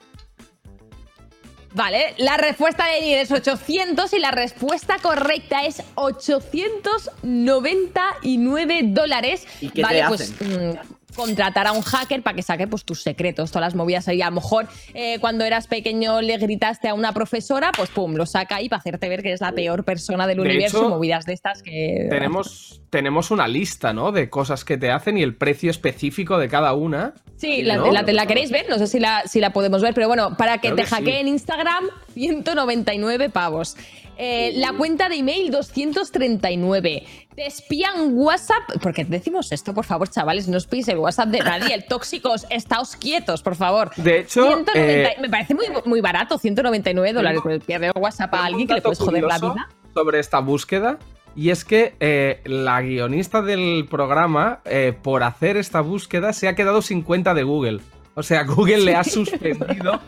Vale, 1.77 2.15
la 2.17 2.39
respuesta 2.39 2.87
de 2.87 3.03
Neil 3.03 3.19
es 3.19 3.31
800 3.31 4.11
y 4.15 4.19
la 4.19 4.31
respuesta 4.31 4.97
correcta 5.03 5.67
es 5.67 5.83
899 5.97 8.81
dólares. 8.85 9.47
¿Y 9.61 9.69
qué 9.69 9.83
vale, 9.83 10.01
te 10.01 10.09
pues 10.09 10.33
mm, 10.41 10.71
contratar 11.15 11.67
a 11.67 11.73
un 11.73 11.83
hacker 11.83 12.23
para 12.23 12.35
que 12.35 12.43
saque 12.43 12.67
pues, 12.67 12.87
tus 12.87 13.03
secretos, 13.03 13.51
todas 13.51 13.67
las 13.67 13.75
movidas 13.75 14.09
ahí. 14.09 14.23
A 14.23 14.31
lo 14.31 14.37
mejor 14.37 14.69
eh, 14.95 15.19
cuando 15.21 15.45
eras 15.45 15.67
pequeño 15.67 16.23
le 16.23 16.39
gritaste 16.39 16.89
a 16.89 16.95
una 16.95 17.13
profesora, 17.13 17.73
pues 17.77 17.91
pum, 17.91 18.15
lo 18.15 18.25
saca 18.25 18.57
ahí 18.57 18.71
para 18.71 18.81
hacerte 18.81 19.11
ver 19.11 19.21
que 19.21 19.29
eres 19.29 19.43
la 19.43 19.53
peor 19.53 19.85
persona 19.85 20.27
del 20.27 20.39
De 20.39 20.45
universo. 20.45 20.79
hecho, 20.79 20.89
movidas 20.89 21.27
de 21.27 21.35
estas 21.35 21.63
que. 21.63 22.07
Tenemos, 22.09 22.81
tenemos 22.89 23.31
una 23.31 23.49
lista, 23.49 23.93
¿no? 23.93 24.13
De 24.13 24.31
cosas 24.31 24.65
que 24.65 24.79
te 24.79 24.91
hacen 24.91 25.19
y 25.19 25.23
el 25.23 25.35
precio 25.35 25.71
específico 25.71 26.39
de 26.39 26.49
cada 26.49 26.73
una. 26.73 27.13
Sí, 27.37 27.63
la, 27.63 27.77
¿No? 27.77 27.93
la- 27.93 28.03
la 28.03 28.27
queréis 28.27 28.51
ver, 28.51 28.67
no 28.69 28.79
sé 28.79 28.87
si 28.87 28.99
la, 28.99 29.23
si 29.27 29.41
la 29.41 29.51
podemos 29.51 29.83
ver, 29.83 29.93
pero 29.95 30.09
bueno, 30.09 30.37
para 30.37 30.59
que 30.59 30.69
Creo 30.69 30.77
te 30.77 30.83
que 30.83 30.89
sí. 30.89 30.95
hackeen 30.95 31.29
Instagram, 31.29 31.85
199 32.15 33.29
pavos. 33.31 33.77
Eh, 34.19 34.53
la 34.57 34.73
cuenta 34.73 35.11
de 35.11 35.17
email, 35.17 35.51
239. 35.51 37.05
Te 37.35 37.47
espían 37.47 38.17
WhatsApp, 38.17 38.63
porque 38.81 39.05
decimos 39.05 39.53
esto, 39.53 39.75
por 39.75 39.85
favor, 39.85 40.09
chavales, 40.09 40.49
no 40.49 40.57
espéis 40.57 40.89
el 40.89 40.97
WhatsApp 40.97 41.29
de 41.29 41.41
nadie, 41.41 41.75
el 41.75 41.85
tóxicos, 41.85 42.47
estáos 42.49 42.97
quietos, 42.97 43.43
por 43.43 43.57
favor. 43.57 43.91
De 43.97 44.21
hecho, 44.21 44.47
190 44.47 44.75
eh, 45.11 45.17
me 45.21 45.29
parece 45.29 45.55
muy, 45.55 45.67
muy 45.85 46.01
barato, 46.01 46.39
199 46.39 47.13
dólares, 47.13 47.43
pierde 47.67 47.91
WhatsApp 47.95 48.33
a 48.35 48.47
alguien 48.47 48.67
que 48.67 48.75
le 48.75 48.81
puedes 48.83 48.99
joder 48.99 49.25
la 49.25 49.39
vida. 49.39 49.69
Sobre 49.93 50.19
esta 50.19 50.39
búsqueda. 50.41 50.99
Y 51.37 51.51
es 51.51 51.65
que 51.67 51.95
eh, 52.01 52.41
la 52.47 52.81
guionista 52.81 53.43
del 53.43 53.87
programa, 53.91 54.61
eh, 54.65 54.95
por 55.01 55.23
hacer 55.23 55.57
esta 55.59 55.83
búsqueda, 55.83 56.33
se 56.33 56.49
ha 56.49 56.55
quedado 56.55 56.81
sin 56.81 57.03
cuenta 57.03 57.35
de 57.35 57.43
Google. 57.43 57.81
O 58.15 58.23
sea, 58.23 58.45
Google 58.45 58.79
le 58.79 58.95
ha 58.97 59.05
suspendido 59.05 60.01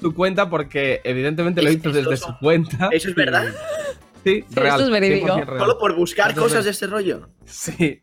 su 0.00 0.14
cuenta 0.14 0.48
porque 0.48 1.02
evidentemente 1.04 1.60
lo 1.60 1.68
¿Es- 1.68 1.76
hizo 1.76 1.90
eso- 1.90 1.98
desde 1.98 2.16
su 2.16 2.38
cuenta. 2.40 2.88
¿Eso 2.92 3.10
es 3.10 3.14
verdad? 3.14 3.44
Sí, 4.24 4.42
Sí, 4.48 4.54
real. 4.54 4.68
esto 4.68 4.82
es 4.84 4.90
verídico. 4.90 5.26
100% 5.28 5.44
real. 5.46 5.58
Solo 5.60 5.78
por 5.78 5.94
buscar 5.96 6.30
Entonces- 6.30 6.52
cosas 6.52 6.64
de 6.64 6.70
este 6.70 6.86
rollo. 6.86 7.28
Sí. 7.44 8.00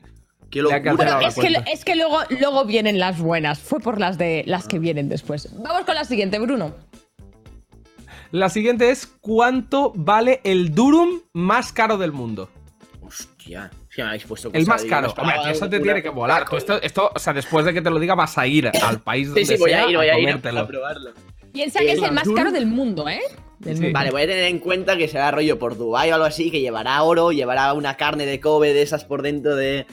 Qué 0.49 0.61
locura. 0.61 0.93
Bueno, 0.93 1.19
que, 1.19 1.71
es 1.73 1.83
que 1.83 1.95
luego, 1.95 2.19
luego 2.39 2.63
vienen 2.65 2.99
las 2.99 3.19
buenas. 3.19 3.59
Fue 3.59 3.79
por 3.79 3.99
las 3.99 4.17
de 4.17 4.43
las 4.45 4.67
que 4.67 4.79
vienen 4.79 5.09
después. 5.09 5.49
Vamos 5.61 5.83
con 5.85 5.95
la 5.95 6.05
siguiente, 6.05 6.39
Bruno. 6.39 6.73
La 8.31 8.49
siguiente 8.49 8.89
es 8.91 9.07
¿cuánto 9.07 9.91
vale 9.95 10.41
el 10.43 10.73
Durum 10.75 11.21
más 11.33 11.73
caro 11.73 11.97
del 11.97 12.11
mundo? 12.13 12.49
Hostia. 13.47 13.71
Si 13.89 14.01
me 14.01 14.07
habéis 14.09 14.23
puesto 14.25 14.49
El 14.53 14.65
más 14.65 14.83
caro. 14.83 15.13
Hombre, 15.17 15.35
eso 15.51 15.69
te 15.69 15.79
tiene 15.79 16.01
que 16.01 16.09
volar. 16.09 16.47
Tú 16.49 16.57
esto, 16.57 16.81
esto, 16.81 17.11
o 17.13 17.19
sea, 17.19 17.33
después 17.33 17.65
de 17.65 17.73
que 17.73 17.81
te 17.81 17.89
lo 17.89 17.99
diga, 17.99 18.15
vas 18.15 18.37
a 18.37 18.45
ir 18.45 18.67
al 18.67 19.01
país 19.01 19.27
donde 19.29 19.45
Sí, 19.45 19.53
sí, 19.53 19.59
voy 19.59 19.71
sea 19.71 19.85
a 19.85 19.89
ir, 19.89 19.97
voy 19.97 20.07
a 20.07 20.19
ir 20.19 20.29
a, 20.29 20.67
probarlo. 20.67 21.11
Piensa 21.53 21.79
que 21.79 21.93
es 21.93 22.01
el 22.01 22.11
más 22.11 22.27
caro 22.35 22.51
del 22.51 22.67
mundo, 22.67 23.07
¿eh? 23.07 23.21
Sí. 23.63 23.91
Vale, 23.91 24.11
voy 24.11 24.21
a 24.21 24.27
tener 24.27 24.43
en 24.43 24.59
cuenta 24.59 24.97
que 24.97 25.07
será 25.07 25.31
rollo 25.31 25.57
por 25.57 25.77
Dubai 25.77 26.11
o 26.11 26.15
algo 26.15 26.27
así, 26.27 26.51
que 26.51 26.61
llevará 26.61 27.01
oro, 27.01 27.31
llevará 27.31 27.73
una 27.73 27.95
carne 27.95 28.25
de 28.25 28.39
Kobe 28.39 28.73
de 28.73 28.83
esas 28.83 29.03
por 29.05 29.23
dentro 29.23 29.55
de. 29.55 29.87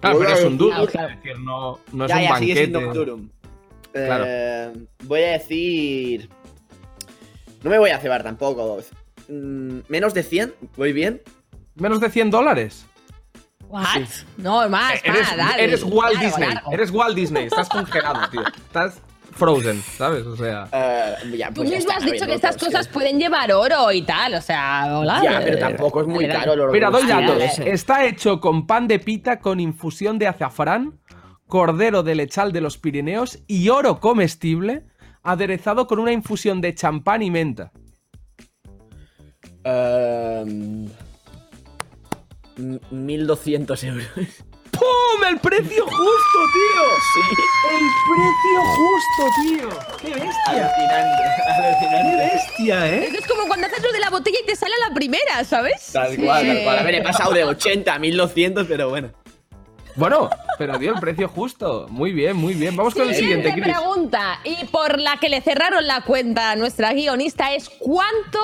Claro, 0.00 0.18
pero 0.18 0.30
es 0.32 0.44
un 0.44 0.58
Durum. 0.58 0.74
Claro, 0.74 0.90
claro. 0.90 1.08
Es 1.10 1.22
decir, 1.22 1.38
no, 1.38 1.78
no 1.92 2.04
es 2.06 2.08
ya, 2.08 2.16
un 2.16 2.22
ya, 2.22 2.38
sigue 2.38 2.54
siendo 2.56 2.80
banquete. 2.80 2.98
un 2.98 3.06
Durum. 3.06 3.30
Claro. 3.92 4.24
Eh, 4.26 4.72
voy 5.04 5.20
a 5.20 5.32
decir. 5.32 6.28
No 7.62 7.70
me 7.70 7.78
voy 7.78 7.90
a 7.90 7.98
cebar 7.98 8.24
tampoco. 8.24 8.80
Mm, 9.28 9.80
Menos 9.86 10.12
de 10.12 10.24
100, 10.24 10.54
¿voy 10.76 10.92
bien? 10.92 11.22
Menos 11.74 12.00
de 12.00 12.10
100 12.10 12.30
dólares. 12.30 12.86
¿What? 13.68 13.84
No, 14.36 14.68
más, 14.68 15.00
Eres, 15.02 15.20
más, 15.28 15.36
dale. 15.36 15.64
eres 15.64 15.82
Walt 15.82 16.14
Largo, 16.14 16.20
Disney. 16.28 16.48
largo. 16.54 16.72
Eres 16.72 16.90
Walt 16.90 17.16
Disney. 17.16 17.44
Estás 17.46 17.68
congelado, 17.70 18.28
tío. 18.30 18.42
Estás 18.46 19.00
frozen, 19.30 19.80
¿sabes? 19.96 20.26
O 20.26 20.36
sea. 20.36 20.68
Eh, 20.70 21.36
ya, 21.38 21.48
Tú 21.48 21.54
pues 21.54 21.70
ya 21.70 21.76
mismo 21.76 21.92
has 21.92 22.04
dicho 22.04 22.26
que 22.26 22.34
estas 22.34 22.58
cosas 22.58 22.86
pueden 22.88 23.18
llevar 23.18 23.50
oro 23.50 23.90
y 23.90 24.02
tal, 24.02 24.34
o 24.34 24.42
sea, 24.42 24.98
hola. 24.98 25.22
Ya, 25.24 25.40
pero 25.42 25.56
eh, 25.56 25.60
tampoco 25.60 26.02
es 26.02 26.06
muy 26.06 26.28
caro 26.28 26.52
el 26.52 26.60
oro. 26.60 26.72
Mira, 26.72 26.90
doy 26.90 27.06
datos. 27.06 27.42
ese. 27.42 27.70
Está 27.70 28.04
hecho 28.04 28.40
con 28.40 28.66
pan 28.66 28.86
de 28.88 28.98
pita 28.98 29.40
con 29.40 29.58
infusión 29.58 30.18
de 30.18 30.26
azafrán, 30.26 31.00
cordero 31.46 32.02
de 32.02 32.14
lechal 32.14 32.52
de 32.52 32.60
los 32.60 32.76
Pirineos 32.76 33.38
y 33.46 33.70
oro 33.70 34.00
comestible, 34.00 34.84
aderezado 35.22 35.86
con 35.86 35.98
una 35.98 36.12
infusión 36.12 36.60
de 36.60 36.74
champán 36.74 37.22
y 37.22 37.30
menta. 37.30 37.72
Em, 39.64 40.88
1200 42.90 43.84
euros. 43.84 44.06
¡Pum! 44.72 45.24
¡El 45.28 45.38
precio 45.38 45.84
justo, 45.84 46.38
tío! 46.54 46.82
Sí. 47.12 47.20
¡El 47.70 47.86
precio 48.08 48.60
justo, 48.74 49.22
tío! 49.42 49.68
¡Qué 50.00 50.08
bestia! 50.14 50.42
Alucinante, 50.46 51.22
¡Qué 51.36 51.86
alucinante. 51.86 52.16
bestia, 52.34 52.88
eh! 52.88 53.04
Esto 53.06 53.18
es 53.18 53.26
como 53.26 53.46
cuando 53.46 53.66
haces 53.66 53.82
lo 53.82 53.92
de 53.92 54.00
la 54.00 54.10
botella 54.10 54.38
y 54.42 54.46
te 54.46 54.56
sale 54.56 54.72
a 54.74 54.88
la 54.88 54.94
primera, 54.94 55.44
¿sabes? 55.44 55.90
Tal 55.92 56.16
cual, 56.16 56.46
tal 56.46 56.62
cual. 56.64 56.78
A 56.78 56.82
ver, 56.82 56.94
he 56.96 57.02
pasado 57.02 57.32
de 57.32 57.44
80 57.44 57.94
a 57.94 57.98
1200, 57.98 58.66
pero 58.66 58.88
bueno. 58.88 59.12
Bueno, 59.96 60.30
pero 60.58 60.78
dio 60.78 60.94
el 60.94 61.00
precio 61.00 61.28
justo. 61.28 61.86
Muy 61.90 62.12
bien, 62.12 62.36
muy 62.36 62.54
bien. 62.54 62.74
Vamos 62.76 62.94
con 62.94 63.08
el 63.08 63.14
siguiente, 63.14 63.52
Chris. 63.52 63.64
pregunta, 63.64 64.40
y 64.44 64.64
por 64.66 64.98
la 64.98 65.16
que 65.20 65.28
le 65.28 65.40
cerraron 65.40 65.86
la 65.86 66.00
cuenta 66.02 66.50
a 66.52 66.56
nuestra 66.56 66.92
guionista, 66.94 67.52
es 67.54 67.68
¿cuánto 67.68 68.38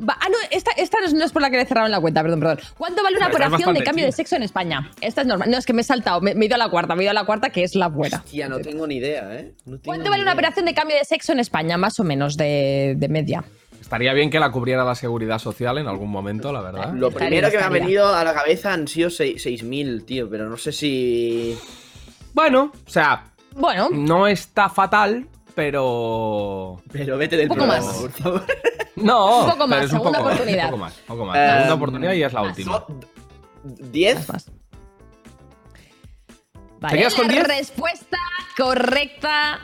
va- 0.00 0.16
Ah, 0.20 0.28
no, 0.30 0.36
esta, 0.50 0.70
esta 0.72 0.98
no 1.12 1.24
es- 1.24 1.32
por 1.32 1.42
la 1.42 1.50
que 1.50 1.56
le 1.56 1.66
cerraron 1.66 1.90
la 1.90 2.00
cuenta, 2.00 2.22
perdón, 2.22 2.40
perdón. 2.40 2.60
¿Cuánto 2.78 3.02
vale 3.02 3.16
una 3.16 3.26
operación 3.28 3.74
de 3.74 3.82
cambio 3.82 4.04
de 4.04 4.12
sexo 4.12 4.36
en 4.36 4.42
España? 4.44 4.90
Esta 5.00 5.22
es 5.22 5.26
normal. 5.26 5.50
No, 5.50 5.58
es 5.58 5.66
que 5.66 5.72
me 5.72 5.80
he 5.82 5.84
saltado, 5.84 6.20
me, 6.20 6.34
me 6.34 6.44
he 6.44 6.46
ido 6.46 6.54
a 6.54 6.58
la 6.58 6.68
cuarta, 6.68 6.94
me 6.94 7.02
he 7.02 7.04
ido 7.04 7.10
a 7.10 7.14
la 7.14 7.24
cuarta, 7.24 7.50
que 7.50 7.64
es 7.64 7.74
la 7.74 7.88
buena. 7.88 8.22
Tía, 8.30 8.48
no 8.48 8.60
tengo 8.60 8.86
ni 8.86 8.96
idea, 8.96 9.34
¿eh? 9.34 9.52
No 9.64 9.72
tengo 9.78 9.82
¿Cuánto 9.84 10.10
vale 10.10 10.22
una 10.22 10.32
operación 10.34 10.66
de 10.66 10.74
cambio 10.74 10.96
de 10.96 11.04
sexo 11.04 11.32
en 11.32 11.40
España? 11.40 11.76
Más 11.78 11.98
o 11.98 12.04
menos, 12.04 12.36
de, 12.36 12.94
de 12.96 13.08
media. 13.08 13.44
Estaría 13.92 14.14
bien 14.14 14.30
que 14.30 14.40
la 14.40 14.50
cubriera 14.50 14.84
la 14.84 14.94
seguridad 14.94 15.38
social 15.38 15.76
en 15.76 15.86
algún 15.86 16.10
momento, 16.10 16.50
la 16.50 16.62
verdad. 16.62 16.94
Lo 16.94 17.08
Estaría, 17.08 17.28
primero 17.28 17.50
que 17.50 17.58
me 17.58 17.64
ha 17.64 17.68
venido 17.68 18.14
a 18.14 18.24
la 18.24 18.32
cabeza 18.32 18.72
han 18.72 18.88
sido 18.88 19.10
seis- 19.10 19.44
6.000, 19.44 20.06
tío, 20.06 20.30
pero 20.30 20.48
no 20.48 20.56
sé 20.56 20.72
si... 20.72 21.58
Bueno, 22.32 22.72
o 22.86 22.90
sea, 22.90 23.24
Bueno, 23.54 23.90
no 23.92 24.26
está 24.26 24.70
fatal, 24.70 25.28
pero. 25.54 26.80
Pero 26.90 27.18
vete 27.18 27.36
del 27.36 27.50
Un 27.50 27.56
poco 27.58 27.68
programa, 27.68 27.86
más. 27.86 27.96
por 28.00 28.10
favor. 28.12 28.42
No, 28.96 29.44
Un 29.44 29.50
poco 29.50 29.68
más, 29.68 29.78
es 29.84 29.84
un 29.84 29.98
segunda 29.98 30.18
poco 30.20 30.30
oportunidad. 30.30 30.64
Un 30.64 30.70
poco 30.70 30.80
más, 30.82 30.98
un 30.98 31.06
poco 31.06 31.24
más. 31.26 31.36
Segunda 31.52 31.74
oportunidad 31.74 32.12
y 32.14 32.22
es 32.22 32.32
la 32.32 32.40
más. 32.40 32.48
última. 32.48 32.72
So- 32.72 32.86
¿10? 33.92 34.32
más. 34.32 34.44
¿Te 34.46 34.52
Vale, 36.80 36.98
quedas 36.98 37.14
con 37.14 37.26
la 37.26 37.32
10? 37.34 37.46
respuesta 37.46 38.18
correcta 38.56 39.60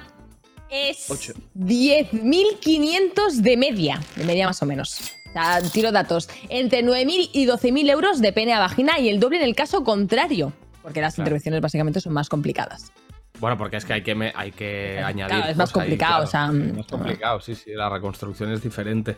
es 0.70 1.10
Ocho. 1.10 1.32
10.500 1.58 3.36
de 3.42 3.56
media, 3.56 4.00
de 4.16 4.24
media 4.24 4.46
más 4.46 4.62
o 4.62 4.66
menos. 4.66 5.00
O 5.28 5.32
sea, 5.32 5.60
tiro 5.72 5.92
datos. 5.92 6.28
Entre 6.48 6.82
9.000 6.84 7.30
y 7.32 7.46
12.000 7.46 7.90
euros 7.90 8.20
de 8.20 8.32
pene 8.32 8.54
a 8.54 8.60
vagina 8.60 8.98
y 8.98 9.08
el 9.08 9.20
doble 9.20 9.38
en 9.38 9.44
el 9.44 9.54
caso 9.54 9.84
contrario, 9.84 10.52
porque 10.82 11.00
las 11.00 11.14
Claro. 11.14 11.26
intervenciones 11.26 11.60
básicamente 11.60 12.00
son 12.00 12.12
más 12.14 12.28
complicadas. 12.28 12.92
Bueno, 13.40 13.56
porque 13.56 13.76
es 13.76 13.84
que 13.84 13.92
hay 13.92 14.02
que, 14.02 14.14
me- 14.16 14.32
hay 14.34 14.50
que 14.50 14.98
añadir. 14.98 15.36
Claro, 15.36 15.50
es 15.52 15.56
más 15.56 15.68
ahí, 15.68 15.72
complicado, 15.74 16.24
o 16.24 16.26
sea, 16.26 16.46
Es 16.46 16.52
mm, 16.54 16.76
más 16.76 16.86
complicado, 16.86 17.40
sí, 17.40 17.54
sí. 17.54 17.70
La 17.72 17.88
reconstrucción 17.88 18.50
es 18.52 18.60
diferente. 18.62 19.16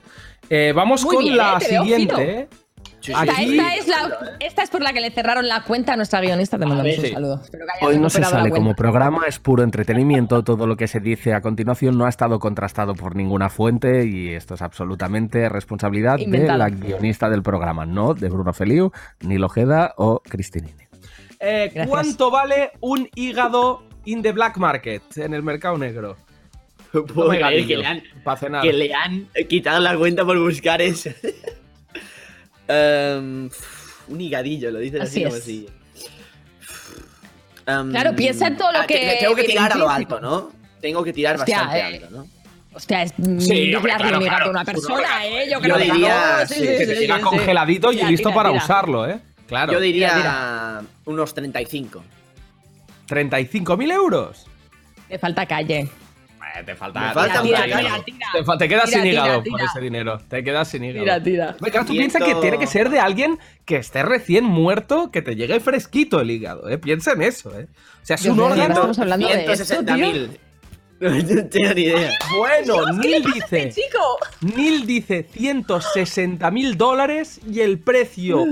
Eh, 0.50 0.72
vamos 0.74 1.04
Muy 1.04 1.14
con 1.16 1.24
bien, 1.24 1.36
la 1.38 1.56
eh, 1.58 1.64
siguiente. 1.64 2.48
Sí, 3.00 3.12
Esta, 3.12 3.74
es 3.74 3.88
la, 3.88 4.36
esta 4.40 4.62
es 4.62 4.68
por 4.68 4.82
la 4.82 4.92
que 4.92 5.00
le 5.00 5.10
cerraron 5.10 5.48
la 5.48 5.62
cuenta 5.64 5.94
a 5.94 5.96
nuestra 5.96 6.20
guionista. 6.20 6.58
Te 6.58 6.66
mandamos 6.66 6.98
un 6.98 7.06
saludo. 7.06 7.42
Hoy 7.80 7.98
no 7.98 8.10
se 8.10 8.22
sale 8.22 8.50
como 8.50 8.74
programa, 8.74 9.22
es 9.26 9.38
puro 9.38 9.62
entretenimiento. 9.62 10.44
Todo 10.44 10.66
lo 10.66 10.76
que 10.76 10.86
se 10.86 11.00
dice 11.00 11.32
a 11.32 11.40
continuación 11.40 11.96
no 11.96 12.04
ha 12.04 12.10
estado 12.10 12.38
contrastado 12.38 12.94
por 12.94 13.16
ninguna 13.16 13.48
fuente 13.48 14.04
y 14.04 14.34
esto 14.34 14.54
es 14.54 14.62
absolutamente 14.62 15.48
responsabilidad 15.48 16.18
Inventado. 16.18 16.52
de 16.52 16.58
la 16.58 16.68
guionista 16.70 17.30
del 17.30 17.42
programa, 17.42 17.86
no 17.86 18.12
de 18.12 18.28
Bruno 18.28 18.52
Feliu, 18.52 18.92
ni 19.20 19.38
Lojeda 19.38 19.94
o 19.96 20.20
Cristinini. 20.20 20.74
Eh. 21.40 21.86
¿Cuánto 21.88 22.30
vale 22.30 22.72
un 22.80 23.08
hígado 23.14 23.82
in 24.04 24.20
the 24.20 24.32
black 24.32 24.58
market, 24.58 25.02
en 25.16 25.32
el 25.32 25.42
mercado 25.42 25.78
negro? 25.78 26.16
Creer 26.92 27.66
que 27.66 27.76
le 27.76 27.86
han, 27.86 28.02
para 28.24 28.36
cenar. 28.36 28.62
que 28.62 28.72
le 28.72 28.92
han 28.92 29.28
quitado 29.48 29.80
la 29.80 29.96
cuenta 29.96 30.24
por 30.24 30.38
buscar 30.38 30.82
eso. 30.82 31.10
Em, 32.72 33.50
un 34.08 34.20
higadillo, 34.20 34.70
lo 34.70 34.78
dices 34.78 35.00
así, 35.00 35.24
Así 35.24 35.24
como 35.24 35.36
así. 35.36 35.68
Em, 37.66 37.90
Claro, 37.90 38.14
piensa 38.14 38.46
en 38.46 38.56
todo 38.56 38.70
lo 38.72 38.80
ah, 38.80 38.86
que 38.86 39.18
Tengo 39.20 39.34
que 39.34 39.44
tirar 39.44 39.72
a 39.72 39.76
lo 39.76 39.88
alto, 39.90 40.20
¿no? 40.20 40.52
Tengo 40.80 41.02
que 41.04 41.12
tirar 41.12 41.36
Hostia, 41.36 41.58
bastante 41.58 41.78
eh, 41.78 41.82
alto, 41.82 42.10
¿no? 42.10 42.26
Hostia, 42.72 43.02
es 43.02 43.12
Sí, 43.38 43.74
hombre, 43.74 43.92
claro, 43.96 44.18
un 44.18 44.24
claro. 44.24 44.46
a 44.46 44.50
una 44.50 44.64
persona, 44.64 45.26
¿eh? 45.26 45.46
Yo 45.50 45.54
Yo 45.56 45.60
creo 45.60 45.76
que 45.76 45.84
diría, 45.84 46.36
no. 46.40 46.46
sí, 46.46 46.54
sí, 46.54 46.60
que 46.60 46.78
sí, 46.78 46.86
te 46.86 46.94
sí, 46.94 47.00
llega 47.00 47.16
sí. 47.16 47.22
congeladito 47.22 47.92
y 47.92 47.96
Tira, 47.96 48.08
listo 48.10 48.28
tira, 48.28 48.34
para 48.36 48.50
tira. 48.50 48.64
usarlo, 48.64 49.08
¿eh? 49.08 49.20
Claro. 49.48 49.72
Yo 49.72 49.80
diría 49.80 50.14
Tira, 50.14 50.82
unos 51.06 51.34
35. 51.34 52.04
¿35.000 53.08 53.92
euros? 53.92 54.46
Te 55.08 55.18
falta 55.18 55.44
calle. 55.46 55.88
Eh, 56.56 56.62
te 56.64 56.74
falta. 56.74 57.00
Me 57.00 57.12
falta 57.14 57.44
hígado. 57.46 58.02
Tira, 58.04 58.26
Te, 58.32 58.44
fa- 58.44 58.58
te 58.58 58.68
quedas 58.68 58.84
Tira, 58.86 59.02
sin 59.02 59.10
tira, 59.10 59.24
hígado 59.24 59.42
tira. 59.42 59.52
por 59.56 59.60
ese 59.66 59.80
dinero. 59.80 60.18
Te 60.28 60.42
quedas 60.44 60.68
sin 60.68 60.84
hígado. 60.84 61.04
Tira, 61.04 61.22
tira. 61.22 61.56
Claro, 61.70 61.86
tú 61.86 61.92
piensas 61.92 62.22
que 62.22 62.34
tiene 62.36 62.58
que 62.58 62.66
ser 62.66 62.90
de 62.90 62.98
alguien 63.00 63.38
que 63.64 63.76
esté 63.76 64.02
recién 64.02 64.44
muerto, 64.44 65.10
que 65.10 65.22
te 65.22 65.36
llegue 65.36 65.60
fresquito 65.60 66.20
el 66.20 66.30
hígado, 66.30 66.68
¿eh? 66.68 66.78
Piensa 66.78 67.12
en 67.12 67.22
eso, 67.22 67.56
¿eh? 67.58 67.66
O 68.02 68.06
sea, 68.06 68.16
es 68.16 68.22
Dios 68.22 68.34
un 68.36 68.40
órgano. 68.42 68.74
estamos 68.74 68.98
hablando 68.98 69.28
de 69.28 69.44
esto, 69.52 69.64
tío. 69.64 69.82
160.000. 69.96 70.38
No 71.00 71.08
tengo 71.48 71.72
ni 71.74 71.82
idea. 71.84 72.10
Bueno, 72.36 72.92
Neil 72.92 73.24
dice. 73.32 73.70
Chico. 73.70 74.18
Neil 74.54 74.84
dice 74.86 75.26
160 75.32 76.50
mil 76.50 76.76
dólares 76.76 77.40
y 77.50 77.60
el 77.60 77.78
precio 77.78 78.44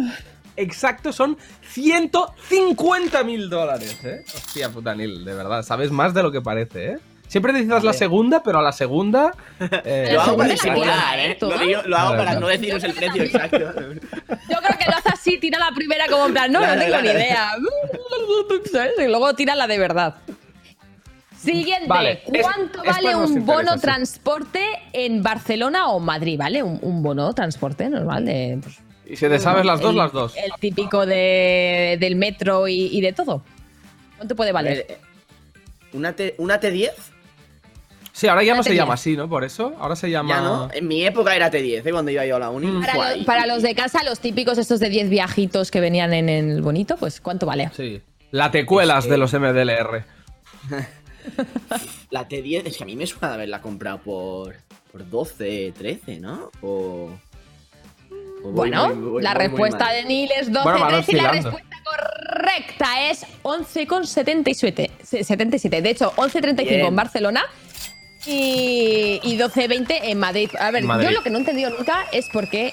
exacto 0.56 1.12
son 1.12 1.36
150 1.70 3.22
mil 3.24 3.50
dólares, 3.50 3.98
¿eh? 4.04 4.24
Hostia 4.34 4.70
puta, 4.70 4.94
Neil, 4.94 5.24
de 5.26 5.34
verdad, 5.34 5.62
sabes 5.62 5.90
más 5.90 6.14
de 6.14 6.22
lo 6.22 6.32
que 6.32 6.40
parece, 6.40 6.92
¿eh? 6.92 6.98
Siempre 7.28 7.52
dices 7.52 7.84
la 7.84 7.92
segunda, 7.92 8.42
pero 8.42 8.58
a 8.58 8.62
la 8.62 8.72
segunda. 8.72 9.32
eh, 9.84 10.10
Lo 10.12 10.20
hago 10.22 10.36
para 10.36 10.48
disimular, 10.50 11.18
¿eh? 11.18 11.36
Lo, 11.40 11.58
digo- 11.58 11.82
lo 11.84 11.96
hago 11.96 12.16
para 12.16 12.40
no 12.40 12.46
deciros 12.48 12.82
el 12.84 12.94
precio 12.94 13.22
exacto. 13.22 13.58
Yo 13.58 13.70
creo 13.70 14.78
que 14.78 14.90
lo 14.90 14.96
hace 14.96 15.08
así, 15.12 15.38
tira 15.38 15.58
la 15.58 15.70
primera 15.74 16.06
como 16.08 16.26
en 16.26 16.32
plan, 16.32 16.50
no, 16.50 16.58
Claro, 16.60 16.74
no 16.74 16.80
tengo 16.80 16.92
claro. 16.98 17.04
ni 17.04 17.10
idea. 17.24 17.50
¿Sabes? 18.72 18.92
Y 18.98 19.06
luego 19.08 19.34
tira 19.34 19.54
la 19.54 19.66
de 19.66 19.78
verdad. 19.78 20.16
Siguiente. 21.36 21.86
Vale, 21.86 22.22
¿Cuánto 22.42 22.82
vale 22.82 23.14
un 23.14 23.46
bono 23.46 23.60
interesa, 23.60 23.74
sí. 23.76 23.80
transporte 23.82 24.60
en 24.92 25.22
Barcelona 25.22 25.88
o 25.88 26.00
Madrid? 26.00 26.36
¿Vale? 26.38 26.62
Un, 26.64 26.78
un 26.82 27.02
bono 27.02 27.32
transporte 27.32 27.88
normal 27.88 28.24
de. 28.24 28.58
pues, 28.60 28.78
Y 29.06 29.16
si 29.16 29.28
te 29.28 29.38
sabes 29.38 29.64
las 29.64 29.80
dos, 29.80 29.92
el- 29.92 29.96
las 29.98 30.12
dos. 30.12 30.34
El 30.36 30.50
típico 30.58 31.06
de, 31.06 31.96
del 32.00 32.16
metro 32.16 32.66
y, 32.66 32.86
y 32.90 33.00
de 33.00 33.12
todo. 33.12 33.42
¿Cuánto 34.16 34.34
puede 34.34 34.50
valer? 34.50 34.98
¿Una, 35.92 36.12
T, 36.12 36.34
¿Una 36.38 36.60
T10? 36.60 36.90
Sí, 38.18 38.26
ahora 38.26 38.42
ya 38.42 38.56
no 38.56 38.62
se 38.64 38.70
T10. 38.72 38.74
llama 38.76 38.94
así, 38.94 39.16
¿no? 39.16 39.28
Por 39.28 39.44
eso. 39.44 39.74
Ahora 39.78 39.94
se 39.94 40.10
llama. 40.10 40.28
Ya 40.34 40.40
no. 40.40 40.68
En 40.72 40.88
mi 40.88 41.04
época 41.04 41.36
era 41.36 41.50
T10, 41.52 41.86
¿eh? 41.86 41.92
cuando 41.92 42.10
iba 42.10 42.26
yo 42.26 42.34
a 42.36 42.38
la 42.40 42.50
uni. 42.50 42.80
Para, 42.80 42.92
Fua, 42.94 43.10
lo- 43.10 43.16
y- 43.16 43.24
para 43.24 43.46
los 43.46 43.62
de 43.62 43.74
casa, 43.76 44.02
los 44.02 44.18
típicos 44.18 44.58
estos 44.58 44.80
de 44.80 44.88
10 44.88 45.08
viajitos 45.08 45.70
que 45.70 45.78
venían 45.80 46.12
en 46.12 46.28
el 46.28 46.60
bonito, 46.60 46.96
pues 46.96 47.20
¿cuánto 47.20 47.46
vale? 47.46 47.70
Sí. 47.76 48.02
La 48.32 48.50
tecuelas 48.50 48.98
Es 48.98 49.04
que- 49.04 49.10
de 49.12 49.18
los 49.18 49.32
MDLR. 49.34 50.04
La 52.10 52.26
T10 52.28 52.66
es 52.66 52.76
que 52.76 52.82
a 52.82 52.86
mí 52.86 52.96
me 52.96 53.06
suena 53.06 53.28
de 53.28 53.34
haberla 53.34 53.60
comprado 53.60 53.98
por, 53.98 54.56
por 54.90 55.08
12, 55.08 55.72
13, 55.76 56.20
¿no? 56.20 56.50
O... 56.62 57.10
Bueno, 58.44 58.94
voy- 58.94 59.22
la 59.22 59.34
voy 59.34 59.42
respuesta 59.46 59.92
de 59.92 60.04
Neil 60.04 60.30
es 60.40 60.52
12 60.52 60.62
Bueno, 60.64 60.80
van 60.80 60.90
13 61.04 61.12
y 61.12 61.14
la 61.16 61.30
respuesta 61.32 61.76
correcta 61.84 63.10
es 63.10 63.26
11,77. 63.42 64.90
Se- 65.02 65.24
77. 65.24 65.82
De 65.82 65.90
hecho, 65.90 66.12
11,35 66.16 66.68
Bien. 66.68 66.86
en 66.86 66.96
Barcelona 66.96 67.44
y, 68.28 69.20
y 69.22 69.38
12,20 69.38 69.98
en 70.02 70.18
Madrid. 70.18 70.50
A 70.60 70.70
ver, 70.70 70.84
Madrid. 70.84 71.08
yo 71.08 71.14
lo 71.14 71.22
que 71.22 71.30
no 71.30 71.36
he 71.38 71.40
entendido 71.40 71.70
nunca 71.70 72.04
es 72.12 72.28
por 72.32 72.48
qué 72.48 72.72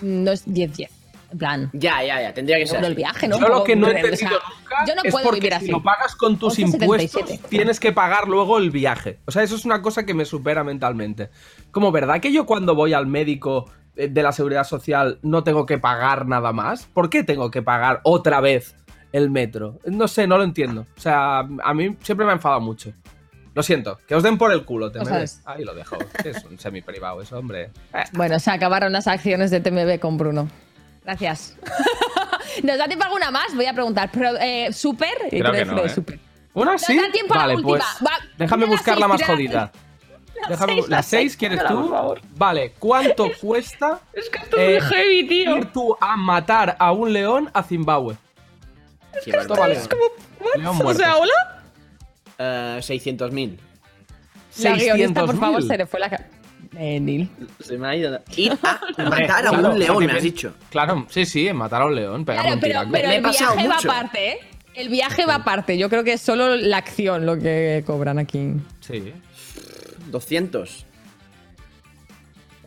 no 0.00 0.32
es 0.32 0.46
10-10. 0.46 0.88
En 1.30 1.38
plan, 1.38 1.70
Ya, 1.74 2.02
ya, 2.02 2.22
ya, 2.22 2.32
tendría 2.32 2.56
que 2.58 2.66
ser. 2.66 2.82
el 2.82 2.94
viaje, 2.94 3.28
¿no? 3.28 3.38
Yo 3.38 3.48
lo 3.48 3.62
que 3.62 3.76
no 3.76 3.88
he 3.88 3.90
O 3.90 3.92
sea, 3.92 4.00
entendido 4.08 4.30
nunca 4.60 4.76
yo 4.86 4.94
no 4.94 5.02
es 5.04 5.12
puedo 5.12 5.24
porque 5.26 5.40
vivir 5.40 5.52
si 5.52 5.56
así. 5.64 5.70
lo 5.70 5.82
pagas 5.82 6.16
con 6.16 6.38
tus 6.38 6.58
11,77. 6.58 6.80
impuestos, 6.82 7.40
tienes 7.50 7.80
que 7.80 7.92
pagar 7.92 8.28
luego 8.28 8.56
el 8.56 8.70
viaje. 8.70 9.18
O 9.26 9.30
sea, 9.30 9.42
eso 9.42 9.54
es 9.56 9.66
una 9.66 9.82
cosa 9.82 10.06
que 10.06 10.14
me 10.14 10.24
supera 10.24 10.64
mentalmente. 10.64 11.28
Como, 11.70 11.92
¿verdad 11.92 12.20
que 12.20 12.32
yo 12.32 12.46
cuando 12.46 12.74
voy 12.74 12.94
al 12.94 13.06
médico 13.06 13.70
eh, 13.96 14.08
de 14.08 14.22
la 14.22 14.32
seguridad 14.32 14.64
social 14.64 15.18
no 15.20 15.44
tengo 15.44 15.66
que 15.66 15.76
pagar 15.76 16.26
nada 16.26 16.54
más? 16.54 16.86
¿Por 16.86 17.10
qué 17.10 17.22
tengo 17.24 17.50
que 17.50 17.60
pagar 17.60 18.00
otra 18.04 18.40
vez 18.40 18.74
el 19.12 19.28
metro? 19.30 19.80
No 19.84 20.08
sé, 20.08 20.26
no 20.26 20.38
lo 20.38 20.44
entiendo. 20.44 20.86
O 20.96 21.00
sea, 21.00 21.40
a 21.40 21.74
mí 21.74 21.94
siempre 22.00 22.24
me 22.24 22.32
ha 22.32 22.36
enfadado 22.36 22.62
mucho. 22.62 22.90
Lo 23.58 23.64
siento, 23.64 23.98
que 24.06 24.14
os 24.14 24.22
den 24.22 24.38
por 24.38 24.52
el 24.52 24.64
culo, 24.64 24.86
es- 25.20 25.40
Ahí 25.44 25.64
lo 25.64 25.74
dejo. 25.74 25.96
Es 26.24 26.44
un 26.44 26.60
semi 26.60 26.80
privado 26.80 27.20
eso, 27.20 27.36
hombre. 27.40 27.70
Eh, 27.92 28.04
Bueno, 28.12 28.38
se 28.38 28.52
acabaron 28.52 28.92
las 28.92 29.08
acciones 29.08 29.50
de 29.50 29.58
TMB 29.58 29.98
con 29.98 30.16
Bruno. 30.16 30.48
Gracias. 31.04 31.56
¿Nos 32.62 32.78
da 32.78 32.86
tiempo 32.86 33.04
alguna 33.04 33.32
más? 33.32 33.52
Voy 33.56 33.66
a 33.66 33.72
preguntar. 33.72 34.10
Pero, 34.12 34.36
eh, 34.38 34.72
¿Super? 34.72 35.12
Creo 35.28 35.42
Creo 35.50 35.52
que 35.52 35.64
no, 35.64 35.84
¿eh? 35.84 35.88
Super. 35.88 36.20
¿Una 36.54 36.72
Nos 36.74 36.82
sí? 36.82 36.96
da 36.96 37.10
tiempo 37.10 37.34
a 37.34 37.38
la 37.38 37.42
vale, 37.42 37.54
última. 37.56 37.78
pues 37.78 37.84
Va, 38.06 38.12
déjame 38.36 38.66
buscar 38.66 38.96
la 38.96 39.08
más 39.08 39.22
jodida. 39.24 39.72
La 40.42 40.50
Déjame, 40.50 40.74
seis, 40.74 40.88
la 40.88 40.96
la 40.98 41.02
6 41.02 41.20
seis, 41.22 41.36
quieres 41.36 41.64
tú? 41.66 41.74
por 41.80 41.90
favor. 41.90 42.20
Vale, 42.36 42.72
¿cuánto 42.78 43.28
cuesta 43.40 43.98
Es 44.12 44.30
que 44.30 44.38
esto 44.38 44.56
eh, 44.56 44.76
es 44.76 44.84
muy 44.84 44.92
heavy, 44.94 45.26
tío. 45.26 45.56
ir 45.56 45.72
tú 45.72 45.96
a 46.00 46.16
matar 46.16 46.76
a 46.78 46.92
un 46.92 47.12
león 47.12 47.50
a 47.52 47.64
Zimbabue? 47.64 48.14
Esto 49.26 49.56
vale. 49.56 49.74
vale. 49.74 50.62
León 50.62 50.78
O 50.84 50.94
sea, 50.94 51.16
hola. 51.16 51.57
Eh, 52.38 52.78
600.000. 52.80 53.58
La 54.62 54.72
guionista, 54.76 55.20
por 55.26 55.34
600.000. 55.34 55.38
favor, 55.40 55.62
se 55.62 55.76
le 55.78 55.86
fue 55.86 56.00
la... 56.00 56.10
ca- 56.10 56.26
Eh, 56.76 57.00
Neil. 57.00 57.28
Se 57.60 57.76
me 57.78 57.88
ha 57.88 57.96
ido. 57.96 58.20
Ir 58.36 58.52
a 58.62 58.80
Hombre, 58.98 59.04
matar 59.22 59.46
a 59.46 59.50
claro, 59.50 59.72
un 59.72 59.78
león, 59.78 60.06
me 60.06 60.12
has 60.12 60.22
dicho. 60.22 60.52
Claro, 60.70 61.06
sí, 61.08 61.24
sí, 61.24 61.52
matar 61.52 61.82
a 61.82 61.86
un 61.86 61.94
león, 61.94 62.24
pegarle 62.24 62.42
Claro, 62.50 62.54
un 62.56 62.60
pero, 62.60 62.72
tiraco. 62.72 62.92
pero 62.92 63.10
el 63.10 63.22
viaje 63.22 63.68
va 63.68 63.76
aparte, 63.76 64.28
¿eh? 64.32 64.38
El 64.74 64.88
viaje 64.88 65.26
va 65.26 65.34
aparte. 65.36 65.76
Yo 65.78 65.88
creo 65.88 66.04
que 66.04 66.12
es 66.12 66.20
solo 66.20 66.54
la 66.56 66.76
acción 66.76 67.26
lo 67.26 67.36
que 67.38 67.82
cobran 67.86 68.18
aquí. 68.18 68.52
Sí. 68.80 69.12
200. 70.10 70.86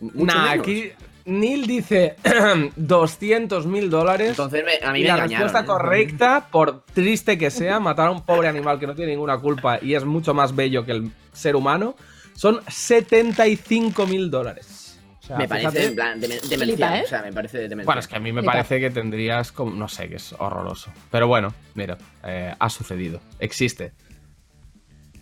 Mucho 0.01 0.25
Nah, 0.25 0.49
menos. 0.51 0.59
aquí 0.67 0.91
Neil 1.25 1.67
dice 1.67 2.15
200 2.75 3.65
mil 3.67 3.89
dólares. 3.89 4.29
Entonces 4.31 4.63
me- 4.65 4.85
a 4.87 4.91
mí 4.91 4.99
y 4.99 5.01
me 5.03 5.07
la 5.09 5.13
engañaron. 5.15 5.43
respuesta 5.47 5.59
¿eh? 5.61 5.65
correcta, 5.65 6.47
por 6.51 6.83
triste 6.85 7.37
que 7.37 7.49
sea, 7.51 7.79
matar 7.79 8.07
a 8.07 8.11
un 8.11 8.25
pobre 8.25 8.47
animal 8.47 8.79
que 8.79 8.87
no 8.87 8.95
tiene 8.95 9.11
ninguna 9.11 9.37
culpa 9.37 9.79
y 9.81 9.93
es 9.95 10.03
mucho 10.05 10.33
más 10.33 10.55
bello 10.55 10.85
que 10.85 10.91
el 10.93 11.11
ser 11.33 11.55
humano, 11.55 11.95
son 12.35 12.61
75 12.67 14.05
mil 14.07 14.29
dólares. 14.31 14.99
O 15.23 15.27
sea, 15.27 15.37
Me 15.37 15.47
parece 15.47 15.69
fíjate. 15.69 15.85
en 15.87 15.95
plan 15.95 16.19
Flipa, 16.19 16.47
demencial. 16.49 16.95
¿eh? 16.95 17.01
O 17.05 17.07
sea, 17.07 17.21
me 17.21 17.31
parece 17.31 17.57
demencial. 17.59 17.85
Bueno, 17.85 17.99
es 17.99 18.07
que 18.07 18.15
a 18.15 18.19
mí 18.19 18.31
me 18.33 18.41
Flipa. 18.41 18.53
parece 18.53 18.79
que 18.79 18.89
tendrías 18.89 19.51
como. 19.51 19.71
No 19.71 19.87
sé, 19.87 20.09
que 20.09 20.15
es 20.15 20.33
horroroso. 20.39 20.91
Pero 21.11 21.27
bueno, 21.27 21.53
mira, 21.75 21.97
eh, 22.23 22.53
ha 22.57 22.69
sucedido. 22.69 23.21
Existe. 23.39 23.91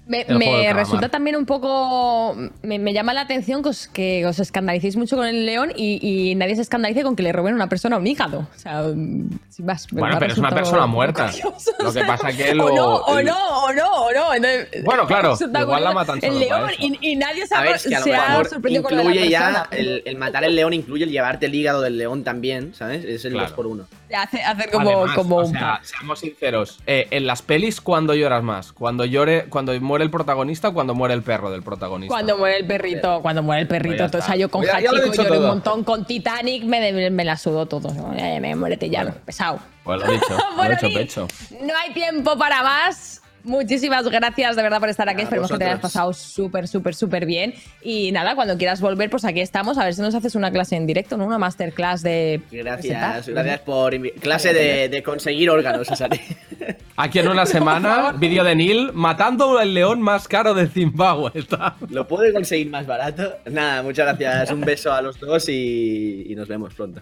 Me, 0.10 0.74
resulta 0.74 1.07
también 1.10 1.36
un 1.36 1.45
poco. 1.45 2.36
Me, 2.64 2.80
me 2.80 2.93
llama 2.93 3.14
la 3.14 3.22
atención 3.22 3.62
que 3.62 3.70
os, 3.70 3.88
que 3.88 4.26
os 4.26 4.39
escandalicéis 4.39 4.95
mucho 4.97 5.16
con 5.16 5.28
el 5.28 5.45
león 5.45 5.72
y, 5.76 5.99
y 6.32 6.34
nadie 6.36 6.55
se 6.55 6.64
escandalice 6.64 7.03
con 7.03 7.16
que 7.16 7.22
le 7.24 7.32
roben 7.32 7.53
a 7.53 7.55
una 7.55 7.70
persona 7.70 7.97
un 7.97 8.07
hígado. 8.07 8.39
O 8.55 8.60
sea, 8.60 8.82
mm, 8.84 9.30
sin 9.49 9.66
más. 9.68 9.91
me 9.93 9.99
Bueno, 10.01 10.18
pero 10.20 10.32
es 10.34 10.38
una 10.39 10.49
persona 10.49 10.88
muerta. 10.88 11.28
curioso, 11.30 11.72
Lo 11.80 11.89
o 11.89 11.93
que 11.93 12.03
pasa 12.03 12.32
que 12.36 12.51
O 12.60 12.76
no, 12.76 12.95
o 12.95 13.22
no, 13.22 13.38
o 13.66 13.72
no, 13.74 13.91
o 13.91 14.12
no. 14.14 14.34
Entonces, 14.34 14.84
Bueno, 14.84 15.05
claro, 15.05 15.38
igual 15.39 15.84
la 15.84 15.91
matan 15.93 16.20
solo 16.20 16.34
El 16.34 16.39
león 16.39 16.70
y, 16.80 17.12
y 17.12 17.16
nadie 17.16 17.45
se 17.45 17.55
ver, 17.62 17.76
es 17.76 17.84
que 17.84 17.95
se 17.95 18.16
ha 18.16 18.43
sorprendido 18.45 18.84
con 18.84 18.93
lo 18.93 18.97
de 18.99 19.03
la 19.03 19.10
incluye 19.12 19.30
ya 19.30 19.68
el, 19.72 20.01
el 20.05 20.18
matar 20.18 20.43
el 20.43 20.55
león 20.55 20.74
incluye 20.74 21.03
el 21.03 21.12
llevarte 21.12 21.45
el 21.45 21.53
hígado 21.53 21.82
del 21.82 21.97
león 21.99 22.24
también, 22.24 22.74
¿sabes? 22.74 23.05
Es 23.05 23.26
el 23.26 23.34
Claro. 23.34 23.47
2 23.49 23.55
por 23.55 23.68
1 23.68 23.88
Hace- 24.18 24.41
hacer 24.41 24.72
como, 24.72 24.89
Además, 24.89 25.16
como 25.16 25.36
o 25.38 25.45
un 25.45 25.51
sea, 25.51 25.80
seamos 25.84 26.20
sinceros, 26.20 26.80
eh, 26.88 27.05
en 27.12 27.28
las 27.28 27.43
pelis, 27.43 27.80
¿cuándo 27.80 28.16
lloras 28.16 28.41
más? 28.41 28.72
¿Cuando 28.74 29.05
llore, 29.05 29.45
cuando 29.49 29.80
muere 29.80 29.99
el 30.04 30.12
protagonista 30.12 30.70
o 30.70 30.74
cuando 30.74 30.95
muere 30.95 31.14
el 31.14 31.24
perro 31.24 31.52
del 31.52 31.64
protagonista? 31.64 32.14
Cuando 32.14 32.38
muere 32.38 32.58
el 32.58 32.68
perrito, 32.68 33.22
cuando 33.22 33.43
muere 33.43 33.62
el 33.62 33.68
perrito. 33.68 33.97
Pues 33.97 34.12
ya 34.12 34.18
o 34.20 34.22
sea, 34.22 34.22
está. 34.22 34.36
yo 34.36 34.50
con 34.50 34.64
he 34.64 34.70
Hachiko 34.70 35.14
lloré 35.14 35.38
un 35.38 35.47
montón, 35.47 35.84
con 35.84 36.06
Titanic 36.06 36.64
me, 36.64 37.10
me 37.10 37.26
la 37.26 37.38
sudó 37.38 37.66
todo. 37.66 37.91
Me 38.14 38.56
muérete 38.56 38.89
ya, 38.89 39.06
pesado. 39.26 39.60
Pues 39.84 40.00
lo 40.00 40.08
he 40.08 40.12
dicho, 40.14 40.30
lo 40.38 40.52
he 40.52 40.56
Bueno, 40.56 40.74
hecho 40.76 40.88
pecho. 40.93 41.28
No 41.62 41.74
hay 41.78 41.93
tiempo 41.93 42.38
para 42.38 42.64
más. 42.64 43.22
Muchísimas 43.44 44.08
gracias 44.10 44.56
de 44.56 44.62
verdad 44.62 44.80
por 44.80 44.90
estar 44.90 45.08
aquí. 45.10 45.22
A 45.22 45.24
Esperemos 45.24 45.52
que 45.52 45.58
te 45.58 45.66
hayas 45.66 45.80
pasado 45.80 46.14
súper, 46.14 46.68
súper, 46.68 46.96
súper 46.96 47.26
bien. 47.26 47.54
Y 47.82 48.12
nada, 48.12 48.36
cuando 48.36 48.58
quieras 48.58 48.82
volver, 48.82 49.10
pues 49.10 49.26
aquí 49.26 49.40
estamos. 49.40 49.78
A 49.78 49.86
ver 49.86 49.94
si 49.94 50.02
nos 50.02 50.16
haces 50.16 50.36
una 50.36 50.52
clase 50.52 50.76
en 50.76 50.86
directo, 50.88 51.18
¿no? 51.18 51.26
Una 51.26 51.38
masterclass 51.38 52.02
de. 52.02 52.42
Gracias, 52.52 53.14
presentar. 53.14 53.44
gracias 53.44 53.60
por 53.62 54.12
clase 54.20 54.54
de, 54.54 54.90
de 54.90 55.04
conseguir 55.04 55.50
órganos, 55.50 55.88
Susana. 55.88 56.18
Aquí 56.98 57.20
en 57.20 57.30
una 57.30 57.46
semana, 57.46 58.12
vídeo 58.12 58.44
de 58.44 58.56
Neil 58.56 58.92
matando 58.94 59.58
al 59.58 59.74
león 59.74 60.02
más 60.02 60.28
caro 60.28 60.54
de 60.54 60.68
Zimbabue. 60.68 61.32
Está. 61.34 61.76
¿Lo 61.90 62.08
puede 62.08 62.34
conseguir 62.34 62.70
más 62.70 62.86
barato? 62.86 63.38
Nada, 63.50 63.82
muchas 63.84 64.06
gracias. 64.06 64.52
Un 64.52 64.62
beso 64.62 64.92
a 64.92 65.02
los 65.02 65.20
dos 65.20 65.48
y, 65.48 66.26
y 66.28 66.36
nos 66.36 66.48
vemos 66.48 66.74
pronto. 66.74 67.02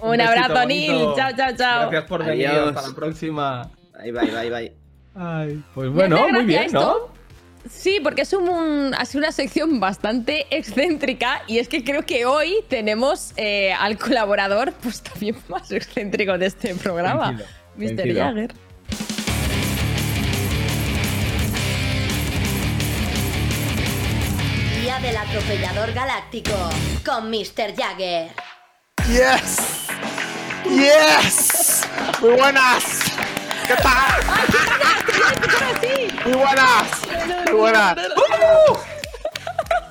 Un, 0.00 0.16
besito 0.16 0.28
abrazo, 0.28 0.54
bonito. 0.54 0.92
Neil. 0.92 1.06
Chao, 1.14 1.30
chao, 1.36 1.56
chao. 1.56 1.80
Gracias 1.82 2.04
por 2.04 2.24
venir. 2.24 2.48
Hasta 2.48 2.88
la 2.88 2.94
próxima. 2.94 3.70
Bye, 3.96 4.12
bye, 4.12 4.30
bye, 4.30 4.50
bye. 4.50 4.81
Ay, 5.14 5.62
pues 5.74 5.90
bueno, 5.90 6.28
muy 6.28 6.44
bien, 6.44 6.72
¿no? 6.72 7.12
Sí, 7.70 8.00
porque 8.02 8.22
es 8.22 8.32
un, 8.32 8.48
un- 8.48 8.94
ha 8.94 9.04
sido 9.04 9.20
una 9.20 9.30
sección 9.30 9.78
bastante 9.78 10.46
excéntrica 10.50 11.42
y 11.46 11.58
es 11.58 11.68
que 11.68 11.84
creo 11.84 12.02
que 12.04 12.24
hoy 12.26 12.56
tenemos 12.68 13.32
eh, 13.36 13.72
al 13.72 13.98
colaborador 13.98 14.72
pues 14.82 15.02
también 15.02 15.36
más 15.48 15.70
excéntrico 15.70 16.36
de 16.38 16.46
este 16.46 16.74
programa, 16.74 17.38
Mr. 17.76 18.14
Jagger. 18.14 18.52
Día 24.80 24.98
del 25.00 25.16
atropellador 25.16 25.92
galáctico 25.92 26.52
con 27.04 27.30
Mr. 27.30 27.74
Jagger. 27.76 28.30
¡Yes! 29.08 29.56
¡Yes! 30.68 31.82
¡Muy 32.20 32.30
buenas! 32.32 32.82
¿Qué 33.66 33.74
tal? 33.82 34.22
¡Muy 36.24 36.34
buenas! 36.34 37.02
¡Muy 37.50 37.60
buenas! 37.60 37.96
¡Uh! 37.96 38.76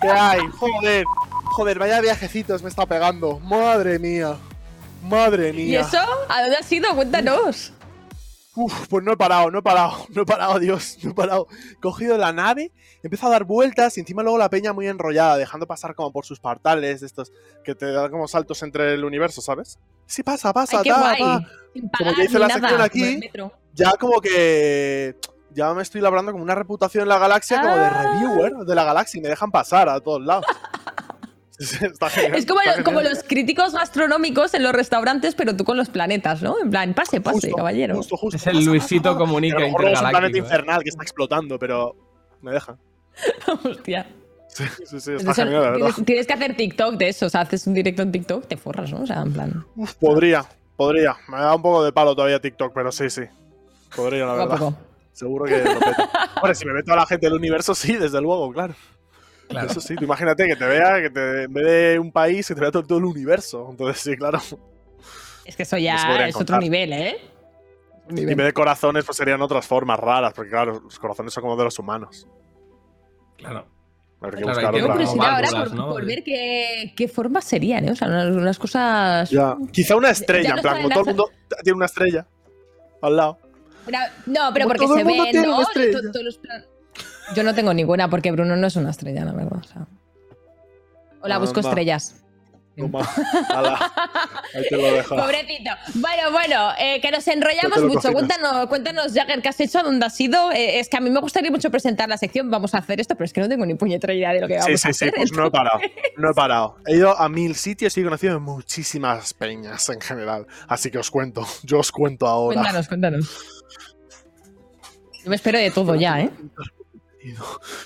¿Qué 0.02 0.10
hay? 0.10 0.42
Joder, 0.58 1.06
joder, 1.46 1.80
vaya 1.80 2.02
viajecitos 2.02 2.64
me 2.64 2.70
está 2.70 2.86
pegando. 2.86 3.40
Madre 3.40 4.00
mía. 4.00 4.38
Madre 5.04 5.54
mía. 5.54 5.66
¿Y 5.66 5.76
eso? 5.76 6.00
¿A 6.30 6.42
dónde 6.42 6.58
has 6.58 6.72
ido? 6.72 6.94
Cuéntanos. 6.96 7.74
Uf, 8.54 8.88
pues 8.90 9.04
no 9.06 9.14
he 9.14 9.18
parado, 9.18 9.50
no 9.50 9.60
he 9.60 9.62
parado, 9.62 10.06
no 10.10 10.24
he 10.24 10.26
parado, 10.26 10.60
Dios, 10.60 10.98
no 11.04 11.12
he 11.12 11.14
parado. 11.14 11.48
He 11.72 11.76
cogido 11.80 12.18
la 12.18 12.34
nave, 12.34 12.74
he 13.02 13.08
empezado 13.08 13.30
a 13.32 13.36
dar 13.36 13.46
vueltas 13.46 13.96
y 13.96 14.02
encima 14.02 14.24
luego 14.24 14.38
la 14.38 14.50
peña 14.50 14.74
muy 14.74 14.88
enrollada, 14.88 15.38
dejando 15.38 15.68
pasar 15.68 15.96
como 15.96 16.12
por 16.12 16.26
sus 16.26 16.42
portales 16.42 17.00
de 17.00 17.08
estos 17.08 17.32
que 17.64 17.76
te 17.76 17.90
dan 17.92 18.12
como 18.12 18.28
saltos 18.28 18.62
entre 18.64 18.94
el 18.94 19.06
universo, 19.06 19.42
¿sabes? 19.42 19.80
Sí, 20.06 20.22
pasa, 20.22 20.52
pasa, 20.52 20.80
Ay, 20.80 20.84
qué 20.84 20.90
ta, 20.90 21.00
guay. 21.00 21.20
ta. 21.20 21.50
Sin 21.74 21.90
Como 21.90 22.12
ya 22.12 22.24
hice 22.26 22.40
la 22.40 22.50
sección 22.50 22.82
aquí. 22.82 23.20
Ya 23.74 23.92
como 24.00 24.20
que 24.22 25.16
ya 25.54 25.74
me 25.74 25.82
estoy 25.82 26.02
labrando 26.02 26.32
como 26.32 26.44
una 26.44 26.56
reputación 26.56 27.04
en 27.04 27.10
la 27.10 27.20
galaxia 27.20 27.62
como 27.62 27.76
de 27.76 27.82
Ah. 27.86 28.04
reviewer 28.20 28.54
de 28.66 28.76
la 28.76 28.84
galaxia 28.84 29.18
y 29.20 29.22
me 29.22 29.30
dejan 29.30 29.52
pasar 29.52 29.90
a 29.90 30.00
todos 30.00 30.22
lados. 30.22 30.46
Está 31.60 32.10
genial, 32.10 32.36
Es 32.40 32.46
como, 32.48 32.60
está 32.62 32.78
lo- 32.78 32.84
como 32.84 33.02
los 33.02 33.22
críticos 33.24 33.74
gastronómicos 33.74 34.56
en 34.56 34.64
los 34.64 34.72
restaurantes, 34.74 35.36
pero 35.36 35.56
tú 35.56 35.64
con 35.64 35.78
los 35.78 35.90
planetas, 35.90 36.42
¿no? 36.42 36.56
En 36.60 36.72
plan, 36.72 36.94
pase, 36.96 37.22
pase, 37.22 37.34
Justo, 37.50 37.56
caballero. 37.56 37.96
justo, 37.98 38.18
justo. 38.18 38.38
Es 38.38 38.48
el 38.48 38.56
Pasa, 38.56 38.66
Luisito 38.66 39.04
pasa. 39.04 39.18
Comunica 39.20 39.58
es 39.64 39.70
un 39.72 39.76
planeta. 39.76 40.28
¿eh? 40.28 40.40
infernal 40.40 40.82
que 40.82 40.90
está 40.90 41.04
explotando, 41.04 41.60
pero 41.60 41.96
me 42.42 42.52
dejan. 42.54 42.78
Hostia. 43.64 44.08
Sí, 44.48 44.64
sí, 44.86 45.00
sí, 45.00 45.12
está 45.14 45.32
eso- 45.32 45.44
genial, 45.44 45.54
la 45.62 45.70
verdad. 45.70 45.76
tienes, 45.78 46.06
tienes 46.06 46.28
que 46.28 46.34
hacer 46.34 46.58
TikTok 46.58 46.96
de 46.96 47.10
eso. 47.10 47.26
O 47.28 47.30
sea, 47.30 47.42
haces 47.42 47.68
un 47.68 47.76
directo 47.76 48.02
en 48.02 48.12
TikTok, 48.12 48.48
te 48.48 48.58
forras, 48.58 48.92
¿no? 48.92 49.02
O 49.04 49.06
sea, 49.06 49.22
en 49.22 49.32
plan. 49.32 49.66
Uf, 49.76 49.94
podría, 49.96 50.44
podría. 50.76 51.16
Me 51.28 51.38
da 51.38 51.56
un 51.56 51.62
poco 51.62 51.84
de 51.84 51.92
palo 51.94 52.16
todavía 52.16 52.40
TikTok, 52.42 52.74
pero 52.74 52.92
sí, 52.92 53.08
sí. 53.12 53.22
Podría, 53.96 54.26
la 54.26 54.32
Poco 54.32 54.42
a 54.42 54.46
verdad. 54.46 54.58
poco. 54.60 54.78
Seguro 55.14 55.46
que 55.46 55.58
lo 55.58 55.80
peto. 55.80 56.10
Bueno, 56.40 56.56
si 56.56 56.66
me 56.66 56.74
ve 56.74 56.84
toda 56.84 56.98
la 56.98 57.06
gente 57.06 57.26
del 57.28 57.36
universo, 57.36 57.76
sí, 57.76 57.96
desde 57.96 58.22
luego, 58.22 58.52
claro. 58.52 58.74
Eso 59.50 59.82
sí, 59.82 59.96
tú 59.96 60.06
imagínate 60.06 60.48
que 60.48 60.56
te 60.56 60.66
vea, 60.66 61.02
que 61.02 61.10
te, 61.10 61.44
en 61.44 61.54
vez 61.54 61.66
de 61.66 62.00
un 62.00 62.12
país, 62.12 62.48
que 62.48 62.56
te 62.56 62.62
vea 62.62 62.72
todo, 62.72 62.84
todo 62.84 63.00
el 63.00 63.06
universo. 63.06 63.68
Entonces, 63.70 64.02
sí, 64.02 64.16
claro. 64.16 64.40
Es 65.44 65.56
que 65.58 65.64
eso 65.64 65.78
ya 65.78 66.28
es 66.28 66.36
otro 66.36 66.58
nivel, 66.58 66.94
¿eh? 66.94 67.18
Y 68.10 68.22
en 68.22 68.38
vez 68.38 68.46
de 68.46 68.54
corazones, 68.54 69.04
pues 69.06 69.18
serían 69.18 69.42
otras 69.42 69.66
formas 69.66 70.00
raras, 70.00 70.34
porque 70.34 70.52
claro, 70.52 70.80
los 70.84 70.98
corazones 71.00 71.34
son 71.34 71.42
como 71.42 71.58
de 71.58 71.66
los 71.66 71.78
humanos. 71.80 72.28
Claro. 73.38 73.66
Que 74.22 74.30
Claro, 74.42 74.72
Tengo 74.72 74.92
curiosidad 74.92 75.36
ahora 75.36 75.50
por, 75.50 75.74
¿no? 75.74 75.90
por 75.90 76.06
ver 76.06 76.24
qué, 76.24 76.94
qué 76.96 77.08
formas 77.08 77.44
serían, 77.44 77.88
¿eh? 77.88 77.92
O 77.92 77.96
sea, 77.96 78.08
unas, 78.08 78.28
unas 78.28 78.60
cosas. 78.60 79.30
Ya. 79.32 79.58
Quizá 79.72 79.96
una 79.96 80.12
estrella, 80.12 80.54
en 80.56 80.62
plan, 80.62 80.78
como 80.78 80.90
todo 80.90 81.00
el 81.00 81.06
mundo 81.08 81.32
tiene 81.64 81.76
una 81.78 81.88
estrella 81.88 82.28
al 83.02 83.18
lado. 83.18 83.40
No, 84.26 84.52
pero 84.54 84.68
porque 84.68 84.86
todo 84.86 84.96
se 84.96 85.02
el 85.02 85.06
mundo 85.08 85.24
ven, 85.24 85.32
tiene 85.32 85.48
¿no? 85.48 85.58
una 85.58 85.68
todos 86.12 86.24
los 86.24 86.38
plan- 86.38 86.66
Yo 87.36 87.44
no 87.44 87.54
tengo 87.56 87.74
ninguna 87.74 88.10
porque 88.10 88.32
Bruno 88.32 88.56
no 88.56 88.68
es 88.68 88.76
una 88.76 88.92
estrella, 88.92 89.26
la 89.26 89.34
verdad. 89.34 89.60
O 89.60 89.64
sea. 89.64 89.88
Hola, 91.22 91.38
busco 91.38 91.60
Anda. 91.60 91.70
estrellas. 91.70 92.16
Ahí 92.78 94.64
te 94.70 94.78
lo 94.78 94.92
dejo. 94.94 95.16
Pobrecito. 95.16 95.70
Bueno, 95.96 96.32
bueno, 96.32 96.70
eh, 96.80 97.00
que 97.02 97.12
nos 97.12 97.28
enrollamos 97.28 97.84
mucho. 97.84 98.12
Cuéntanos, 98.14 98.66
cuéntanos, 98.68 99.14
Jagger, 99.14 99.42
¿qué 99.42 99.50
has 99.50 99.60
hecho? 99.60 99.84
¿Dónde 99.84 100.06
has 100.06 100.20
ido? 100.20 100.52
Eh, 100.52 100.80
es 100.80 100.90
que 100.90 100.98
a 100.98 101.00
mí 101.02 101.10
me 101.10 101.20
gustaría 101.20 101.52
mucho 101.52 101.70
presentar 101.70 102.10
la 102.10 102.18
sección. 102.18 102.50
Vamos 102.50 102.74
a 102.74 102.80
hacer 102.80 103.00
esto, 103.00 103.16
pero 103.16 103.26
es 103.26 103.34
que 103.34 103.42
no 103.42 103.50
tengo 103.50 103.66
ni 103.66 103.76
puñetera 103.76 104.14
idea 104.14 104.34
de 104.34 104.42
lo 104.42 104.48
que 104.48 104.54
vamos 104.58 104.66
Sí, 104.68 104.74
a 104.74 104.78
sí, 104.78 104.84
sí, 104.94 105.06
hacer. 105.06 105.14
pues 105.16 105.32
no 105.34 105.46
he 105.48 105.52
parado. 105.52 105.80
No 106.18 106.32
he 106.32 106.34
parado. 106.34 106.78
He 106.88 106.96
ido 106.96 107.16
a 107.20 107.30
mil 107.30 107.56
sitios 107.56 107.96
y 107.98 108.02
he 108.02 108.04
conocido 108.04 108.40
muchísimas 108.40 109.34
peñas 109.34 109.88
en 109.90 110.02
general. 110.02 110.48
Así 110.68 110.90
que 110.92 110.98
os 110.98 111.12
cuento. 111.12 111.46
Yo 111.64 111.80
os 111.80 111.92
cuento 111.92 112.26
ahora. 112.26 112.56
Cuéntanos, 112.62 112.88
cuéntanos. 112.88 113.61
Yo 115.24 115.30
me 115.30 115.36
espero 115.36 115.60
de 115.60 115.72
todo 115.72 115.96
ya, 115.96 116.22
¿eh? 116.22 116.32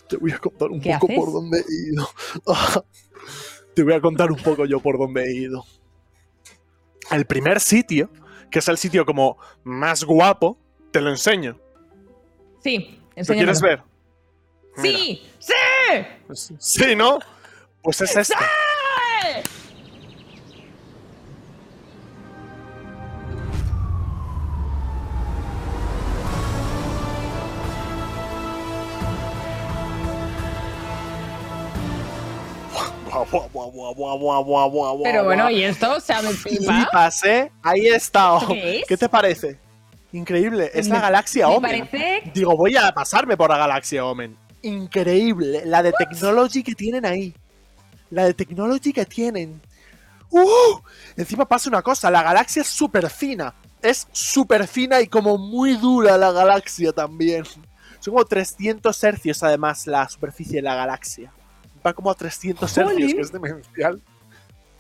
Te 0.07 0.17
voy 0.17 0.31
a 0.31 0.37
contar 0.39 0.69
un 0.69 0.79
¿Qué 0.79 0.93
poco 0.93 1.07
haces? 1.07 1.19
por 1.19 1.33
dónde 1.33 1.59
he 1.59 1.91
ido. 1.91 2.09
Te 3.75 3.83
voy 3.83 3.93
a 3.93 3.99
contar 4.01 4.31
un 4.31 4.37
poco 4.37 4.65
yo 4.65 4.79
por 4.79 4.97
dónde 4.97 5.25
he 5.25 5.33
ido. 5.35 5.65
El 7.11 7.25
primer 7.25 7.59
sitio, 7.59 8.09
que 8.49 8.59
es 8.59 8.67
el 8.69 8.77
sitio 8.77 9.05
como 9.05 9.37
más 9.63 10.03
guapo, 10.05 10.57
te 10.91 11.01
lo 11.01 11.09
enseño. 11.09 11.59
Sí, 12.63 12.99
¿Lo 13.15 13.19
enséñamelo. 13.19 13.53
quieres 13.53 13.61
ver? 13.61 13.83
¡Sí! 14.77 15.21
¡Sí! 15.39 16.53
Sí, 16.59 16.95
¿no? 16.95 17.19
Pues 17.81 17.99
es 18.01 18.15
este. 18.15 18.33
Buah, 18.35 19.43
Pero 35.03 35.23
bueno. 35.23 35.49
¿y 35.49 35.63
esto? 35.63 35.95
O 35.95 35.99
sea, 35.99 36.21
me 36.21 36.29
¿eh? 37.25 37.51
Ahí. 37.61 37.87
¿Esto 37.87 38.39
qué 38.47 38.83
es? 38.89 38.99
te 38.99 39.09
parece? 39.09 39.59
Increíble. 40.11 40.71
Es 40.73 40.87
la 40.87 41.01
galaxia 41.01 41.47
me 41.47 41.55
Omen. 41.55 41.87
parece- 41.89 42.31
Digo, 42.33 42.55
voy 42.55 42.77
a 42.77 42.91
pasarme 42.93 43.35
por 43.35 43.49
la 43.49 43.57
galaxia 43.57 44.05
Omen. 44.05 44.37
Increíble. 44.61 45.63
La 45.65 45.83
de 45.83 45.91
technology 45.91 46.63
que 46.63 46.73
tienen 46.73 47.05
ahí. 47.05 47.33
La 48.09 48.23
de 48.23 48.33
technology 48.33 48.93
que 48.93 49.05
tienen. 49.05 49.61
¡Uh! 50.29 50.79
Encima 51.17 51.45
pasa 51.45 51.69
una 51.69 51.81
cosa. 51.81 52.09
La 52.09 52.23
galaxia 52.23 52.61
es 52.61 52.67
súper 52.67 53.09
fina. 53.09 53.53
Es 53.81 54.07
súper 54.11 54.67
fina 54.67 55.01
y 55.01 55.07
como 55.07 55.37
muy 55.37 55.73
dura 55.75 56.17
la 56.17 56.31
galaxia 56.31 56.91
también. 56.91 57.43
Son 57.99 58.13
como 58.13 58.25
300 58.25 59.03
hercios 59.03 59.43
además 59.43 59.85
la 59.87 60.07
superficie 60.07 60.55
de 60.57 60.61
la 60.63 60.75
galaxia. 60.75 61.31
Va 61.85 61.93
como 61.93 62.09
a 62.09 62.15
300 62.15 62.77
hercios, 62.77 63.13
que 63.13 63.21
es 63.21 63.31
demencial. 63.31 64.01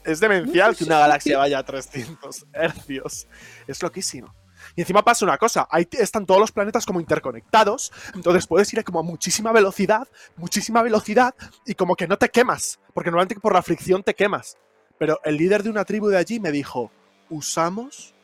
Es 0.03 0.19
demencial 0.19 0.75
que 0.75 0.83
una 0.83 0.99
galaxia 0.99 1.37
vaya 1.37 1.59
a 1.59 1.63
300 1.63 2.45
hercios. 2.53 3.27
Es 3.67 3.81
loquísimo. 3.81 4.33
Y 4.75 4.81
encima 4.81 5.03
pasa 5.03 5.25
una 5.25 5.37
cosa, 5.37 5.67
ahí 5.69 5.87
están 5.91 6.25
todos 6.25 6.39
los 6.39 6.51
planetas 6.51 6.85
como 6.85 6.99
interconectados, 6.99 7.91
entonces 8.13 8.47
puedes 8.47 8.71
ir 8.73 8.83
como 8.83 8.99
a 8.99 9.03
muchísima 9.03 9.51
velocidad, 9.51 10.07
muchísima 10.37 10.81
velocidad, 10.81 11.35
y 11.65 11.75
como 11.75 11.95
que 11.95 12.07
no 12.07 12.17
te 12.17 12.29
quemas, 12.29 12.79
porque 12.93 13.11
normalmente 13.11 13.39
por 13.39 13.53
la 13.53 13.61
fricción 13.61 14.03
te 14.03 14.15
quemas. 14.15 14.57
Pero 14.97 15.19
el 15.23 15.37
líder 15.37 15.63
de 15.63 15.69
una 15.69 15.85
tribu 15.85 16.07
de 16.07 16.17
allí 16.17 16.39
me 16.39 16.51
dijo, 16.51 16.91
usamos, 17.29 18.15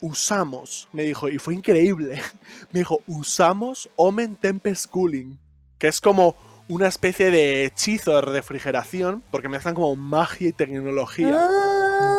usamos, 0.00 0.88
me 0.92 1.04
dijo, 1.04 1.28
y 1.28 1.38
fue 1.38 1.54
increíble, 1.54 2.20
me 2.72 2.80
dijo, 2.80 3.00
usamos 3.06 3.88
Omen 3.96 4.36
Tempest 4.36 4.90
Cooling, 4.90 5.38
que 5.78 5.88
es 5.88 6.00
como 6.00 6.36
una 6.68 6.88
especie 6.88 7.30
de 7.30 7.66
hechizo 7.66 8.14
de 8.14 8.20
refrigeración, 8.22 9.22
porque 9.30 9.48
me 9.48 9.56
hacen 9.56 9.74
como 9.74 9.94
magia 9.96 10.48
y 10.48 10.52
tecnología. 10.52 11.48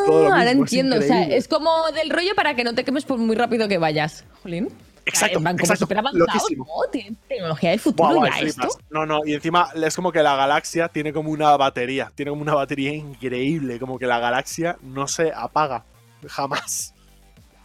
Todo 0.05 0.25
lo 0.25 0.33
Ah, 0.33 0.39
ahora 0.39 0.51
mismo, 0.51 0.65
es 0.65 0.73
entiendo. 0.73 0.97
O 0.97 1.01
sea, 1.01 1.23
es 1.23 1.47
como 1.47 1.91
del 1.91 2.09
rollo 2.09 2.35
para 2.35 2.55
que 2.55 2.63
no 2.63 2.73
te 2.75 2.83
quemes 2.83 3.05
por 3.05 3.17
muy 3.17 3.35
rápido 3.35 3.67
que 3.67 3.77
vayas. 3.77 4.23
Jolín. 4.43 4.69
Exacto, 5.07 5.39
plan, 5.39 5.55
como 5.55 5.71
exacto, 5.71 5.95
loquísimo. 6.13 6.65
¿no? 6.65 6.91
Tiene 6.91 7.15
tecnología 7.27 7.69
del 7.69 7.79
futuro 7.79 8.25
ya 8.25 8.31
flipas. 8.31 8.65
esto. 8.65 8.79
No, 8.89 9.05
no, 9.05 9.19
y 9.23 9.35
encima 9.35 9.69
es 9.75 9.95
como 9.95 10.11
que 10.11 10.23
la 10.23 10.35
galaxia 10.35 10.87
tiene 10.89 11.13
como 11.13 11.29
una 11.29 11.55
batería, 11.57 12.11
tiene 12.15 12.31
como 12.31 12.41
una 12.41 12.55
batería 12.55 12.91
increíble, 12.91 13.79
como 13.79 13.99
que 13.99 14.07
la 14.07 14.17
galaxia 14.17 14.77
no 14.81 15.07
se 15.07 15.31
apaga 15.31 15.85
jamás. 16.27 16.94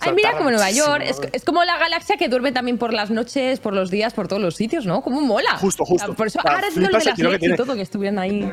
Ay, 0.01 0.13
mira, 0.15 0.37
como 0.37 0.51
Nueva 0.51 0.71
York. 0.71 1.03
Es, 1.05 1.21
es 1.33 1.45
como 1.45 1.63
la 1.65 1.77
galaxia 1.79 2.17
que 2.17 2.29
duerme 2.29 2.53
también 2.53 2.79
por 2.79 2.93
las 2.93 3.11
noches, 3.11 3.61
por 3.61 3.75
los 3.75 3.91
días, 3.91 4.15
por 4.15 4.29
todos 4.29 4.41
los 4.41 4.57
sitios, 4.57 4.87
¿no? 4.87 5.03
Como 5.03 5.21
mola. 5.21 5.59
Justo, 5.59 5.85
justo. 5.85 6.05
O 6.05 6.09
sea, 6.09 6.17
por 6.17 6.27
eso 6.27 6.39
O 6.39 6.43
sea, 6.43 6.53
ahora 6.53 6.67
entiendo 6.69 6.89
el 6.89 7.05
de 7.05 7.05
las 7.05 7.39
que 7.41 7.47
y 7.47 7.57
todo, 7.57 7.75
que 7.75 7.83
estuvieran 7.83 8.19
ahí. 8.19 8.51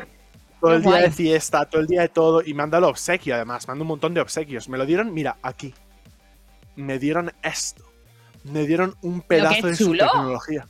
Todo 0.60 0.74
el 0.74 0.82
día 0.82 0.96
de 0.96 1.10
fiesta, 1.10 1.64
todo 1.64 1.80
el 1.80 1.86
día 1.86 2.02
de 2.02 2.08
todo, 2.08 2.42
y 2.44 2.52
manda 2.52 2.78
el 2.78 2.84
obsequio 2.84 3.34
además, 3.34 3.66
manda 3.68 3.82
un 3.82 3.88
montón 3.88 4.12
de 4.12 4.20
obsequios. 4.20 4.68
Me 4.68 4.76
lo 4.76 4.84
dieron, 4.86 5.14
mira, 5.14 5.36
aquí. 5.42 5.72
Me 6.76 6.98
dieron 6.98 7.32
esto. 7.42 7.84
Me 8.44 8.66
dieron 8.66 8.96
un 9.02 9.20
pedazo 9.22 9.66
de 9.68 9.76
su 9.76 9.92
tecnología. 9.92 10.66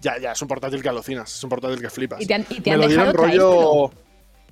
Ya, 0.00 0.18
ya, 0.18 0.32
es 0.32 0.42
un 0.42 0.48
portátil 0.48 0.82
que 0.82 0.88
alucinas, 0.88 1.34
es 1.34 1.44
un 1.44 1.50
portátil 1.50 1.80
que 1.80 1.90
flipas. 1.90 2.20
Y 2.20 2.26
te 2.26 2.34
han, 2.34 2.46
y 2.48 2.60
te 2.60 2.70
Me 2.70 2.74
han 2.74 2.80
lo 2.80 2.88
dejado 2.88 3.12
dieron 3.12 3.30
rollo. 3.30 3.92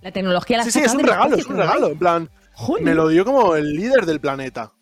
La 0.02 0.12
tecnología 0.12 0.58
la 0.58 0.64
Sí, 0.64 0.70
sí, 0.70 0.80
es 0.80 0.94
un 0.94 1.00
regalo, 1.00 1.36
es 1.36 1.46
un 1.46 1.56
regalo. 1.56 1.88
En 1.88 1.98
plan, 1.98 2.30
Joder. 2.52 2.84
me 2.84 2.94
lo 2.94 3.08
dio 3.08 3.24
como 3.24 3.56
el 3.56 3.72
líder 3.74 4.06
del 4.06 4.20
planeta. 4.20 4.72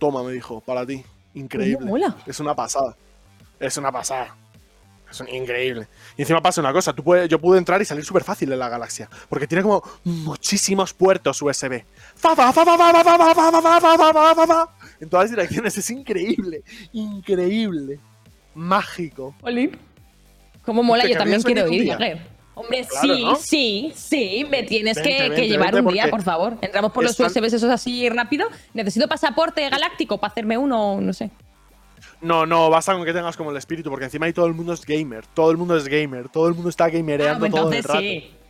Toma, 0.00 0.24
me 0.24 0.32
dijo, 0.32 0.60
para 0.62 0.84
ti. 0.84 1.04
Increíble. 1.34 1.86
Mola. 1.86 2.16
Es 2.26 2.40
una 2.40 2.56
pasada. 2.56 2.96
Es 3.60 3.76
una 3.76 3.92
pasada. 3.92 4.34
Es 5.10 5.22
increíble. 5.32 5.88
Y 6.16 6.22
encima 6.22 6.40
pasa 6.40 6.60
una 6.60 6.72
cosa, 6.72 6.92
tú 6.92 7.04
puedes, 7.04 7.28
yo 7.28 7.38
pude 7.38 7.58
entrar 7.58 7.82
y 7.82 7.84
salir 7.84 8.04
súper 8.04 8.24
fácil 8.24 8.48
de 8.48 8.56
la 8.56 8.68
galaxia, 8.68 9.10
porque 9.28 9.46
tiene 9.46 9.62
como 9.62 9.82
muchísimos 10.04 10.94
puertos 10.94 11.42
USB. 11.42 11.82
En 15.00 15.08
todas 15.08 15.30
direcciones, 15.30 15.76
es 15.76 15.90
increíble, 15.90 16.62
increíble, 16.92 17.98
mágico. 18.54 19.34
Olip, 19.42 19.74
¿cómo 20.64 20.82
mola? 20.82 21.06
Yo 21.06 21.18
también 21.18 21.42
quiero 21.42 21.68
ir, 21.68 21.96
Hombre, 22.60 22.86
Claro, 22.88 23.14
sí, 23.14 23.24
¿no? 23.24 23.34
sí, 23.36 23.92
sí, 23.94 24.46
me 24.50 24.62
tienes 24.64 24.96
Vente, 24.96 25.34
que, 25.34 25.48
llevar 25.48 25.72
vente, 25.74 25.88
un 25.88 25.94
día, 25.94 26.08
por 26.10 26.22
favor. 26.22 26.56
Entramos 26.60 26.92
por 26.92 27.02
los 27.04 27.12
están- 27.12 27.26
USBs 27.28 27.54
esos 27.54 27.70
así 27.70 28.08
rápido. 28.08 28.48
Necesito 28.74 29.08
pasaporte 29.08 29.68
galáctico 29.68 30.18
para 30.18 30.30
hacerme 30.32 30.58
uno, 30.58 31.00
no 31.00 31.12
sé. 31.12 31.30
No, 32.20 32.44
no, 32.44 32.68
basta 32.68 32.92
con 32.92 33.04
que 33.04 33.12
tengas 33.14 33.36
como 33.36 33.50
el 33.50 33.56
espíritu, 33.56 33.88
porque 33.88 34.04
encima 34.04 34.26
ahí 34.26 34.32
todo 34.32 34.46
el 34.46 34.52
mundo 34.54 34.74
es 34.74 34.84
gamer. 34.84 35.26
Todo 35.26 35.50
el 35.50 35.56
mundo 35.56 35.76
es 35.76 35.88
gamer. 35.88 36.28
Todo 36.28 36.48
el 36.48 36.54
mundo 36.54 36.68
está 36.68 36.84
Ah, 36.84 36.90
gamereando 36.90 37.40
pues 37.40 37.52
todo 37.52 37.72
el 37.72 37.82
rato. 37.84 38.00
sí. 38.00 38.30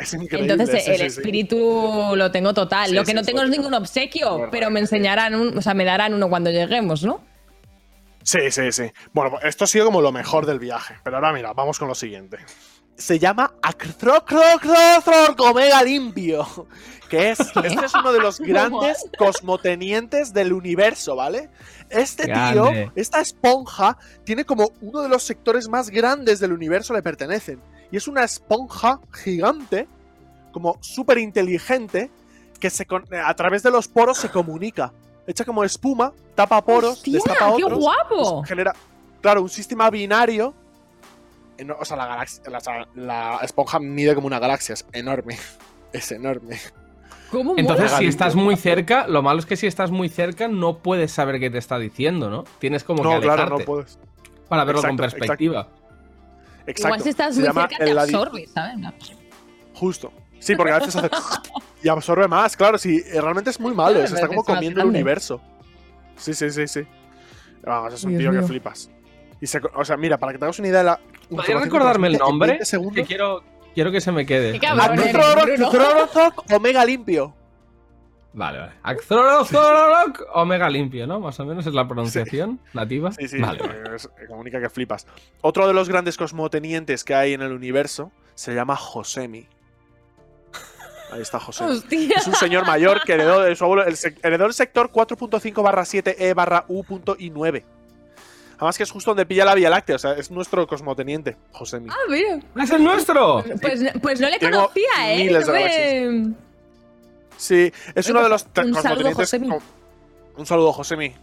Es 0.00 0.14
increíble. 0.14 0.52
Entonces 0.52 0.84
sí, 0.84 0.90
el 0.92 0.98
sí, 0.98 1.06
espíritu 1.06 2.12
lo 2.14 2.30
tengo 2.30 2.54
total. 2.54 2.94
Lo 2.94 3.02
que 3.04 3.12
no 3.14 3.22
tengo 3.22 3.42
es 3.42 3.50
ningún 3.50 3.74
obsequio, 3.74 4.48
pero 4.50 4.70
me 4.70 4.78
enseñarán, 4.78 5.34
un, 5.34 5.58
o 5.58 5.60
sea, 5.60 5.74
me 5.74 5.84
darán 5.84 6.14
uno 6.14 6.28
cuando 6.28 6.50
lleguemos, 6.50 7.02
¿no? 7.02 7.20
Sí, 8.22 8.38
sí, 8.50 8.70
sí. 8.70 8.84
Bueno, 9.12 9.38
esto 9.42 9.64
ha 9.64 9.66
sido 9.66 9.86
como 9.86 10.00
lo 10.00 10.12
mejor 10.12 10.46
del 10.46 10.60
viaje. 10.60 10.94
Pero 11.02 11.16
ahora 11.16 11.32
mira, 11.32 11.52
vamos 11.52 11.80
con 11.80 11.88
lo 11.88 11.96
siguiente. 11.96 12.36
Se 12.98 13.18
llama 13.18 13.54
Omega 15.38 15.82
Limpio. 15.82 16.46
Que 17.08 17.30
es, 17.30 17.40
este 17.40 17.86
es 17.86 17.94
uno 17.94 18.12
de 18.12 18.20
los 18.20 18.38
grandes 18.38 19.06
cosmotenientes 19.16 20.34
del 20.34 20.52
universo, 20.52 21.16
¿vale? 21.16 21.48
Este 21.88 22.26
tío, 22.26 22.70
esta 22.96 23.20
esponja, 23.20 23.96
tiene 24.24 24.44
como 24.44 24.72
uno 24.82 25.00
de 25.00 25.08
los 25.08 25.22
sectores 25.22 25.68
más 25.68 25.88
grandes 25.88 26.38
del 26.38 26.52
universo 26.52 26.92
le 26.92 27.02
pertenecen. 27.02 27.62
Y 27.90 27.96
es 27.96 28.08
una 28.08 28.24
esponja 28.24 29.00
gigante, 29.12 29.88
como 30.52 30.76
súper 30.80 31.16
inteligente, 31.16 32.10
que 32.60 32.68
se 32.68 32.86
a 33.24 33.34
través 33.34 33.62
de 33.62 33.70
los 33.70 33.88
poros 33.88 34.18
se 34.18 34.28
comunica. 34.28 34.92
Echa 35.26 35.44
como 35.44 35.64
espuma, 35.64 36.12
tapa 36.34 36.62
poros, 36.62 36.98
¡Hostia, 36.98 37.20
qué 37.56 37.62
guapo! 37.62 38.42
genera, 38.44 38.74
claro, 39.20 39.42
un 39.42 39.48
sistema 39.48 39.88
binario 39.90 40.54
o 41.78 41.84
sea, 41.84 41.96
la 41.96 42.06
galaxia, 42.06 42.42
la, 42.50 42.58
o 42.58 42.60
sea, 42.60 42.88
la 42.94 43.38
esponja 43.42 43.78
mide 43.78 44.14
como 44.14 44.26
una 44.26 44.38
galaxia, 44.38 44.74
es 44.74 44.86
enorme. 44.92 45.36
Es 45.90 46.12
enorme. 46.12 46.58
¿Cómo 47.30 47.54
Entonces, 47.56 47.90
si 47.92 48.04
estás 48.06 48.34
muy 48.34 48.56
cerca, 48.56 49.06
lo 49.06 49.22
malo 49.22 49.40
es 49.40 49.46
que 49.46 49.56
si 49.56 49.66
estás 49.66 49.90
muy 49.90 50.10
cerca 50.10 50.48
no 50.48 50.78
puedes 50.78 51.12
saber 51.12 51.40
qué 51.40 51.48
te 51.48 51.56
está 51.56 51.78
diciendo, 51.78 52.28
¿no? 52.28 52.44
Tienes 52.58 52.84
como 52.84 53.02
que 53.02 53.08
No, 53.08 53.20
claro, 53.22 53.42
alejarte 53.44 53.58
no 53.60 53.64
puedes. 53.64 53.98
para 54.50 54.64
verlo 54.64 54.82
con 54.82 54.98
perspectiva. 54.98 55.68
Exacto. 56.66 56.88
Igual 56.88 57.02
si 57.02 57.08
estás 57.08 57.34
Se 57.34 57.40
muy 57.40 57.52
cerca 57.52 57.76
te 57.78 57.90
absorbes, 57.90 58.50
¿sabes? 58.50 58.76
Justo. 59.72 60.12
Sí, 60.40 60.54
porque 60.54 60.72
a 60.72 60.78
veces 60.78 60.96
hace. 60.96 61.10
y 61.82 61.88
absorbe 61.88 62.28
más, 62.28 62.56
claro. 62.56 62.78
Sí, 62.78 63.02
eh, 63.06 63.20
realmente 63.20 63.50
es 63.50 63.60
muy 63.60 63.74
malo. 63.74 63.94
Claro, 63.94 64.08
Se 64.08 64.14
está 64.14 64.26
es 64.26 64.28
como 64.28 64.44
comiendo 64.44 64.82
el 64.82 64.88
universo. 64.88 65.40
Sí, 66.16 66.34
sí, 66.34 66.50
sí, 66.50 66.66
sí. 66.66 66.80
Vamos, 67.62 67.94
es 67.94 68.04
un 68.04 68.16
Dios 68.16 68.32
tío 68.32 68.40
que 68.40 68.46
flipas. 68.46 68.90
Y 69.40 69.46
se, 69.46 69.60
o 69.74 69.84
sea, 69.84 69.96
mira, 69.96 70.18
para 70.18 70.32
que 70.32 70.38
te 70.38 70.44
hagas 70.44 70.58
una 70.58 70.68
idea 70.68 70.78
de 70.78 70.84
la. 70.84 71.00
¿Podrías 71.30 71.62
recordarme 71.62 72.08
el 72.08 72.18
nombre? 72.18 72.48
20 72.50 72.64
segundos. 72.64 72.94
Que 72.94 73.04
quiero, 73.04 73.42
quiero 73.74 73.90
que 73.92 74.00
se 74.00 74.12
me 74.12 74.24
quede. 74.26 74.58
Bruno. 74.58 75.68
Acrorok, 75.68 76.52
Omega 76.52 76.84
limpio. 76.84 77.34
Vale, 78.32 78.58
vale. 78.58 78.72
Acrorok 78.82 80.20
Omega 80.34 80.68
limpio, 80.70 81.06
¿no? 81.06 81.18
Más 81.20 81.38
o 81.40 81.44
menos 81.44 81.66
es 81.66 81.74
la 81.74 81.88
pronunciación 81.88 82.60
nativa. 82.72 83.10
Sí, 83.12 83.26
sí, 83.28 83.38
Vale. 83.40 83.58
eh, 83.64 83.96
es- 83.96 84.08
comunica 84.28 84.60
que 84.60 84.68
flipas. 84.70 85.06
Otro 85.40 85.66
de 85.66 85.72
los 85.74 85.88
grandes 85.88 86.16
cosmotenientes 86.16 87.04
que 87.04 87.14
hay 87.14 87.32
en 87.32 87.42
el 87.42 87.52
universo 87.52 88.12
se 88.34 88.54
llama 88.54 88.76
Josemi. 88.76 89.48
Ahí 91.10 91.22
está 91.22 91.40
Josemi. 91.40 91.70
Hostia. 91.70 92.16
Es 92.18 92.26
un 92.26 92.34
señor 92.34 92.66
mayor 92.66 93.00
que 93.02 93.14
heredó 93.14 93.40
de 93.40 93.56
su 93.56 93.64
abuelo, 93.64 93.84
el 93.86 93.96
heredó 94.22 94.44
el 94.46 94.52
sector 94.52 94.90
4.5 94.92 95.62
barra 95.62 95.84
7 95.86 96.28
E 96.28 96.34
barra 96.34 96.66
U.I9. 96.68 97.64
Además 98.58 98.76
que 98.76 98.82
es 98.82 98.90
justo 98.90 99.12
donde 99.12 99.24
pilla 99.24 99.44
la 99.44 99.54
Vía 99.54 99.70
Láctea, 99.70 99.96
o 99.96 99.98
sea, 99.98 100.12
es 100.14 100.30
nuestro 100.30 100.66
cosmoteniente, 100.66 101.36
Josemi. 101.52 101.88
Ah, 101.90 101.94
mira. 102.10 102.38
¡Es 102.62 102.70
el 102.70 102.82
nuestro! 102.84 103.42
Pues, 103.62 103.80
pues 104.02 104.20
no 104.20 104.28
le 104.28 104.38
Tengo 104.38 104.56
conocía, 104.62 105.12
¿eh? 105.14 105.16
miles 105.24 105.46
de 105.46 106.32
Sí, 107.36 107.72
es 107.94 108.10
uno 108.10 108.22
de 108.22 108.28
los 108.28 108.42
Un 108.44 108.50
saludo, 108.54 108.74
cosmotenientes. 108.74 109.16
Josemi. 109.16 109.48
con- 109.48 109.62
Un 110.36 110.46
saludo, 110.46 110.72
Josemi. 110.72 111.14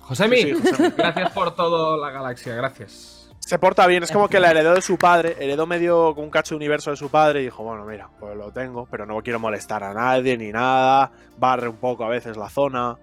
Josemi, 0.00 0.36
Sí, 0.36 0.54
sí, 0.54 0.60
Josemi. 0.70 0.90
gracias 0.96 1.32
por 1.32 1.54
toda 1.56 1.96
la 1.96 2.10
galaxia, 2.12 2.54
gracias. 2.54 3.12
Se 3.40 3.58
porta 3.58 3.86
bien, 3.86 4.02
es 4.02 4.10
como 4.12 4.28
que 4.28 4.38
la 4.40 4.50
heredó 4.50 4.74
de 4.74 4.80
su 4.82 4.96
padre, 4.96 5.36
heredó 5.38 5.66
medio 5.66 6.14
con 6.14 6.24
un 6.24 6.30
cacho 6.30 6.54
de 6.54 6.56
universo 6.56 6.90
de 6.90 6.96
su 6.96 7.08
padre 7.10 7.40
y 7.42 7.44
dijo, 7.44 7.62
bueno, 7.64 7.84
mira, 7.84 8.08
pues 8.18 8.36
lo 8.36 8.50
tengo, 8.52 8.86
pero 8.90 9.06
no 9.06 9.20
quiero 9.22 9.38
molestar 9.38 9.84
a 9.84 9.92
nadie 9.94 10.36
ni 10.36 10.50
nada, 10.52 11.10
barre 11.38 11.68
un 11.68 11.76
poco 11.76 12.04
a 12.04 12.08
veces 12.08 12.36
la 12.36 12.48
zona. 12.48 12.96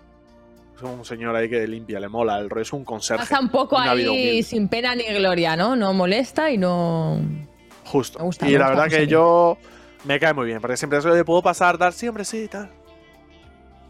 Es 0.76 0.82
un 0.82 1.06
señor 1.06 1.36
ahí 1.36 1.50
que 1.50 1.66
limpia, 1.68 2.00
le 2.00 2.10
mola, 2.10 2.40
el 2.40 2.50
rollo 2.50 2.62
es 2.64 2.74
un 2.74 2.84
conserje. 2.84 3.24
Pasa 3.24 3.40
un 3.40 3.50
poco 3.50 3.78
ahí 3.78 4.42
sin 4.44 4.68
pena 4.68 4.96
ni 4.96 5.04
gloria, 5.06 5.56
¿no? 5.56 5.76
No 5.76 5.94
molesta 5.94 6.50
y 6.52 6.58
no. 6.58 7.20
Justo. 7.86 8.20
Me 8.20 8.26
gusta, 8.26 8.48
y 8.50 8.54
me 8.54 8.60
la 8.60 8.70
verdad 8.70 8.88
que 8.90 9.08
yo 9.08 9.58
me 10.06 10.20
cae 10.20 10.34
muy 10.34 10.48
bien, 10.48 10.60
porque 10.62 10.76
siempre 10.78 11.00
es, 11.00 11.06
oye, 11.06 11.24
puedo 11.24 11.42
pasar, 11.42 11.78
dar, 11.78 11.94
siempre 11.94 12.26
sí, 12.26 12.48
tal. 12.48 12.70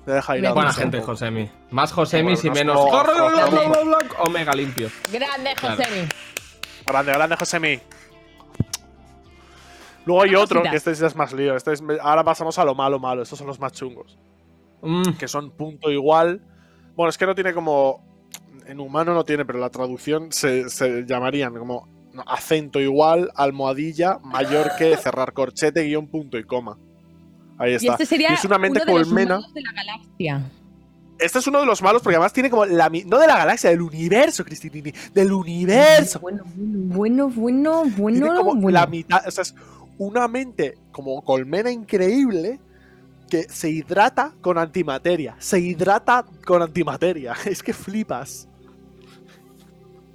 Me 0.05 0.13
deja 0.13 0.37
ir 0.37 0.45
a 0.45 0.51
Buena 0.53 0.73
gente. 0.73 0.99
Josemi. 1.01 1.49
Más 1.71 1.93
Josemi 1.93 2.33
Bueno, 2.35 2.39
y 2.43 2.47
no 2.47 2.53
menos. 2.53 2.79
Omega 4.19 4.53
limpio. 4.53 4.89
Grande, 5.11 5.51
Claro. 5.55 5.77
Josemi. 5.77 6.07
Grande, 6.85 7.11
grande, 7.13 7.35
Josemi. 7.37 7.79
Luego 10.05 10.21
hay 10.23 10.35
otro, 10.35 10.61
que 10.63 10.75
este 10.75 10.93
ya 10.93 11.07
es 11.07 11.15
más 11.15 11.31
lío. 11.31 11.55
Este 11.55 11.71
es- 11.71 11.81
ahora 12.01 12.23
pasamos 12.25 12.59
a 12.59 12.65
lo 12.65 12.75
malo, 12.75 12.99
malo. 12.99 13.21
Estos 13.21 13.39
son 13.39 13.47
los 13.47 13.59
más 13.59 13.71
chungos. 13.71 14.17
Mm, 14.81 15.13
Que 15.13 15.29
son 15.29 15.51
punto 15.51 15.89
igual. 15.89 16.41
Bueno, 16.95 17.09
es 17.09 17.17
que 17.17 17.25
no 17.25 17.35
tiene 17.35 17.53
como. 17.53 18.01
En 18.65 18.79
humano 18.79 19.13
no 19.13 19.23
tiene, 19.25 19.43
pero 19.45 19.59
la 19.59 19.69
traducción 19.69 20.31
se, 20.31 20.69
se 20.69 21.05
llamarían 21.05 21.53
como 21.55 21.87
acento 22.27 22.79
igual, 22.79 23.29
almohadilla, 23.35 24.19
mayor 24.23 24.71
que 24.77 24.95
cerrar 24.97 25.33
corchete, 25.33 25.83
guion, 25.83 26.07
punto 26.07 26.37
y 26.37 26.43
coma. 26.43 26.77
Ahí 27.57 27.71
Y 27.73 27.75
está. 27.75 27.93
este 27.93 28.05
sería 28.05 28.29
es 28.33 28.45
una 28.45 28.57
mente 28.57 28.81
uno 28.83 28.93
de 28.93 28.99
los 28.99 29.07
colmena. 29.07 29.35
malos 29.35 29.53
de 29.53 29.61
la 29.61 29.71
galaxia. 29.73 30.51
Este 31.19 31.39
es 31.39 31.47
uno 31.47 31.59
de 31.59 31.65
los 31.65 31.81
malos 31.81 32.01
porque 32.01 32.15
además 32.15 32.33
tiene 32.33 32.49
como 32.49 32.65
la. 32.65 32.89
No 32.89 33.19
de 33.19 33.27
la 33.27 33.37
galaxia, 33.37 33.69
del 33.69 33.81
universo, 33.81 34.43
Cristinini. 34.45 34.91
Del 35.13 35.31
universo. 35.31 36.19
Bueno, 36.19 36.43
bueno, 36.55 37.29
bueno, 37.29 37.83
bueno, 37.97 38.19
Tiene 38.19 38.35
como 38.37 38.55
bueno. 38.55 38.69
la 38.71 38.87
mitad. 38.87 39.27
O 39.27 39.31
sea, 39.31 39.41
es 39.43 39.53
una 39.97 40.27
mente 40.27 40.77
como 40.91 41.21
colmena 41.23 41.69
increíble 41.71 42.59
que 43.33 43.49
se 43.49 43.67
hidrata 43.67 44.31
con 44.41 44.59
antimateria. 44.59 45.35
Se 45.39 45.59
hidrata 45.59 46.23
con 46.45 46.61
antimateria. 46.61 47.33
Es 47.45 47.63
que 47.63 47.73
flipas. 47.73 48.47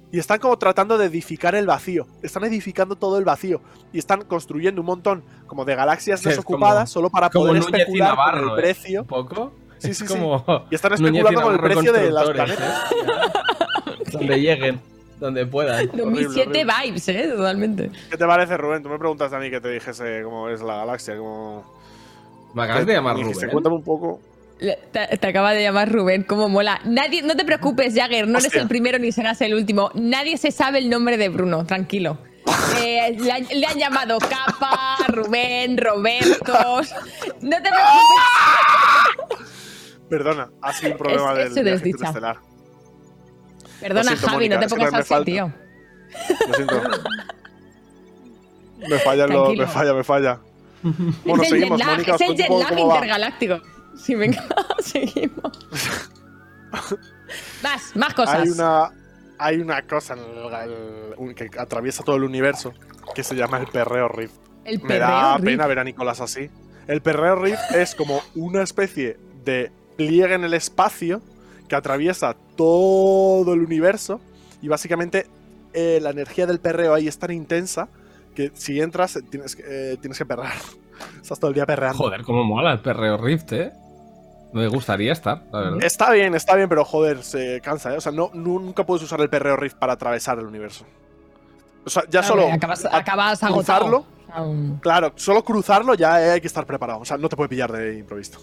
Y 0.09 0.19
están 0.19 0.39
como 0.39 0.57
tratando 0.57 0.97
de 0.97 1.07
edificar 1.07 1.53
el 1.53 1.67
vacío. 1.67 2.07
Están 2.23 2.45
edificando 2.45 2.95
todo 2.95 3.17
el 3.17 3.25
vacío. 3.25 3.59
Y 3.91 3.99
están 3.99 4.23
construyendo 4.23 4.79
un 4.79 4.87
montón 4.87 5.21
como 5.47 5.65
de 5.65 5.75
galaxias 5.75 6.21
Sí, 6.21 6.29
desocupadas 6.29 6.89
solo 6.89 7.09
para 7.09 7.29
poder 7.29 7.57
especular 7.57 8.11
con 8.11 8.17
Navarro, 8.17 8.53
el 8.53 8.59
¿eh? 8.59 8.61
precio. 8.61 9.03
Poco. 9.03 9.51
Sí, 9.79 9.89
Es 9.89 9.97
sí, 9.97 10.07
sí. 10.07 10.15
Y 10.71 10.75
están 10.75 10.93
especulando 10.93 11.41
con 11.41 11.53
el 11.53 11.59
precio 11.59 11.91
de 11.91 12.11
las 12.11 12.23
constructores, 12.23 12.55
planetas. 12.55 12.91
¿eh? 14.07 14.11
Donde 14.13 14.41
lleguen, 14.41 14.81
donde 15.19 15.45
puedan. 15.45 15.89
2007 15.93 16.65
vibes, 16.65 17.09
¿eh? 17.09 17.33
Totalmente. 17.35 17.91
¿Qué 18.09 18.17
te 18.17 18.25
parece, 18.25 18.57
Rubén? 18.57 18.81
Tú 18.81 18.89
me 18.89 18.97
preguntas 18.97 19.31
a 19.33 19.39
mí 19.39 19.51
que 19.51 19.59
te 19.61 19.69
dijese 19.69 20.23
cómo 20.23 20.49
es 20.49 20.61
la 20.61 20.77
galaxia. 20.77 21.17
Cómo... 21.17 21.78
Me 22.53 22.63
acabas 22.63 22.85
de 22.85 22.93
llamar 22.93 23.15
dijiste, 23.15 23.45
Rubén. 23.45 23.51
Cuéntame 23.51 23.75
un 23.75 23.83
poco. 23.83 24.19
Te, 24.59 25.17
te 25.17 25.27
acaba 25.27 25.53
de 25.53 25.61
llamar 25.63 25.91
Rubén, 25.91 26.23
cómo 26.23 26.49
mola. 26.49 26.81
Nadie, 26.83 27.21
no 27.21 27.35
te 27.35 27.45
preocupes, 27.45 27.93
Jagger, 27.95 28.27
no 28.27 28.39
eres 28.39 28.53
el 28.55 28.67
primero 28.67 28.99
ni 28.99 29.11
serás 29.11 29.39
el 29.41 29.53
último. 29.53 29.91
Nadie 29.93 30.37
se 30.37 30.51
sabe 30.51 30.79
el 30.79 30.89
nombre 30.89 31.17
de 31.17 31.29
Bruno, 31.29 31.65
tranquilo. 31.65 32.17
Eh, 32.81 33.15
le, 33.19 33.31
han, 33.31 33.45
le 33.53 33.65
han 33.65 33.77
llamado 33.77 34.17
Capa, 34.19 34.95
Rubén, 35.07 35.77
Roberto. 35.77 36.81
No 37.41 37.57
te 37.57 37.69
preocupes. 37.69 39.39
Perdona, 40.09 40.49
ha 40.61 40.73
sido 40.73 40.93
un 40.93 40.97
problema 40.97 41.39
Es- 41.41 41.55
del 41.55 41.67
es 41.67 41.85
interestelar. 41.85 42.37
Perdona, 43.79 44.03
siento, 44.03 44.25
Javi, 44.27 44.35
Mónica, 44.37 44.55
no 44.55 44.61
te 44.61 44.67
pongas 44.69 44.93
así, 44.93 45.09
falta. 45.09 45.25
tío. 45.25 45.53
Lo 46.47 46.53
siento. 46.53 46.81
me 48.89 48.99
falla, 48.99 49.27
lo, 49.27 49.53
me 49.53 49.67
falla, 49.67 49.93
me 49.93 50.03
falla. 50.03 50.39
Bueno, 50.81 51.43
es 51.43 51.51
el 51.51 51.59
seguimos, 51.59 51.79
lag, 51.79 51.89
Mónica. 51.91 52.15
es 52.15 52.21
el 52.21 52.35
jet 52.35 52.49
lag 52.49 52.79
intergaláctico. 52.79 53.59
Sí, 53.97 54.15
venga, 54.15 54.43
seguimos. 54.79 55.67
Más, 57.63 57.95
más 57.95 58.13
cosas. 58.13 58.35
Hay 58.41 58.49
una, 58.49 58.91
hay 59.37 59.57
una 59.59 59.81
cosa 59.83 60.13
en 60.13 60.19
el- 60.19 61.29
el- 61.29 61.35
que 61.35 61.49
atraviesa 61.59 62.03
todo 62.03 62.15
el 62.15 62.23
universo 62.23 62.73
que 63.13 63.23
se 63.23 63.35
llama 63.35 63.57
el 63.59 63.67
perreo 63.67 64.07
riff. 64.07 64.31
El 64.65 64.81
Me 64.83 64.97
da 64.99 65.35
riff. 65.37 65.45
pena 65.45 65.67
ver 65.67 65.79
a 65.79 65.83
Nicolás 65.83 66.21
así. 66.21 66.49
El 66.87 67.01
perreo 67.01 67.35
riff 67.35 67.59
es 67.75 67.93
como 67.95 68.21
una 68.35 68.63
especie 68.63 69.17
de 69.45 69.71
pliegue 69.97 70.33
en 70.33 70.43
el 70.43 70.53
espacio 70.53 71.21
que 71.67 71.75
atraviesa 71.75 72.35
todo 72.55 73.53
el 73.53 73.61
universo 73.61 74.19
y 74.61 74.67
básicamente 74.67 75.27
eh, 75.73 75.99
la 76.01 76.09
energía 76.11 76.47
del 76.47 76.59
perreo 76.59 76.93
ahí 76.93 77.07
es 77.07 77.19
tan 77.19 77.31
intensa 77.31 77.89
que 78.35 78.51
si 78.53 78.79
entras 78.81 79.15
eh, 79.15 79.21
tienes, 79.29 79.55
que- 79.55 79.63
eh, 79.93 79.97
tienes 79.97 80.17
que 80.17 80.25
perrear. 80.25 80.53
Estás 81.21 81.39
todo 81.39 81.49
el 81.49 81.55
día 81.55 81.65
perreando. 81.65 81.97
Joder, 81.97 82.23
cómo 82.23 82.43
mola 82.43 82.71
el 82.73 82.79
perreo 82.81 83.17
Rift, 83.17 83.51
eh. 83.53 83.71
Me 84.51 84.67
gustaría 84.67 85.11
estar, 85.13 85.43
la 85.51 85.59
verdad. 85.59 85.83
Está 85.83 86.11
bien, 86.11 86.33
está 86.33 86.55
bien, 86.55 86.67
pero 86.67 86.83
joder, 86.83 87.21
se 87.23 87.61
cansa, 87.61 87.93
¿eh? 87.93 87.97
O 87.97 88.01
sea, 88.01 88.11
no, 88.11 88.31
nu- 88.33 88.59
nunca 88.59 88.83
puedes 88.85 89.03
usar 89.03 89.21
el 89.21 89.29
perreo 89.29 89.55
riff 89.55 89.75
para 89.75 89.93
atravesar 89.93 90.39
el 90.39 90.45
universo. 90.47 90.85
O 91.85 91.89
sea, 91.89 92.03
ya 92.05 92.21
Claro, 92.21 92.27
solo 92.27 92.51
acabas, 92.51 92.85
a- 92.85 92.97
acabas 92.97 93.39
cruzarlo, 93.39 94.05
agotado. 94.31 94.79
Claro, 94.81 95.11
solo 95.15 95.43
cruzarlo 95.43 95.93
ya 95.93 96.19
eh, 96.25 96.31
hay 96.31 96.41
que 96.41 96.47
estar 96.47 96.65
preparado. 96.65 96.99
O 96.99 97.05
sea, 97.05 97.17
no 97.17 97.29
te 97.29 97.35
puede 97.35 97.49
pillar 97.49 97.71
de 97.71 97.99
improviso. 97.99 98.39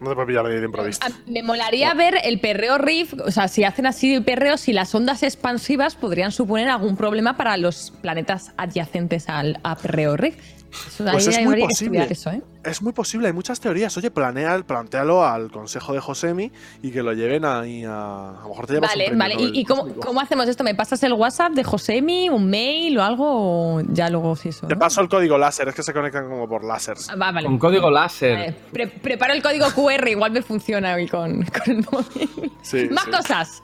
No 0.00 0.10
te 0.10 0.14
puede 0.14 0.28
pillar 0.28 0.46
de, 0.46 0.64
improviso. 0.64 1.00
me 1.26 1.42
molaría 1.42 1.92
ver 1.94 2.20
el 2.22 2.38
perreo 2.40 2.78
riff, 2.78 3.14
o 3.14 3.30
sea, 3.30 3.48
si 3.48 3.64
hacen 3.64 3.86
así 3.86 4.14
el 4.14 4.24
perreo, 4.24 4.56
si 4.56 4.72
las 4.72 4.94
ondas 4.94 5.22
expansivas 5.22 5.96
podrían 5.96 6.30
suponer 6.30 6.68
algún 6.68 6.96
problema 6.96 7.36
para 7.36 7.56
los 7.56 7.92
planetas 8.00 8.52
adyacentes 8.56 9.28
al 9.28 9.58
a 9.64 9.76
perreo 9.76 10.16
riff. 10.16 10.36
Eso, 10.70 11.04
Pues 11.10 11.26
es 11.26 11.40
muy 11.44 11.60
posible. 11.60 12.06
eso, 12.10 12.30
¿eh? 12.30 12.42
Es 12.62 12.82
muy 12.82 12.92
posible, 12.92 13.28
hay 13.28 13.32
muchas 13.32 13.58
teorías. 13.60 13.96
Oye, 13.96 14.10
planea, 14.10 14.58
plantealo 14.66 15.24
al 15.24 15.50
consejo 15.50 15.94
de 15.94 16.00
Josemi 16.00 16.52
y 16.82 16.90
que 16.90 17.02
lo 17.02 17.12
lleven 17.14 17.44
ahí 17.46 17.84
a. 17.84 18.30
A 18.30 18.42
lo 18.42 18.48
mejor 18.50 18.66
te 18.66 18.74
llevas 18.74 18.90
un 18.92 18.98
Vale, 18.98 19.04
premio 19.06 19.18
vale. 19.18 19.34
Nobel 19.36 19.56
¿Y, 19.56 19.60
y 19.60 19.64
cómo, 19.64 19.94
cómo 19.94 20.20
hacemos 20.20 20.46
esto? 20.48 20.64
¿Me 20.64 20.74
pasas 20.74 21.02
el 21.04 21.14
WhatsApp 21.14 21.52
de 21.52 21.64
Josemi, 21.64 22.28
un 22.28 22.50
mail 22.50 22.98
o 22.98 23.02
algo? 23.02 23.76
O 23.76 23.80
ya 23.92 24.10
luego 24.10 24.36
sí 24.36 24.50
eso. 24.50 24.66
Te 24.66 24.74
¿no? 24.74 24.78
paso 24.78 25.00
el 25.00 25.08
código 25.08 25.38
láser, 25.38 25.68
es 25.68 25.74
que 25.74 25.82
se 25.82 25.94
conectan 25.94 26.28
como 26.28 26.46
por 26.48 26.62
láseres. 26.64 27.08
Ah, 27.08 27.16
va, 27.16 27.32
vale. 27.32 27.46
Con 27.46 27.58
código 27.58 27.90
láser. 27.90 28.34
Vale, 28.38 28.56
pre- 28.72 28.88
preparo 28.88 29.32
el 29.32 29.42
código 29.42 29.66
QR, 29.74 30.06
igual 30.08 30.32
me 30.32 30.42
funciona 30.42 30.94
hoy 30.94 31.08
con, 31.08 31.42
con 31.64 31.76
el 31.76 31.86
móvil. 31.90 32.52
Sí, 32.62 32.88
Más 32.90 33.04
sí. 33.04 33.10
cosas. 33.10 33.62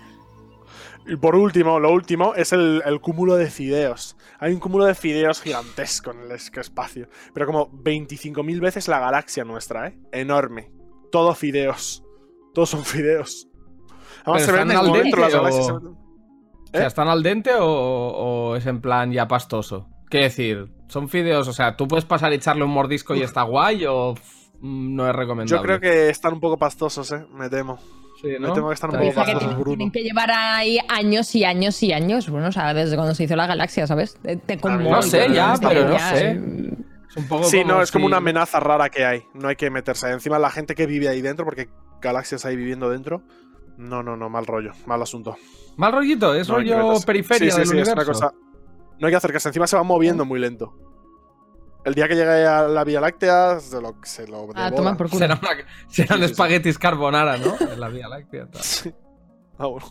Y 1.07 1.17
por 1.17 1.37
último, 1.37 1.79
lo 1.81 1.93
último 1.93 2.35
es 2.35 2.53
el, 2.53 2.83
el 2.87 3.01
cúmulo 3.01 3.37
de 3.37 3.51
fideos. 3.51 4.17
Hay 4.39 4.53
un 4.53 4.61
cúmulo 4.61 4.85
de 4.87 4.95
fideos 4.95 5.43
gigantesco 5.43 6.13
en 6.13 6.21
el 6.21 6.31
es- 6.33 6.51
espacio. 6.57 7.09
Pero 7.35 7.47
como 7.47 7.71
25.000 7.71 8.61
veces 8.61 8.89
la 8.89 9.01
galaxia 9.01 9.45
nuestra, 9.45 9.89
¿eh? 9.89 9.99
Enorme. 10.13 10.71
Todo 11.13 11.35
fideos. 11.35 12.03
Todos 12.55 12.71
son 12.71 12.85
fideos. 12.85 13.49
Además 14.25 14.43
se 14.45 14.53
ven 14.53 14.71
al 14.71 14.93
dentro 14.93 15.21
las 15.21 15.33
dente, 15.33 15.37
galaxias. 15.45 15.65
o- 15.71 15.79
se 15.79 15.85
ven- 15.85 15.95
O 15.95 16.77
sea, 16.79 16.87
¿están 16.87 17.09
al 17.09 17.23
dente 17.23 17.51
o, 17.55 17.67
o 17.67 18.57
es 18.57 18.65
en 18.67 18.81
plan 18.81 19.13
ya 19.13 19.29
pastoso? 19.29 19.89
Quiero 20.09 20.25
decir, 20.25 20.73
son 20.89 21.09
fideos, 21.09 21.47
o 21.49 21.53
sea, 21.53 21.77
tú 21.77 21.87
puedes 21.87 22.05
pasar 22.05 22.33
y 22.33 22.37
echarle 22.37 22.65
un 22.65 22.71
mordisco 22.71 23.15
y 23.15 23.23
está 23.23 23.43
guay 23.43 23.85
o 23.87 24.15
mm, 24.61 24.95
no 24.95 25.09
es 25.09 25.15
recomendable. 25.15 25.57
Yo 25.61 25.63
creo 25.63 25.81
que 25.81 26.09
están 26.09 26.33
un 26.35 26.41
poco 26.41 26.57
pastosos, 26.57 27.11
¿eh? 27.13 27.27
Me 27.33 27.49
temo. 27.51 27.79
Sí, 28.25 28.31
Me 28.31 28.39
¿no? 28.49 28.53
temo 28.55 28.69
que 28.69 28.75
están 28.75 28.91
un 28.91 28.97
poco 28.99 29.25
que 29.25 29.35
tienen, 29.35 29.51
Bruno. 29.61 29.77
tienen 29.77 29.91
que 29.93 30.03
llevar 30.03 30.31
ahí 30.33 30.79
años 30.89 31.35
y 31.35 31.45
años 31.45 31.83
y 31.83 31.93
años, 31.93 32.31
bueno, 32.31 32.49
o 32.49 32.53
sea, 32.53 32.73
desde 32.73 32.97
cuando 32.97 33.15
se 33.15 33.25
hizo 33.25 33.37
la 33.37 33.47
galaxia, 33.47 33.87
¿sabes? 33.87 34.17
Te, 34.23 34.37
te 34.37 34.59
conmueve, 34.59 34.91
No 34.91 35.03
sé, 35.03 35.27
ya, 35.33 35.55
pero 35.61 35.85
no 35.85 35.93
ya, 35.93 36.11
sé. 36.15 36.41
sí. 36.41 36.71
Es 37.11 37.17
un 37.19 37.29
poco 37.29 37.45
Sí, 37.45 37.61
como 37.63 37.73
no, 37.75 37.83
es 37.83 37.93
como 37.93 38.07
una 38.07 38.17
amenaza 38.17 38.59
rara 38.61 38.89
que 38.89 39.05
hay. 39.05 39.23
No 39.35 39.49
hay 39.49 39.57
que 39.57 39.71
meterse. 39.71 40.11
Encima 40.11 40.39
la 40.39 40.51
gente 40.51 40.75
que 40.75 40.87
vive 40.87 41.09
ahí 41.09 41.21
dentro, 41.21 41.45
porque 41.45 41.69
galaxias 42.01 42.45
ahí 42.45 42.57
viviendo 42.57 42.91
dentro. 42.91 43.23
No, 43.77 44.03
no, 44.03 44.17
no, 44.17 44.29
mal 44.31 44.47
rollo, 44.47 44.73
mal 44.87 45.03
asunto. 45.03 45.37
Mal 45.77 45.93
rollito, 45.93 46.35
es 46.35 46.49
No 46.49 46.57
rollo 46.57 46.95
periferia 47.05 47.51
Sí, 47.51 47.51
sí, 47.51 47.57
del 47.57 47.57
sí, 47.57 47.63
es 47.63 47.71
universo. 47.71 47.93
una 47.95 48.05
cosa. 48.05 48.33
No 48.99 49.07
hay 49.07 49.13
que 49.13 49.17
acercarse. 49.17 49.49
Encima 49.49 49.67
se 49.67 49.77
va 49.77 49.83
moviendo 49.83 50.25
muy 50.25 50.41
lento. 50.41 50.75
El 51.85 51.95
día 51.95 52.09
que 52.09 52.15
llegue 52.15 52.47
a 52.47 52.63
la 52.63 52.83
Vía 52.85 53.01
Láctea, 53.01 53.61
se 53.61 53.81
lo, 53.81 53.97
se 54.05 54.27
lo 54.27 54.49
Ah, 54.55 54.71
toma 54.75 54.97
por 54.97 55.09
culo. 55.11 55.19
Será 55.21 55.35
una- 55.41 55.51
serán 55.51 55.67
Sí, 55.89 56.03
sí, 56.07 56.19
sí. 56.19 56.25
espaguetis 56.25 56.79
carbonara, 56.79 57.37
¿no? 57.37 57.57
En 57.61 57.79
la 57.79 57.89
Vía 57.89 58.09
Láctea. 58.09 58.47
tal. 58.47 58.63
Ah, 59.59 59.67
bueno. 59.67 59.87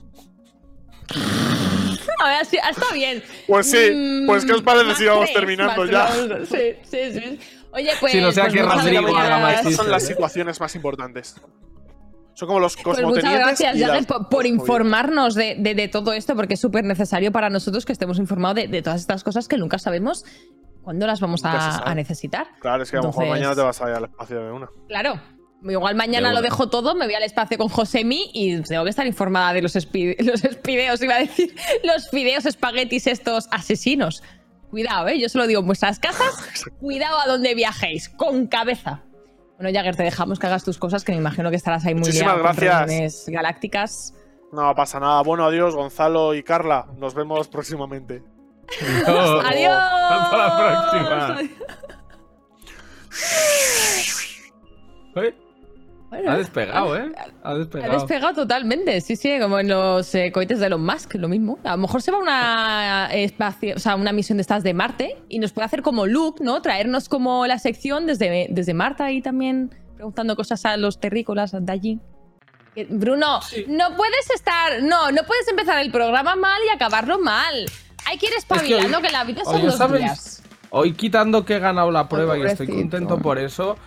A 2.20 2.28
ver, 2.30 2.46
sí, 2.46 2.58
está 2.70 2.94
bien. 2.94 3.24
Pues 3.48 3.70
sí, 3.70 3.92
Mm, 3.94 4.26
pues 4.28 4.46
¿qué 4.46 4.54
os 4.54 4.62
parece 4.62 4.96
si 4.96 5.06
vamos 5.06 5.32
terminando 5.34 5.86
ya? 5.86 6.08
Sí, 6.46 6.76
sí, 6.84 7.14
sí. 7.14 7.40
Oye, 7.72 7.92
pues. 8.00 8.12
Sí, 8.12 8.22
no 8.22 8.32
sea 8.32 8.44
pues 8.46 8.54
que 8.56 8.62
Rodrigo 8.64 9.16
haga 9.18 9.38
más 9.40 9.58
Estas 9.60 9.76
son 9.76 9.90
las 9.92 10.06
situaciones 10.06 10.60
más 10.60 10.76
importantes. 10.76 11.36
Son 12.36 12.48
como 12.48 12.60
los 12.60 12.76
Pues 12.76 12.86
muchas 12.86 13.04
cosmotenientes. 13.24 13.60
gracias, 13.72 14.06
por, 14.08 14.28
por 14.30 14.46
informarnos 14.46 15.36
de, 15.36 15.56
de- 15.60 15.76
de 15.76 15.88
todo 15.88 16.14
esto, 16.14 16.36
porque 16.36 16.56
es 16.56 16.60
súper 16.60 16.84
necesario 16.84 17.32
para 17.32 17.50
nosotros 17.50 17.86
que 17.86 17.92
estemos 17.94 18.18
informados 18.18 18.56
de, 18.56 18.68
de 18.68 18.82
todas 18.82 19.02
estas 19.02 19.24
cosas 19.24 19.48
que 19.48 19.58
nunca 19.58 19.78
sabemos 19.78 20.26
cuándo 20.84 21.08
las 21.08 21.20
vamos 21.20 21.42
a, 21.44 21.94
necesitar. 21.96 22.48
Claro, 22.60 22.84
es 22.84 22.92
que 22.92 22.98
a 22.98 23.02
lo 23.02 23.08
mejor 23.08 23.28
mañana 23.28 23.56
te 23.56 23.62
vas 23.62 23.82
a 23.82 23.90
ir 23.90 23.96
al 23.96 24.04
espacio 24.06 24.44
de 24.44 24.52
una. 24.52 24.70
Claro. 24.88 25.20
Igual 25.66 25.96
mañana 25.96 26.28
De 26.28 26.36
lo 26.36 26.42
dejo 26.42 26.68
todo, 26.70 26.94
me 26.94 27.06
voy 27.06 27.14
al 27.16 27.24
espacio 27.24 27.58
con 27.58 27.70
Josemi 27.70 28.30
y 28.34 28.62
tengo 28.64 28.84
que 28.84 28.90
estar 28.90 29.08
informada 29.08 29.54
de 29.54 29.62
los, 29.62 29.78
espi- 29.78 30.18
los 30.26 30.44
espideos, 30.44 31.02
iba 31.02 31.16
a 31.16 31.20
decir, 31.20 31.56
los 31.86 32.10
fideos 32.10 32.46
espaguetis 32.46 33.08
estos 33.08 33.48
asesinos. 33.50 34.22
Cuidado, 34.70 35.08
¿eh? 35.08 35.20
Yo 35.20 35.30
se 35.30 35.38
lo 35.38 35.48
digo 35.48 35.62
en 35.62 35.68
vuestras 35.68 36.00
casas, 36.00 36.66
cuidado 36.82 37.18
a 37.18 37.28
donde 37.28 37.56
viajéis, 37.56 38.10
con 38.10 38.48
cabeza. 38.48 39.04
Bueno, 39.58 39.74
Jagger, 39.74 39.96
te 39.96 40.04
dejamos 40.04 40.38
que 40.40 40.48
hagas 40.48 40.66
tus 40.66 40.78
cosas, 40.78 41.06
que 41.06 41.14
me 41.14 41.20
imagino 41.20 41.50
que 41.50 41.56
estarás 41.56 41.86
ahí 41.86 41.94
muy 41.94 42.02
Muchísimas 42.02 42.36
liado 42.36 42.44
con 42.46 42.56
gracias. 42.58 43.24
galácticas. 43.28 44.14
No 44.52 44.76
pasa 44.76 45.00
nada. 45.00 45.22
Bueno, 45.22 45.46
adiós, 45.46 45.76
Gonzalo 45.76 46.34
y 46.34 46.44
Carla. 46.44 46.88
Nos 46.98 47.14
vemos 47.14 47.48
próximamente. 47.48 48.22
¡Adiós! 49.08 49.74
Hasta 50.10 50.38
la 50.38 50.58
próxima. 50.58 51.42
¿Eh? 55.16 55.36
Bueno, 56.10 56.32
Ha 56.32 56.38
despegado, 56.38 56.96
¿eh? 56.96 57.12
Ha 57.44 57.50
Ha 57.50 57.56
despegado. 57.56 58.34
totalmente, 58.36 59.02
sí, 59.02 59.16
sí, 59.16 59.40
como 59.40 59.60
en 59.60 59.70
los 59.70 60.14
eh, 60.14 60.32
cohetes 60.32 60.60
de 60.60 60.68
Elon 60.68 60.86
Musk, 60.86 61.16
lo 61.16 61.28
mismo. 61.28 61.58
A 61.64 61.72
lo 61.72 61.78
mejor 61.78 62.04
se 62.04 62.12
va 62.12 62.20
a 62.20 62.22
una 62.22 63.06
espacio, 63.14 63.76
o 63.76 63.80
sea, 63.80 63.96
una 63.96 64.12
misión 64.12 64.38
de 64.38 64.42
estas 64.44 64.64
de 64.64 64.76
Marte 64.76 65.18
y 65.28 65.40
nos 65.40 65.54
puede 65.54 65.66
hacer 65.66 65.82
como 65.82 66.06
Luke, 66.06 66.44
¿no? 66.44 66.62
Traernos 66.62 67.10
como 67.10 67.48
la 67.48 67.58
sección 67.58 68.06
desde, 68.06 68.48
desde 68.52 68.74
Marte 68.76 69.02
ahí 69.04 69.22
también, 69.24 69.76
preguntando 69.96 70.36
cosas 70.36 70.64
a 70.66 70.78
los 70.78 71.00
terrícolas 71.00 71.52
de 71.52 71.72
allí. 71.72 72.00
Bruno, 72.90 73.40
no 73.68 73.96
puedes 73.96 74.30
estar, 74.36 74.82
no, 74.84 75.12
no 75.12 75.24
puedes 75.24 75.48
empezar 75.48 75.80
el 75.80 75.92
programa 75.92 76.36
mal 76.36 76.60
y 76.68 76.70
acabarlo 76.76 77.20
mal. 77.20 77.66
Hay 78.06 78.18
que 78.18 78.28
ir 78.28 78.34
espabilando, 78.38 79.02
que, 79.02 79.10
la 79.10 79.24
vida 79.24 79.44
son 79.46 79.62
dos 79.62 79.78
¿sabéis? 79.78 80.04
días. 80.04 80.44
Hoy 80.70 80.94
quitando 80.94 81.46
que 81.46 81.56
he 81.56 81.60
ganado 81.60 81.92
la 81.92 82.10
prueba 82.10 82.38
y 82.38 82.42
estoy 82.44 82.68
contento 82.68 83.20
por 83.20 83.38
eso, 83.38 83.78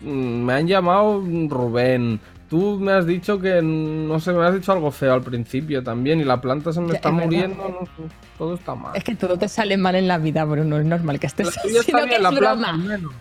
mm, 0.00 0.06
me 0.44 0.52
han 0.54 0.66
llamado 0.66 1.20
Rubén. 1.48 2.20
Tú 2.48 2.78
me 2.78 2.92
has 2.92 3.06
dicho 3.06 3.40
que, 3.40 3.62
no 3.62 4.20
sé, 4.20 4.32
me 4.32 4.44
has 4.44 4.54
dicho 4.54 4.72
algo 4.72 4.90
feo 4.90 5.14
al 5.14 5.22
principio 5.22 5.82
también 5.82 6.20
y 6.20 6.24
la 6.24 6.38
planta 6.40 6.70
se 6.72 6.80
me 6.80 6.88
Ya, 6.88 6.94
está 6.96 7.08
es 7.08 7.14
muriendo, 7.14 7.56
no 7.68 7.86
sé, 7.86 8.14
todo 8.36 8.54
está 8.54 8.74
mal. 8.74 8.94
Es 8.94 9.04
que 9.04 9.14
todo 9.14 9.38
te 9.38 9.48
sale 9.48 9.76
mal 9.78 9.94
en 9.94 10.06
la 10.06 10.18
vida, 10.18 10.44
Bruno, 10.44 10.76
es 10.78 10.84
normal 10.84 11.18
que 11.18 11.28
estés 11.28 11.46
La 11.46 11.62
tuya 11.62 11.80
así, 11.80 11.90
está 11.90 12.00
no 12.00 12.04
que 12.04 12.08
bien, 12.10 12.16
es 12.16 12.22
la 12.22 12.30
broma. 12.30 12.72
menos. 12.74 13.12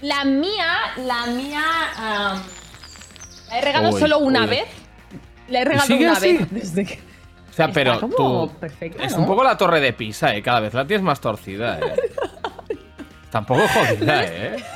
La 0.00 0.24
mía, 0.24 0.78
la 1.04 1.26
mía. 1.26 1.62
am, 1.98 2.38
la 3.50 3.58
he 3.58 3.60
regalado 3.60 3.98
solo 3.98 4.18
una 4.20 4.46
vez. 4.46 4.64
La 5.48 5.60
he 5.60 5.64
regalado 5.66 5.94
una 5.96 6.12
así? 6.12 6.38
vez. 6.38 6.50
Desde 6.50 6.84
que... 6.86 7.09
Sea, 7.60 7.66
Está 7.66 7.74
pero 7.74 8.08
tú... 8.16 8.50
perfecta, 8.58 9.04
Es 9.04 9.12
¿no? 9.14 9.20
un 9.20 9.26
poco 9.26 9.44
la 9.44 9.56
torre 9.56 9.80
de 9.80 9.92
Pisa, 9.92 10.34
¿eh? 10.34 10.42
Cada 10.42 10.60
vez 10.60 10.72
la 10.74 10.86
tienes 10.86 11.02
más 11.04 11.20
torcida, 11.20 11.78
¿eh? 11.78 11.94
Tampoco 13.30 13.60
jodida, 13.68 14.24
¿eh? 14.24 14.56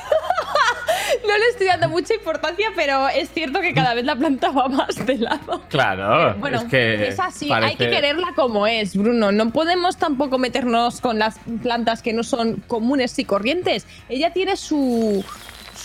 No 1.27 1.37
le 1.37 1.45
estoy 1.49 1.67
dando 1.67 1.89
mucha 1.89 2.13
importancia, 2.13 2.67
pero 2.75 3.07
es 3.07 3.29
cierto 3.31 3.59
que 3.59 3.73
cada 3.73 3.93
vez 3.93 4.05
la 4.05 4.15
planta 4.15 4.51
va 4.51 4.67
más 4.67 4.95
de 5.05 5.17
lado. 5.17 5.61
Claro, 5.69 6.35
Bueno, 6.39 6.59
es 6.59 6.63
que... 6.65 7.07
es 7.07 7.19
así, 7.19 7.47
parece- 7.49 7.69
hay 7.71 7.75
que 7.77 7.89
quererla 7.89 8.27
como 8.35 8.67
es, 8.67 8.95
Bruno. 8.95 9.31
No 9.31 9.49
podemos 9.51 9.97
tampoco 9.97 10.37
meternos 10.37 11.01
con 11.01 11.17
las 11.19 11.37
plantas 11.63 12.01
que 12.01 12.13
no 12.13 12.23
son 12.23 12.63
comunes 12.67 13.17
y 13.17 13.25
corrientes. 13.25 13.87
Ella 14.09 14.33
tiene 14.33 14.55
su, 14.55 15.23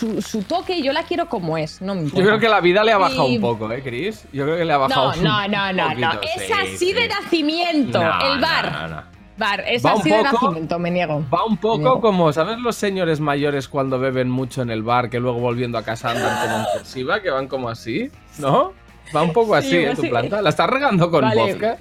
su, 0.01 0.23
su 0.23 0.43
toque 0.43 0.83
yo 0.83 0.93
la 0.93 1.03
quiero 1.05 1.29
como 1.29 1.57
es. 1.59 1.81
No 1.83 1.95
me 1.95 2.07
Yo 2.11 2.25
creo 2.25 2.39
que 2.39 2.49
la 2.49 2.61
vida 2.61 2.83
le 2.83 2.93
ha 2.93 2.99
bajado 2.99 3.29
Y- 3.29 3.37
un 3.37 3.43
poco, 3.43 3.71
¿eh, 3.71 3.83
Chris? 3.83 4.25
Yo 4.33 4.45
creo 4.45 4.57
que 4.57 4.65
le 4.65 4.73
ha 4.73 4.79
bajado 4.79 5.13
No, 5.17 5.23
no, 5.23 5.45
un 5.47 5.51
no, 5.53 5.73
no, 5.73 5.95
no. 5.95 6.11
poquito, 6.13 6.21
Es 6.37 6.47
sí, 6.47 6.53
así 6.53 6.77
sí. 6.79 6.93
de 6.93 7.09
nacimiento. 7.09 8.03
No, 8.03 8.33
el 8.35 8.41
bar. 8.41 8.73
no, 8.73 8.89
no. 8.89 9.03
Bar, 9.37 9.65
es 9.67 9.85
Va 9.85 9.93
así 9.93 10.11
de 10.11 10.23
nacimiento, 10.23 10.79
me 10.79 10.91
niego. 10.91 11.25
Va 11.33 11.45
un 11.47 11.57
poco 11.57 11.79
niego. 11.79 12.01
como, 12.03 12.31
¿sabes 12.33 12.59
los 12.59 12.77
señores 12.77 13.21
mayores 13.21 13.69
cuando 13.69 13.99
beben 13.99 14.29
mucho 14.29 14.61
en 14.61 14.71
el 14.71 14.83
bar 14.83 15.09
que 15.09 15.19
luego 15.19 15.39
volviendo 15.41 15.79
a 15.79 15.83
casa 15.83 16.11
andan 16.11 16.43
como 16.47 16.59
en 16.59 16.65
cursiva, 16.77 17.21
que 17.23 17.31
van 17.31 17.49
como 17.49 17.69
así? 17.71 18.11
¿No? 18.39 18.73
Va 19.17 19.23
un 19.23 19.33
poco 19.33 19.55
así, 19.55 19.71
Sí, 19.71 19.77
¿eh? 19.77 19.93
Tu 19.97 20.03
sí. 20.03 20.09
planta. 20.09 20.43
¿La 20.43 20.51
estás 20.51 20.69
regando 20.69 21.11
con 21.11 21.23
Vale. 21.23 21.41
vodka? 21.55 21.79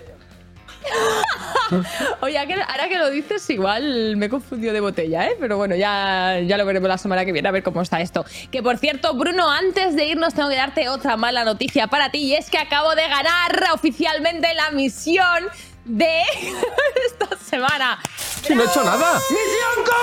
Oye, 2.22 2.38
ahora 2.38 2.88
que 2.88 2.98
lo 2.98 3.10
dices, 3.10 3.50
igual 3.50 4.18
me 4.18 4.28
he 4.28 4.30
confundido 4.30 4.74
de 4.74 4.82
botella, 4.82 5.28
¿eh? 5.28 5.36
Pero 5.40 5.58
bueno, 5.58 5.76
ya, 5.76 6.40
ya 6.46 6.58
lo 6.58 6.66
veremos 6.66 6.90
la 6.90 6.98
semana 6.98 7.26
que 7.26 7.32
viene 7.32 7.48
a 7.48 7.52
ver 7.52 7.64
cómo 7.64 7.82
está 7.82 8.02
esto. 8.02 8.26
Que 8.52 8.62
por 8.64 8.78
cierto, 8.78 9.14
Bruno, 9.14 9.50
antes 9.50 9.96
de 9.96 10.06
irnos 10.06 10.34
tengo 10.34 10.50
que 10.50 10.56
darte 10.56 10.90
otra 10.90 11.18
mala 11.18 11.44
noticia 11.44 11.88
para 11.88 12.12
ti 12.12 12.20
y 12.20 12.36
es 12.36 12.50
que 12.50 12.58
acabo 12.58 12.96
de 12.96 13.08
ganar 13.08 13.64
oficialmente 13.74 14.54
la 14.54 14.72
misión 14.72 15.48
de 15.86 16.22
esta 17.06 17.38
semana. 17.38 18.00
Si 18.18 18.56
no 18.56 18.64
he 18.64 18.66
hecho 18.66 18.84
nada. 18.84 19.20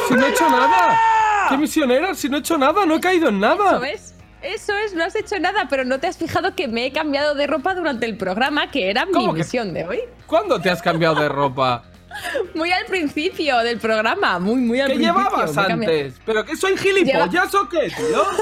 Si 0.08 0.14
no 0.14 0.26
he 0.26 0.30
hecho 0.30 0.48
nada. 0.50 1.00
¿Qué 1.48 1.56
misión 1.56 1.90
era? 1.90 2.14
Si 2.14 2.28
no 2.28 2.36
he 2.38 2.40
hecho 2.40 2.58
nada, 2.58 2.84
no 2.86 2.96
he 2.96 3.00
caído 3.00 3.28
en 3.28 3.40
nada. 3.40 3.76
Eso 3.76 3.84
es. 3.84 4.15
Eso 4.54 4.72
es, 4.84 4.94
no 4.94 5.04
has 5.04 5.14
hecho 5.16 5.38
nada, 5.40 5.66
pero 5.68 5.84
no 5.84 5.98
te 5.98 6.06
has 6.06 6.16
fijado 6.16 6.54
que 6.54 6.68
me 6.68 6.86
he 6.86 6.92
cambiado 6.92 7.34
de 7.34 7.46
ropa 7.46 7.74
durante 7.74 8.06
el 8.06 8.16
programa, 8.16 8.70
que 8.70 8.90
era 8.90 9.04
mi 9.06 9.12
¿Cómo 9.12 9.32
que- 9.34 9.40
misión 9.40 9.74
de 9.74 9.84
hoy. 9.86 10.00
¿Cuándo 10.26 10.60
te 10.60 10.70
has 10.70 10.80
cambiado 10.82 11.14
de 11.20 11.28
ropa? 11.28 11.84
Muy 12.54 12.70
al 12.72 12.86
principio 12.86 13.58
del 13.58 13.78
programa, 13.78 14.38
muy, 14.38 14.56
muy 14.56 14.80
al 14.80 14.88
¿Qué 14.88 14.94
principio. 14.94 15.20
llevabas 15.22 15.50
he 15.50 15.54
cambiado. 15.54 15.94
antes? 15.94 16.14
¿Pero 16.24 16.44
qué 16.44 16.56
soy 16.56 16.76
gilipollas 16.76 17.54
o 17.54 17.68
qué, 17.68 17.90
tío? 17.90 18.24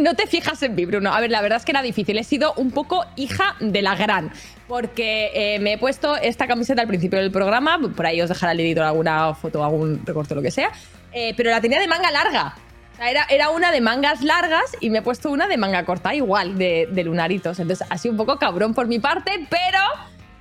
No 0.00 0.14
te 0.14 0.26
fijas 0.26 0.62
en 0.62 0.74
mí, 0.74 0.84
Bruno. 0.84 1.12
A 1.14 1.20
ver, 1.20 1.30
la 1.30 1.40
verdad 1.40 1.56
es 1.58 1.64
que 1.64 1.72
era 1.72 1.80
difícil. 1.82 2.18
He 2.18 2.24
sido 2.24 2.52
un 2.56 2.70
poco 2.70 3.04
hija 3.16 3.56
de 3.60 3.80
la 3.82 3.94
gran. 3.94 4.30
Porque 4.68 5.30
eh, 5.34 5.58
me 5.58 5.74
he 5.74 5.78
puesto 5.78 6.16
esta 6.16 6.46
camiseta 6.46 6.82
al 6.82 6.88
principio 6.88 7.18
del 7.18 7.30
programa. 7.30 7.78
Por 7.94 8.04
ahí 8.06 8.20
os 8.20 8.28
dejará 8.28 8.52
el 8.52 8.60
editor 8.60 8.84
alguna 8.84 9.34
foto, 9.34 9.64
algún 9.64 10.02
recorte, 10.04 10.34
lo 10.34 10.42
que 10.42 10.50
sea. 10.50 10.70
eh, 11.12 11.32
pero 11.36 11.50
la 11.50 11.60
tenía 11.62 11.80
de 11.80 11.88
manga 11.88 12.10
larga. 12.10 12.54
O 12.96 12.98
sea, 12.98 13.10
era, 13.10 13.26
era 13.28 13.50
una 13.50 13.72
de 13.72 13.82
mangas 13.82 14.22
largas 14.22 14.74
y 14.80 14.88
me 14.88 14.98
he 14.98 15.02
puesto 15.02 15.30
una 15.30 15.46
de 15.46 15.58
manga 15.58 15.84
corta, 15.84 16.14
igual, 16.14 16.56
de, 16.56 16.88
de 16.90 17.04
lunaritos. 17.04 17.58
Entonces, 17.58 17.86
sido 17.98 18.12
un 18.12 18.16
poco 18.16 18.38
cabrón 18.38 18.72
por 18.72 18.86
mi 18.86 18.98
parte, 18.98 19.46
pero 19.50 19.78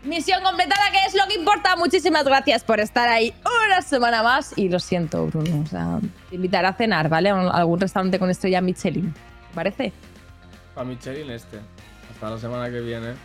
misión 0.03 0.41
completada, 0.41 0.89
que 0.89 1.05
es 1.05 1.15
lo 1.15 1.27
que 1.27 1.35
importa. 1.35 1.75
Muchísimas 1.75 2.23
gracias 2.23 2.63
por 2.63 2.79
estar 2.79 3.09
ahí 3.09 3.33
una 3.67 3.81
semana 3.81 4.23
más. 4.23 4.57
Y 4.57 4.69
lo 4.69 4.79
siento, 4.79 5.25
Bruno. 5.25 5.63
O 5.63 5.67
sea, 5.67 5.99
te 6.29 6.37
invitaré 6.37 6.67
a 6.67 6.73
cenar, 6.73 7.09
¿vale? 7.09 7.29
A 7.29 7.49
algún 7.49 7.77
restaurante 7.77 8.19
con 8.19 8.29
estrella 8.29 8.61
Michelin. 8.61 9.13
¿Te 9.13 9.53
parece? 9.53 9.91
A 10.77 10.85
Michelin 10.85 11.29
este. 11.31 11.59
Hasta 12.13 12.29
la 12.29 12.37
semana 12.37 12.69
que 12.69 12.79
viene. 12.79 13.15